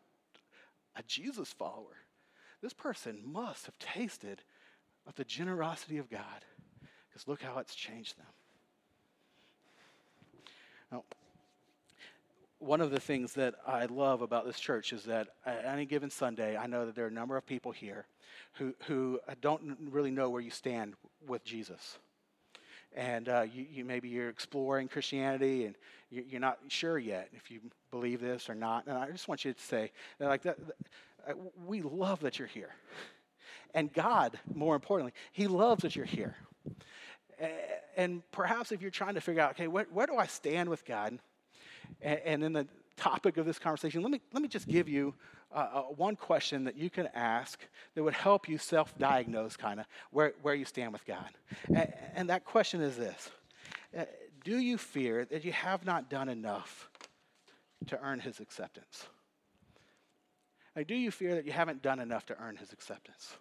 a 0.97 1.03
Jesus 1.07 1.53
follower? 1.53 1.95
This 2.61 2.73
person 2.73 3.21
must 3.25 3.65
have 3.65 3.77
tasted 3.79 4.41
of 5.05 5.15
the 5.15 5.23
generosity 5.23 5.97
of 5.97 6.09
God 6.09 6.45
because 7.09 7.27
look 7.27 7.41
how 7.41 7.59
it's 7.59 7.75
changed 7.75 8.17
them. 8.17 8.25
Now, 10.91 11.03
one 12.59 12.81
of 12.81 12.91
the 12.91 12.99
things 12.99 13.33
that 13.33 13.55
I 13.67 13.85
love 13.85 14.21
about 14.21 14.45
this 14.45 14.59
church 14.59 14.91
is 14.91 15.03
that 15.03 15.27
at 15.45 15.65
any 15.65 15.85
given 15.85 16.09
Sunday, 16.09 16.57
I 16.57 16.65
know 16.65 16.85
that 16.85 16.95
there 16.95 17.05
are 17.05 17.09
a 17.09 17.11
number 17.11 17.37
of 17.37 17.45
people 17.45 17.71
here 17.71 18.07
who, 18.53 18.73
who 18.87 19.19
don't 19.41 19.77
really 19.91 20.11
know 20.11 20.29
where 20.29 20.41
you 20.41 20.49
stand 20.49 20.95
with 21.27 21.43
Jesus. 21.43 21.99
and 22.95 23.29
uh, 23.29 23.45
you, 23.53 23.65
you, 23.71 23.85
maybe 23.85 24.09
you're 24.09 24.29
exploring 24.29 24.87
Christianity 24.87 25.65
and 25.65 25.75
you, 26.09 26.23
you're 26.27 26.41
not 26.41 26.57
sure 26.67 26.97
yet 26.97 27.29
if 27.33 27.51
you 27.51 27.59
believe 27.91 28.21
this 28.21 28.49
or 28.49 28.55
not. 28.55 28.87
And 28.87 28.97
I 28.97 29.11
just 29.11 29.27
want 29.27 29.45
you 29.45 29.53
to 29.53 29.61
say, 29.61 29.91
like 30.19 30.41
that, 30.43 30.57
uh, 30.59 30.71
we 31.65 31.81
love 31.81 32.21
that 32.21 32.39
you're 32.39 32.47
here. 32.47 32.71
And 33.73 33.91
God, 33.93 34.39
more 34.53 34.75
importantly, 34.75 35.13
He 35.31 35.47
loves 35.47 35.83
that 35.83 35.95
you're 35.95 36.05
here. 36.05 36.35
And 37.95 38.21
perhaps 38.31 38.71
if 38.71 38.81
you're 38.81 38.91
trying 38.91 39.15
to 39.15 39.21
figure 39.21 39.41
out, 39.41 39.51
okay, 39.51 39.67
where, 39.67 39.85
where 39.91 40.07
do 40.07 40.17
I 40.17 40.27
stand 40.27 40.69
with 40.69 40.85
God? 40.85 41.19
And, 42.01 42.43
in 42.43 42.53
the 42.53 42.67
topic 42.95 43.37
of 43.37 43.45
this 43.45 43.59
conversation, 43.59 44.01
let 44.01 44.11
me, 44.11 44.21
let 44.33 44.41
me 44.41 44.47
just 44.47 44.67
give 44.67 44.89
you 44.89 45.13
uh, 45.53 45.67
uh, 45.73 45.81
one 45.83 46.15
question 46.15 46.63
that 46.65 46.75
you 46.75 46.89
can 46.89 47.07
ask 47.13 47.59
that 47.95 48.03
would 48.03 48.13
help 48.13 48.49
you 48.49 48.57
self 48.57 48.97
diagnose 48.97 49.55
kind 49.55 49.79
of 49.79 49.85
where, 50.11 50.33
where 50.41 50.55
you 50.55 50.65
stand 50.65 50.91
with 50.91 51.05
God. 51.05 51.29
And, 51.67 51.93
and 52.15 52.29
that 52.29 52.43
question 52.43 52.81
is 52.81 52.97
this 52.97 53.29
uh, 53.97 54.03
Do 54.43 54.57
you 54.57 54.77
fear 54.77 55.25
that 55.25 55.45
you 55.45 55.53
have 55.53 55.85
not 55.85 56.09
done 56.09 56.29
enough 56.29 56.89
to 57.87 57.99
earn 58.01 58.19
His 58.19 58.39
acceptance? 58.39 59.07
Like, 60.77 60.85
do 60.85 60.93
you 60.93 61.09
fear 61.09 61.33
that 61.33 61.45
you 61.45 61.51
haven't 61.51 61.81
done 61.81 61.99
enough 61.99 62.27
to 62.27 62.39
earn 62.39 62.55
His 62.55 62.71
acceptance? 62.71 63.35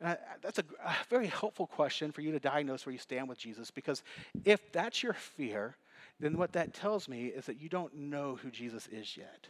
And 0.00 0.08
I, 0.10 0.16
that's 0.42 0.58
a, 0.58 0.64
a 0.84 0.96
very 1.08 1.28
helpful 1.28 1.68
question 1.68 2.10
for 2.10 2.22
you 2.22 2.32
to 2.32 2.40
diagnose 2.40 2.84
where 2.84 2.92
you 2.92 2.98
stand 2.98 3.28
with 3.28 3.38
Jesus 3.38 3.70
because 3.70 4.02
if 4.44 4.72
that's 4.72 5.00
your 5.00 5.12
fear, 5.12 5.76
then 6.18 6.36
what 6.36 6.52
that 6.54 6.74
tells 6.74 7.08
me 7.08 7.26
is 7.26 7.46
that 7.46 7.60
you 7.60 7.68
don't 7.68 7.94
know 7.94 8.36
who 8.42 8.50
Jesus 8.50 8.88
is 8.88 9.16
yet. 9.16 9.46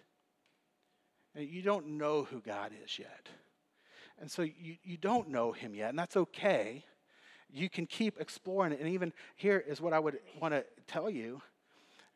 And 1.35 1.49
you 1.49 1.63
don't 1.63 1.87
know 1.87 2.25
who 2.25 2.41
God 2.41 2.73
is 2.85 2.99
yet. 2.99 3.29
And 4.21 4.31
so 4.31 4.43
you, 4.43 4.77
you 4.83 4.99
don't 4.99 5.31
know 5.31 5.53
him 5.53 5.75
yet, 5.75 5.89
and 5.89 5.99
that's 5.99 6.19
okay. 6.19 6.85
You 7.51 7.71
can 7.71 7.87
keep 7.87 8.21
exploring 8.21 8.73
it. 8.73 8.81
And 8.81 8.91
even 8.91 9.15
here 9.37 9.65
is 9.67 9.81
what 9.81 9.95
I 9.95 9.99
would 9.99 10.19
want 10.39 10.53
to 10.53 10.67
tell 10.87 11.09
you 11.09 11.41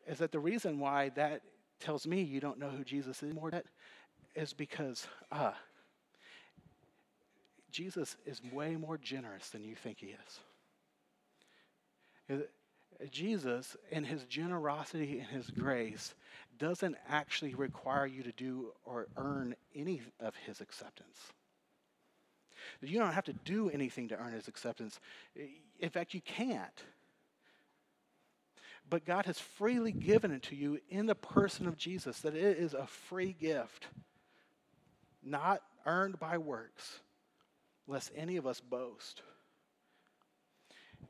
is 0.05 0.19
that 0.19 0.31
the 0.31 0.39
reason 0.39 0.77
why 0.77 1.09
that 1.15 1.41
tells 1.79 2.05
me 2.05 2.21
you 2.21 2.39
don't 2.39 2.59
know 2.59 2.69
who 2.69 2.83
Jesus 2.83 3.23
is 3.23 3.33
more 3.33 3.49
is 4.35 4.53
because 4.53 5.07
uh, 5.31 5.51
Jesus 7.71 8.15
is 8.25 8.41
way 8.51 8.75
more 8.75 8.97
generous 8.97 9.49
than 9.49 9.63
you 9.63 9.75
think 9.75 9.99
he 9.99 10.15
is. 12.29 12.49
Jesus, 13.11 13.75
in 13.91 14.03
his 14.03 14.23
generosity 14.25 15.19
and 15.19 15.27
his 15.27 15.49
grace, 15.49 16.15
doesn't 16.57 16.95
actually 17.09 17.53
require 17.53 18.05
you 18.05 18.23
to 18.23 18.31
do 18.31 18.71
or 18.85 19.07
earn 19.17 19.55
any 19.75 20.01
of 20.19 20.35
his 20.45 20.61
acceptance. 20.61 21.19
You 22.81 22.99
don't 22.99 23.13
have 23.13 23.25
to 23.25 23.33
do 23.33 23.69
anything 23.69 24.07
to 24.09 24.17
earn 24.17 24.33
his 24.33 24.47
acceptance. 24.47 24.99
In 25.79 25.89
fact, 25.89 26.13
you 26.13 26.21
can't. 26.21 26.83
But 28.89 29.05
God 29.05 29.25
has 29.25 29.39
freely 29.39 29.91
given 29.91 30.31
it 30.31 30.43
to 30.43 30.55
you 30.55 30.79
in 30.89 31.05
the 31.07 31.15
person 31.15 31.67
of 31.67 31.77
Jesus, 31.77 32.19
that 32.19 32.35
it 32.35 32.57
is 32.57 32.73
a 32.73 32.87
free 32.87 33.35
gift, 33.39 33.87
not 35.25 35.61
earned 35.85 36.19
by 36.19 36.37
works 36.37 36.99
lest 37.87 38.11
any 38.15 38.37
of 38.37 38.47
us 38.47 38.59
boast. 38.59 39.21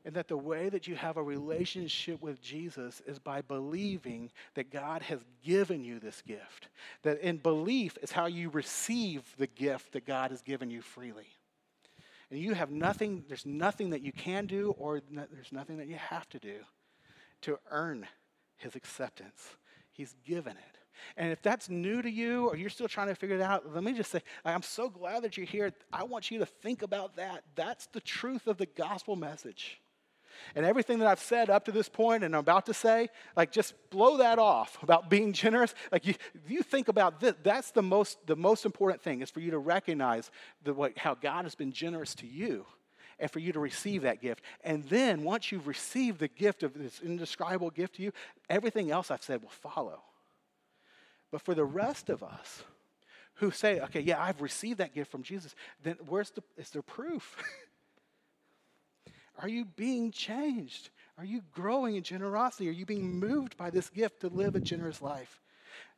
And 0.04 0.14
that 0.14 0.28
the 0.28 0.36
way 0.36 0.68
that 0.68 0.86
you 0.86 0.94
have 0.94 1.16
a 1.16 1.22
relationship 1.22 2.20
with 2.20 2.40
Jesus 2.40 3.02
is 3.06 3.18
by 3.18 3.40
believing 3.40 4.30
that 4.54 4.70
God 4.70 5.02
has 5.02 5.24
given 5.42 5.84
you 5.84 5.98
this 5.98 6.22
gift. 6.22 6.68
That 7.02 7.20
in 7.20 7.38
belief 7.38 7.96
is 8.02 8.12
how 8.12 8.26
you 8.26 8.50
receive 8.50 9.22
the 9.38 9.46
gift 9.46 9.92
that 9.92 10.06
God 10.06 10.30
has 10.30 10.42
given 10.42 10.70
you 10.70 10.82
freely. 10.82 11.26
And 12.30 12.38
you 12.40 12.54
have 12.54 12.70
nothing, 12.70 13.24
there's 13.28 13.46
nothing 13.46 13.90
that 13.90 14.02
you 14.02 14.12
can 14.12 14.46
do 14.46 14.74
or 14.78 15.00
no, 15.10 15.24
there's 15.32 15.52
nothing 15.52 15.78
that 15.78 15.88
you 15.88 15.96
have 15.96 16.28
to 16.30 16.38
do 16.38 16.58
to 17.42 17.58
earn 17.70 18.06
his 18.56 18.74
acceptance. 18.76 19.56
He's 19.92 20.14
given 20.24 20.52
it. 20.52 20.78
And 21.16 21.32
if 21.32 21.42
that's 21.42 21.68
new 21.68 22.02
to 22.02 22.10
you 22.10 22.48
or 22.48 22.56
you're 22.56 22.70
still 22.70 22.88
trying 22.88 23.08
to 23.08 23.14
figure 23.14 23.36
it 23.36 23.42
out, 23.42 23.72
let 23.74 23.84
me 23.84 23.92
just 23.92 24.10
say, 24.10 24.22
I'm 24.44 24.62
so 24.62 24.88
glad 24.88 25.22
that 25.22 25.36
you're 25.36 25.46
here. 25.46 25.72
I 25.92 26.04
want 26.04 26.30
you 26.30 26.38
to 26.40 26.46
think 26.46 26.82
about 26.82 27.16
that. 27.16 27.44
That's 27.54 27.86
the 27.88 28.00
truth 28.00 28.46
of 28.46 28.56
the 28.58 28.66
gospel 28.66 29.16
message. 29.16 29.80
And 30.54 30.64
everything 30.64 30.98
that 30.98 31.08
I've 31.08 31.20
said 31.20 31.50
up 31.50 31.64
to 31.64 31.72
this 31.72 31.88
point 31.88 32.24
and 32.24 32.34
I'm 32.34 32.40
about 32.40 32.66
to 32.66 32.74
say, 32.74 33.08
like 33.36 33.52
just 33.52 33.74
blow 33.90 34.18
that 34.18 34.38
off 34.38 34.82
about 34.82 35.10
being 35.10 35.32
generous. 35.32 35.74
Like 35.90 36.06
you, 36.06 36.14
you 36.46 36.62
think 36.62 36.88
about 36.88 37.20
this, 37.20 37.34
that's 37.42 37.70
the 37.70 37.82
most, 37.82 38.26
the 38.26 38.36
most 38.36 38.64
important 38.64 39.02
thing 39.02 39.22
is 39.22 39.30
for 39.30 39.40
you 39.40 39.50
to 39.52 39.58
recognize 39.58 40.30
the, 40.64 40.74
what, 40.74 40.96
how 40.98 41.14
God 41.14 41.44
has 41.44 41.54
been 41.54 41.72
generous 41.72 42.14
to 42.16 42.26
you 42.26 42.66
and 43.18 43.30
for 43.30 43.38
you 43.38 43.52
to 43.52 43.60
receive 43.60 44.02
that 44.02 44.20
gift. 44.20 44.42
And 44.62 44.84
then 44.84 45.22
once 45.22 45.50
you've 45.50 45.66
received 45.66 46.20
the 46.20 46.28
gift 46.28 46.62
of 46.62 46.74
this 46.74 47.00
indescribable 47.00 47.70
gift 47.70 47.96
to 47.96 48.02
you, 48.02 48.12
everything 48.50 48.90
else 48.90 49.10
I've 49.10 49.22
said 49.22 49.42
will 49.42 49.48
follow. 49.48 50.02
But 51.36 51.42
for 51.42 51.54
the 51.54 51.66
rest 51.66 52.08
of 52.08 52.22
us 52.22 52.62
who 53.34 53.50
say, 53.50 53.78
okay, 53.80 54.00
yeah, 54.00 54.18
I've 54.18 54.40
received 54.40 54.78
that 54.78 54.94
gift 54.94 55.10
from 55.10 55.22
Jesus, 55.22 55.54
then 55.82 55.96
where's 56.08 56.30
the, 56.30 56.42
is 56.56 56.70
there 56.70 56.80
proof? 56.80 57.36
Are 59.42 59.46
you 59.46 59.66
being 59.66 60.12
changed? 60.12 60.88
Are 61.18 61.26
you 61.26 61.42
growing 61.52 61.96
in 61.96 62.02
generosity? 62.02 62.70
Are 62.70 62.72
you 62.72 62.86
being 62.86 63.20
moved 63.20 63.54
by 63.58 63.68
this 63.68 63.90
gift 63.90 64.20
to 64.20 64.28
live 64.28 64.54
a 64.54 64.60
generous 64.60 65.02
life? 65.02 65.42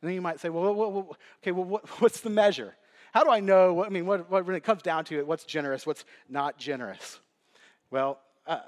And 0.01 0.09
then 0.09 0.15
you 0.15 0.21
might 0.21 0.41
say, 0.41 0.49
well, 0.49 0.75
well, 0.75 0.91
well 0.91 1.17
okay, 1.41 1.53
well, 1.53 1.63
what, 1.63 1.87
what's 2.01 2.19
the 2.19 2.29
measure? 2.29 2.75
How 3.13 3.23
do 3.23 3.29
I 3.29 3.39
know? 3.39 3.73
What, 3.73 3.87
I 3.87 3.91
mean, 3.91 4.05
what, 4.05 4.29
what, 4.29 4.45
when 4.45 4.57
it 4.57 4.65
comes 4.65 4.81
down 4.81 5.05
to 5.05 5.19
it, 5.19 5.25
what's 5.25 5.45
generous, 5.45 5.87
what's 5.87 6.03
not 6.27 6.57
generous? 6.57 7.21
Well, 7.91 8.19
uh, 8.45 8.59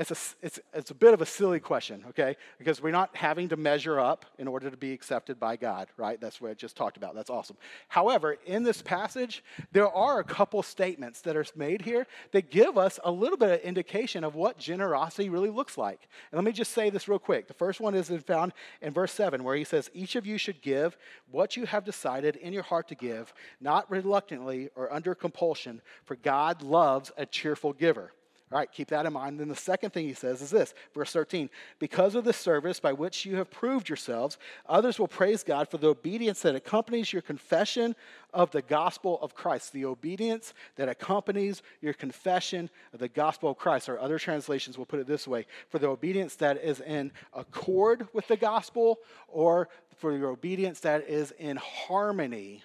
it's 0.00 0.10
a, 0.10 0.16
it's, 0.40 0.60
it's 0.72 0.90
a 0.90 0.94
bit 0.94 1.12
of 1.12 1.20
a 1.20 1.26
silly 1.26 1.60
question, 1.60 2.02
okay? 2.08 2.34
Because 2.56 2.80
we're 2.80 2.90
not 2.90 3.14
having 3.14 3.50
to 3.50 3.56
measure 3.58 4.00
up 4.00 4.24
in 4.38 4.48
order 4.48 4.70
to 4.70 4.76
be 4.78 4.94
accepted 4.94 5.38
by 5.38 5.56
God, 5.56 5.88
right? 5.98 6.18
That's 6.18 6.40
what 6.40 6.50
I 6.50 6.54
just 6.54 6.74
talked 6.74 6.96
about. 6.96 7.14
That's 7.14 7.28
awesome. 7.28 7.58
However, 7.88 8.38
in 8.46 8.62
this 8.62 8.80
passage, 8.80 9.44
there 9.72 9.90
are 9.90 10.18
a 10.18 10.24
couple 10.24 10.62
statements 10.62 11.20
that 11.20 11.36
are 11.36 11.44
made 11.54 11.82
here 11.82 12.06
that 12.32 12.50
give 12.50 12.78
us 12.78 12.98
a 13.04 13.10
little 13.10 13.36
bit 13.36 13.50
of 13.50 13.60
indication 13.60 14.24
of 14.24 14.34
what 14.34 14.56
generosity 14.56 15.28
really 15.28 15.50
looks 15.50 15.76
like. 15.76 16.08
And 16.32 16.38
let 16.38 16.44
me 16.46 16.52
just 16.52 16.72
say 16.72 16.88
this 16.88 17.06
real 17.06 17.18
quick. 17.18 17.46
The 17.46 17.52
first 17.52 17.78
one 17.78 17.94
is 17.94 18.10
found 18.26 18.54
in 18.80 18.94
verse 18.94 19.12
7, 19.12 19.44
where 19.44 19.56
he 19.56 19.64
says, 19.64 19.90
Each 19.92 20.16
of 20.16 20.26
you 20.26 20.38
should 20.38 20.62
give 20.62 20.96
what 21.30 21.58
you 21.58 21.66
have 21.66 21.84
decided 21.84 22.36
in 22.36 22.54
your 22.54 22.62
heart 22.62 22.88
to 22.88 22.94
give, 22.94 23.34
not 23.60 23.90
reluctantly 23.90 24.70
or 24.76 24.90
under 24.90 25.14
compulsion, 25.14 25.82
for 26.06 26.16
God 26.16 26.62
loves 26.62 27.12
a 27.18 27.26
cheerful 27.26 27.74
giver. 27.74 28.12
All 28.52 28.58
right, 28.58 28.70
keep 28.72 28.88
that 28.88 29.06
in 29.06 29.12
mind. 29.12 29.38
Then 29.38 29.46
the 29.46 29.54
second 29.54 29.90
thing 29.90 30.08
he 30.08 30.12
says 30.12 30.42
is 30.42 30.50
this, 30.50 30.74
verse 30.92 31.12
13. 31.12 31.48
Because 31.78 32.16
of 32.16 32.24
the 32.24 32.32
service 32.32 32.80
by 32.80 32.92
which 32.92 33.24
you 33.24 33.36
have 33.36 33.48
proved 33.48 33.88
yourselves, 33.88 34.38
others 34.66 34.98
will 34.98 35.06
praise 35.06 35.44
God 35.44 35.68
for 35.68 35.78
the 35.78 35.86
obedience 35.86 36.42
that 36.42 36.56
accompanies 36.56 37.12
your 37.12 37.22
confession 37.22 37.94
of 38.34 38.50
the 38.50 38.62
gospel 38.62 39.20
of 39.22 39.36
Christ. 39.36 39.72
The 39.72 39.84
obedience 39.84 40.52
that 40.74 40.88
accompanies 40.88 41.62
your 41.80 41.92
confession 41.92 42.70
of 42.92 42.98
the 42.98 43.08
gospel 43.08 43.50
of 43.50 43.56
Christ. 43.56 43.88
Or 43.88 44.00
other 44.00 44.18
translations 44.18 44.76
will 44.76 44.86
put 44.86 44.98
it 44.98 45.06
this 45.06 45.28
way 45.28 45.46
for 45.68 45.78
the 45.78 45.86
obedience 45.86 46.34
that 46.36 46.56
is 46.56 46.80
in 46.80 47.12
accord 47.32 48.08
with 48.12 48.26
the 48.26 48.36
gospel, 48.36 48.98
or 49.28 49.68
for 49.96 50.16
your 50.16 50.30
obedience 50.30 50.80
that 50.80 51.08
is 51.08 51.32
in 51.38 51.56
harmony 51.56 52.64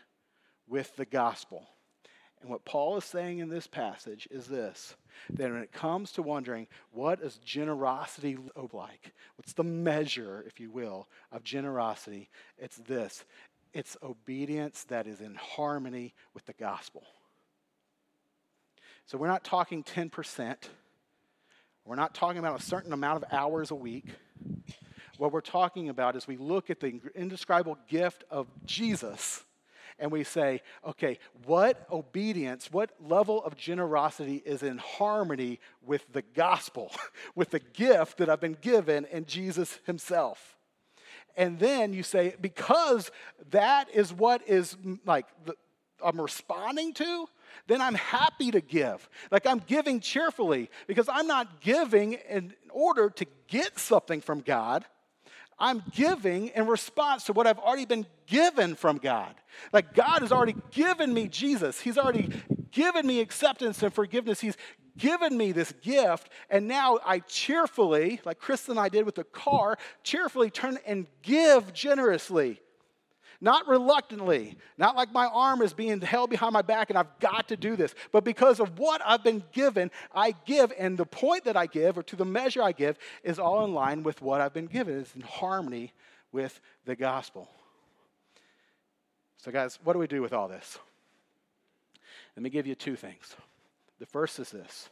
with 0.68 0.96
the 0.96 1.06
gospel. 1.06 1.68
And 2.42 2.50
what 2.50 2.66
Paul 2.66 2.98
is 2.98 3.06
saying 3.06 3.38
in 3.38 3.50
this 3.50 3.68
passage 3.68 4.28
is 4.32 4.48
this 4.48 4.96
that 5.32 5.52
when 5.52 5.62
it 5.62 5.72
comes 5.72 6.12
to 6.14 6.22
wondering 6.22 6.68
what 6.92 7.22
does 7.22 7.38
generosity 7.38 8.38
look 8.56 8.74
like, 8.74 9.14
what's 9.38 9.54
the 9.54 9.64
measure, 9.64 10.44
if 10.48 10.60
you 10.60 10.72
will, 10.72 11.08
of 11.32 11.44
generosity, 11.44 12.30
it's 12.58 12.78
this 12.78 13.26
it's 13.76 13.98
obedience 14.02 14.86
that 14.86 15.06
is 15.06 15.20
in 15.20 15.36
harmony 15.36 16.14
with 16.34 16.46
the 16.46 16.54
gospel. 16.54 17.04
So 19.06 19.18
we're 19.18 19.28
not 19.28 19.44
talking 19.44 19.84
10%. 19.84 20.56
We're 21.84 21.96
not 21.96 22.16
talking 22.16 22.40
about 22.40 22.60
a 22.60 22.64
certain 22.64 22.94
amount 22.94 23.22
of 23.22 23.34
hours 23.34 23.72
a 23.72 23.76
week. 23.76 24.08
What 25.18 25.32
we're 25.32 25.42
talking 25.42 25.90
about 25.90 26.16
is 26.16 26.26
we 26.26 26.38
look 26.38 26.70
at 26.70 26.80
the 26.80 27.02
indescribable 27.14 27.78
gift 27.88 28.24
of 28.32 28.48
Jesus 28.66 29.44
and 30.00 30.12
we 30.12 30.24
say, 30.24 30.62
okay, 30.86 31.20
what 31.46 31.88
obedience, 31.92 32.70
what 32.72 32.92
level 33.00 33.44
of 33.44 33.56
generosity 33.56 34.42
is 34.46 34.64
in 34.64 34.78
harmony 34.78 35.60
with 35.82 36.06
the 36.12 36.22
gospel, 36.22 36.92
with 37.36 37.52
the 37.52 37.60
gift 37.60 38.18
that 38.18 38.30
I've 38.30 38.42
been 38.42 38.58
given 38.62 39.06
in 39.06 39.26
Jesus 39.26 39.80
Himself? 39.86 40.56
And 41.38 41.60
then 41.60 41.94
you 41.94 42.04
say, 42.04 42.36
because 42.40 43.12
that 43.52 43.90
is 43.94 44.14
what 44.14 44.48
is 44.48 44.78
like 45.06 45.26
the, 45.46 45.56
I'm 46.04 46.20
responding 46.20 46.94
to, 46.96 47.28
then 47.68 47.82
I'm 47.82 47.96
happy 47.96 48.52
to 48.52 48.62
give. 48.62 49.08
Like 49.32 49.46
I'm 49.46 49.60
giving 49.60 50.00
cheerfully 50.00 50.70
because 50.88 51.10
I'm 51.10 51.28
not 51.28 51.62
giving 51.62 52.14
in 52.30 52.54
order 52.70 53.10
to 53.10 53.26
get 53.48 53.80
something 53.80 54.22
from 54.22 54.42
God. 54.42 54.86
I'm 55.58 55.84
giving 55.92 56.48
in 56.48 56.68
response 56.68 57.26
to 57.26 57.34
what 57.34 57.48
I've 57.48 57.60
already 57.60 57.86
been 57.86 58.06
given 58.28 58.76
from 58.76 58.98
God. 58.98 59.34
Like 59.72 59.94
God 59.94 60.22
has 60.22 60.32
already 60.32 60.56
given 60.72 61.14
me 61.14 61.28
Jesus. 61.28 61.80
He's 61.80 61.98
already 61.98 62.30
given 62.72 63.08
me 63.08 63.22
acceptance 63.22 63.82
and 63.82 63.94
forgiveness. 63.94 64.42
He's 64.42 64.58
given 64.98 65.38
me 65.38 65.52
this 65.52 65.74
gift, 65.82 66.30
and 66.50 66.68
now 66.68 67.00
I 67.06 67.20
cheerfully, 67.20 68.22
like 68.24 68.40
Chris 68.40 68.70
and 68.70 68.80
I 68.80 68.90
did 68.90 69.06
with 69.06 69.16
the 69.16 69.26
car, 69.26 69.78
cheerfully 70.04 70.50
turn 70.50 70.80
and 70.86 71.08
give 71.22 71.74
generously. 71.74 72.62
Not 73.42 73.68
reluctantly, 73.68 74.58
not 74.78 74.96
like 74.96 75.12
my 75.12 75.26
arm 75.26 75.62
is 75.62 75.74
being 75.74 76.00
held 76.02 76.30
behind 76.30 76.54
my 76.54 76.62
back 76.62 76.90
and 76.90 76.98
I've 76.98 77.20
got 77.20 77.50
to 77.50 77.58
do 77.58 77.76
this, 77.76 77.94
but 78.12 78.24
because 78.24 78.60
of 78.60 78.80
what 78.80 79.02
I've 79.06 79.24
been 79.24 79.44
given, 79.52 79.92
I 80.14 80.36
give. 80.46 80.72
And 80.78 80.98
the 80.98 81.06
point 81.06 81.44
that 81.46 81.58
I 81.58 81.66
give, 81.66 81.98
or 81.98 82.04
to 82.04 82.16
the 82.16 82.26
measure 82.26 82.64
I 82.64 82.72
give, 82.72 82.98
is 83.24 83.40
all 83.40 83.66
in 83.66 83.74
line 83.74 84.04
with 84.04 84.22
what 84.22 84.42
I've 84.42 84.54
been 84.54 84.68
given. 84.68 85.00
It's 85.00 85.16
in 85.16 85.22
harmony 85.22 85.94
with 86.32 86.60
the 86.86 86.96
gospel. 86.96 87.50
So, 89.38 89.52
guys, 89.52 89.78
what 89.84 89.94
do 89.94 90.00
we 90.00 90.08
do 90.08 90.22
with 90.22 90.34
all 90.34 90.48
this? 90.48 90.80
Let 92.36 92.44
me 92.44 92.50
give 92.50 92.68
you 92.68 92.76
two 92.76 92.96
things. 92.96 93.36
The 94.00 94.06
first 94.06 94.40
is 94.40 94.50
this 94.50 94.90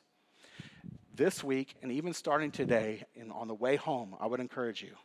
this 1.15 1.43
week, 1.43 1.75
and 1.81 1.91
even 1.91 2.11
starting 2.13 2.49
today, 2.49 3.03
and 3.19 3.31
on 3.31 3.47
the 3.47 3.53
way 3.53 3.75
home, 3.75 4.15
I 4.19 4.25
would 4.25 4.39
encourage 4.39 4.81
you 4.81 4.95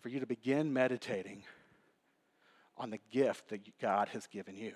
for 0.00 0.10
you 0.10 0.20
to 0.20 0.26
begin 0.26 0.72
meditating 0.72 1.42
on 2.80 2.90
the 2.90 2.98
gift 3.10 3.50
that 3.50 3.60
God 3.78 4.08
has 4.08 4.26
given 4.26 4.56
you. 4.56 4.72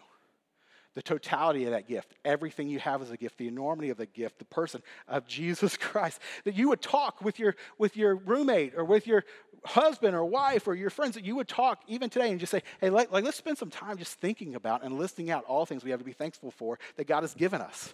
The 0.95 1.03
totality 1.03 1.65
of 1.65 1.73
that 1.73 1.89
gift, 1.89 2.15
everything 2.25 2.69
you 2.69 2.79
have 2.79 3.03
is 3.03 3.11
a 3.11 3.17
gift, 3.17 3.37
the 3.37 3.49
enormity 3.49 3.91
of 3.91 3.97
the 3.97 4.07
gift, 4.07 4.39
the 4.39 4.45
person 4.45 4.81
of 5.09 5.27
Jesus 5.27 5.77
Christ. 5.81 6.21
That 6.45 6.55
you 6.55 6.69
would 6.69 6.81
talk 6.81 7.21
with 7.21 7.41
your, 7.41 7.57
with 7.79 7.97
your 7.97 8.15
roommate 8.15 8.75
or 8.77 8.85
with 8.85 9.07
your 9.09 9.25
husband 9.65 10.15
or 10.15 10.25
wife 10.25 10.69
or 10.69 10.75
your 10.75 10.91
friends, 10.91 11.17
that 11.17 11.25
you 11.25 11.35
would 11.35 11.49
talk 11.49 11.81
even 11.89 12.11
today 12.11 12.31
and 12.31 12.39
just 12.39 12.53
say, 12.53 12.63
hey, 12.81 12.91
like, 12.91 13.11
like 13.11 13.25
let's 13.25 13.37
spend 13.37 13.59
some 13.59 13.71
time 13.71 13.97
just 13.97 14.21
thinking 14.21 14.55
about 14.55 14.85
and 14.85 14.97
listing 14.97 15.31
out 15.31 15.45
all 15.47 15.67
things 15.67 15.83
we 15.83 15.91
have 15.91 15.99
to 15.99 16.05
be 16.05 16.13
thankful 16.13 16.53
for 16.53 16.79
that 16.97 17.09
God 17.09 17.23
has 17.23 17.35
given 17.35 17.61
us. 17.61 17.93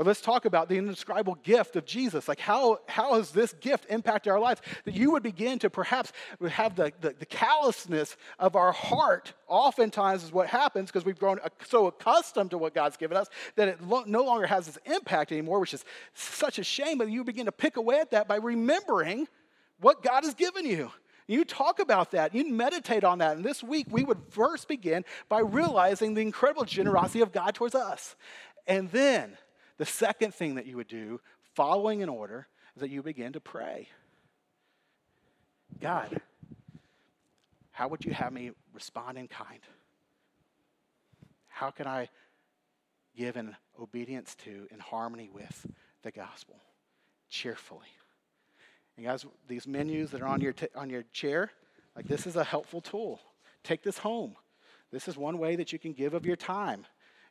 Or 0.00 0.04
let's 0.04 0.22
talk 0.22 0.46
about 0.46 0.70
the 0.70 0.78
indescribable 0.78 1.34
gift 1.42 1.76
of 1.76 1.84
Jesus. 1.84 2.26
Like, 2.26 2.40
how, 2.40 2.78
how 2.88 3.16
has 3.16 3.32
this 3.32 3.52
gift 3.52 3.84
impacted 3.90 4.32
our 4.32 4.40
lives? 4.40 4.62
That 4.86 4.94
you 4.94 5.10
would 5.10 5.22
begin 5.22 5.58
to 5.58 5.68
perhaps 5.68 6.14
have 6.48 6.74
the, 6.74 6.90
the, 7.02 7.14
the 7.18 7.26
callousness 7.26 8.16
of 8.38 8.56
our 8.56 8.72
heart, 8.72 9.34
oftentimes, 9.46 10.24
is 10.24 10.32
what 10.32 10.46
happens 10.46 10.88
because 10.88 11.04
we've 11.04 11.18
grown 11.18 11.38
so 11.66 11.86
accustomed 11.86 12.52
to 12.52 12.56
what 12.56 12.72
God's 12.72 12.96
given 12.96 13.14
us 13.14 13.28
that 13.56 13.68
it 13.68 13.82
lo- 13.82 14.04
no 14.06 14.22
longer 14.22 14.46
has 14.46 14.64
this 14.64 14.78
impact 14.86 15.32
anymore, 15.32 15.60
which 15.60 15.74
is 15.74 15.84
such 16.14 16.58
a 16.58 16.64
shame. 16.64 16.96
But 16.96 17.10
you 17.10 17.22
begin 17.22 17.44
to 17.44 17.52
pick 17.52 17.76
away 17.76 18.00
at 18.00 18.12
that 18.12 18.26
by 18.26 18.36
remembering 18.36 19.28
what 19.80 20.02
God 20.02 20.24
has 20.24 20.32
given 20.32 20.64
you. 20.64 20.90
You 21.26 21.44
talk 21.44 21.78
about 21.78 22.12
that, 22.12 22.34
you 22.34 22.50
meditate 22.50 23.04
on 23.04 23.18
that. 23.18 23.36
And 23.36 23.44
this 23.44 23.62
week, 23.62 23.86
we 23.90 24.02
would 24.04 24.22
first 24.30 24.66
begin 24.66 25.04
by 25.28 25.40
realizing 25.40 26.14
the 26.14 26.22
incredible 26.22 26.64
generosity 26.64 27.20
of 27.20 27.32
God 27.32 27.54
towards 27.54 27.74
us. 27.74 28.16
And 28.66 28.90
then 28.92 29.36
the 29.80 29.86
second 29.86 30.34
thing 30.34 30.56
that 30.56 30.66
you 30.66 30.76
would 30.76 30.88
do, 30.88 31.22
following 31.54 32.02
in 32.02 32.10
order, 32.10 32.46
is 32.76 32.82
that 32.82 32.90
you 32.90 33.02
begin 33.02 33.32
to 33.32 33.40
pray. 33.40 33.88
God, 35.80 36.20
how 37.70 37.88
would 37.88 38.04
you 38.04 38.12
have 38.12 38.30
me 38.30 38.50
respond 38.74 39.16
in 39.16 39.26
kind? 39.26 39.60
How 41.48 41.70
can 41.70 41.86
I 41.86 42.10
give 43.16 43.38
in 43.38 43.56
obedience 43.80 44.34
to, 44.44 44.68
in 44.70 44.80
harmony 44.80 45.30
with 45.32 45.66
the 46.02 46.10
gospel? 46.10 46.56
Cheerfully. 47.30 47.88
And 48.98 49.06
guys, 49.06 49.24
these 49.48 49.66
menus 49.66 50.10
that 50.10 50.20
are 50.20 50.28
on 50.28 50.42
your, 50.42 50.52
t- 50.52 50.68
on 50.76 50.90
your 50.90 51.04
chair, 51.04 51.52
like 51.96 52.06
this 52.06 52.26
is 52.26 52.36
a 52.36 52.44
helpful 52.44 52.82
tool. 52.82 53.18
Take 53.64 53.82
this 53.82 53.96
home. 53.96 54.36
This 54.92 55.08
is 55.08 55.16
one 55.16 55.38
way 55.38 55.56
that 55.56 55.72
you 55.72 55.78
can 55.78 55.94
give 55.94 56.12
of 56.12 56.26
your 56.26 56.36
time 56.36 56.84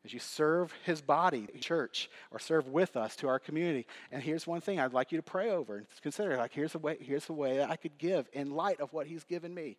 as 0.06 0.14
you 0.14 0.20
serve 0.20 0.74
his 0.86 1.02
body, 1.02 1.48
church, 1.60 2.10
or 2.32 2.40
serve 2.40 2.68
with 2.68 2.96
us 2.96 3.16
to 3.18 3.28
our 3.28 3.40
community. 3.40 3.86
And 4.12 4.24
here's 4.24 4.48
one 4.48 4.62
thing 4.62 4.80
I'd 4.80 4.94
like 4.94 5.12
you 5.12 5.18
to 5.18 5.24
pray 5.24 5.50
over 5.50 5.78
and 5.78 5.88
consider 6.02 6.38
like 6.38 6.54
here's 6.54 6.72
the 6.72 6.80
way 6.80 6.98
here's 7.00 7.26
the 7.26 7.34
way 7.34 7.64
I 7.64 7.76
could 7.76 7.98
give 7.98 8.28
in 8.34 8.52
light 8.52 8.80
of 8.80 8.94
what 8.94 9.08
he's 9.08 9.24
given 9.24 9.54
me. 9.54 9.78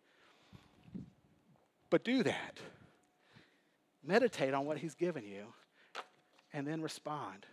But 1.89 2.03
do 2.03 2.23
that. 2.23 2.59
Meditate 4.03 4.53
on 4.53 4.65
what 4.65 4.77
he's 4.77 4.95
given 4.95 5.25
you 5.25 5.45
and 6.53 6.67
then 6.67 6.81
respond 6.81 7.45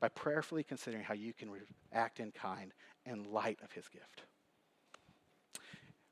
by 0.00 0.08
prayerfully 0.08 0.64
considering 0.64 1.02
how 1.02 1.14
you 1.14 1.32
can 1.32 1.50
act 1.92 2.20
in 2.20 2.30
kind 2.32 2.72
in 3.06 3.24
light 3.24 3.58
of 3.62 3.72
his 3.72 3.88
gift. 3.88 4.22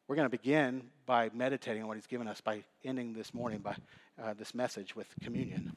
We're 0.07 0.17
going 0.17 0.27
to 0.27 0.31
begin 0.37 0.91
by 1.07 1.31
meditating 1.33 1.83
on 1.83 1.89
what 1.89 1.97
he's 1.97 2.07
given 2.07 2.27
us 2.27 2.41
by 2.41 2.65
ending 2.85 3.13
this 3.13 3.33
morning 3.33 3.61
by 3.61 3.77
uh, 4.21 4.35
this 4.35 4.55
message 4.55 4.97
with 4.97 5.07
communion. 5.23 5.77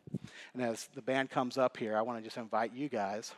And 0.54 0.64
as 0.64 0.88
the 0.93 1.01
band 1.01 1.32
comes 1.32 1.58
up 1.58 1.78
here, 1.78 1.97
I 1.97 2.01
want 2.01 2.20
to 2.20 2.24
just 2.24 2.38
invite 2.38 2.74
you 2.74 2.89
guys 2.89 3.34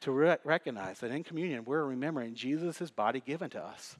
to 0.00 0.12
re- 0.12 0.38
recognize 0.44 1.00
that 1.00 1.10
in 1.10 1.24
communion, 1.24 1.64
we're 1.64 1.84
remembering 1.84 2.34
Jesus' 2.34 2.90
body 2.90 3.20
given 3.20 3.50
to 3.50 3.62
us, 3.62 3.96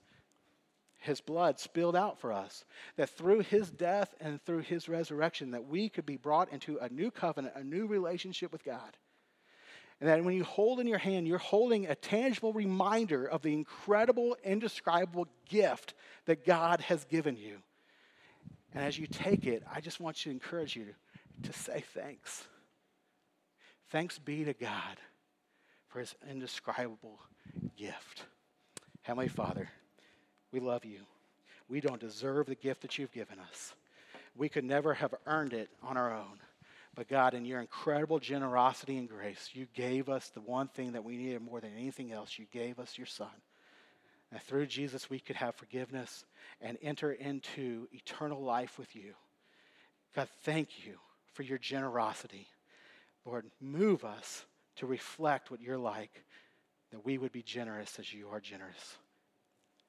his 0.98 1.20
blood 1.20 1.60
spilled 1.60 1.94
out 1.94 2.18
for 2.18 2.32
us, 2.32 2.64
that 2.96 3.10
through 3.10 3.40
his 3.40 3.70
death 3.70 4.14
and 4.20 4.42
through 4.42 4.60
his 4.60 4.88
resurrection, 4.88 5.50
that 5.50 5.66
we 5.66 5.90
could 5.90 6.06
be 6.06 6.16
brought 6.16 6.50
into 6.50 6.78
a 6.78 6.88
new 6.88 7.10
covenant, 7.10 7.54
a 7.56 7.62
new 7.62 7.86
relationship 7.86 8.50
with 8.50 8.64
God. 8.64 8.96
And 10.00 10.08
that 10.08 10.24
when 10.24 10.34
you 10.34 10.44
hold 10.44 10.80
in 10.80 10.86
your 10.86 10.98
hand, 10.98 11.28
you're 11.28 11.38
holding 11.38 11.86
a 11.86 11.94
tangible 11.94 12.52
reminder 12.52 13.26
of 13.26 13.42
the 13.42 13.52
incredible, 13.52 14.36
indescribable 14.42 15.28
gift 15.48 15.92
that 16.24 16.46
God 16.46 16.80
has 16.80 17.04
given 17.04 17.36
you. 17.36 17.58
And 18.72 18.82
as 18.82 18.98
you 18.98 19.06
take 19.06 19.46
it, 19.46 19.62
I 19.72 19.80
just 19.80 20.00
want 20.00 20.16
to 20.16 20.30
encourage 20.30 20.74
you 20.74 20.94
to 21.42 21.52
say 21.52 21.82
thanks. 21.94 22.44
Thanks 23.90 24.18
be 24.18 24.44
to 24.44 24.54
God 24.54 24.98
for 25.88 26.00
his 26.00 26.14
indescribable 26.28 27.20
gift. 27.76 28.24
Heavenly 29.02 29.28
Father, 29.28 29.68
we 30.52 30.60
love 30.60 30.84
you. 30.84 31.00
We 31.68 31.80
don't 31.80 32.00
deserve 32.00 32.46
the 32.46 32.54
gift 32.54 32.82
that 32.82 32.98
you've 32.98 33.12
given 33.12 33.38
us. 33.38 33.74
We 34.36 34.48
could 34.48 34.64
never 34.64 34.94
have 34.94 35.14
earned 35.26 35.52
it 35.52 35.68
on 35.82 35.96
our 35.96 36.12
own. 36.12 36.40
But 36.94 37.08
God, 37.08 37.34
in 37.34 37.44
your 37.44 37.60
incredible 37.60 38.18
generosity 38.18 38.96
and 38.98 39.08
grace, 39.08 39.50
you 39.52 39.66
gave 39.74 40.08
us 40.08 40.28
the 40.28 40.40
one 40.40 40.68
thing 40.68 40.92
that 40.92 41.04
we 41.04 41.16
needed 41.16 41.42
more 41.42 41.60
than 41.60 41.72
anything 41.76 42.12
else. 42.12 42.38
You 42.38 42.46
gave 42.52 42.78
us 42.78 42.96
your 42.96 43.06
Son. 43.06 43.28
And 44.30 44.40
through 44.42 44.66
Jesus, 44.66 45.10
we 45.10 45.20
could 45.20 45.36
have 45.36 45.54
forgiveness 45.54 46.24
and 46.60 46.78
enter 46.82 47.12
into 47.12 47.88
eternal 47.92 48.42
life 48.42 48.78
with 48.78 48.94
you. 48.96 49.14
God, 50.14 50.28
thank 50.42 50.84
you 50.86 50.98
for 51.34 51.42
your 51.42 51.58
generosity. 51.58 52.48
Lord, 53.24 53.46
move 53.60 54.04
us 54.04 54.44
to 54.76 54.86
reflect 54.86 55.50
what 55.50 55.60
you're 55.60 55.78
like, 55.78 56.24
that 56.90 57.04
we 57.04 57.18
would 57.18 57.32
be 57.32 57.42
generous 57.42 57.98
as 57.98 58.12
you 58.12 58.28
are 58.28 58.40
generous. 58.40 58.96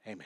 Amen. 0.08 0.26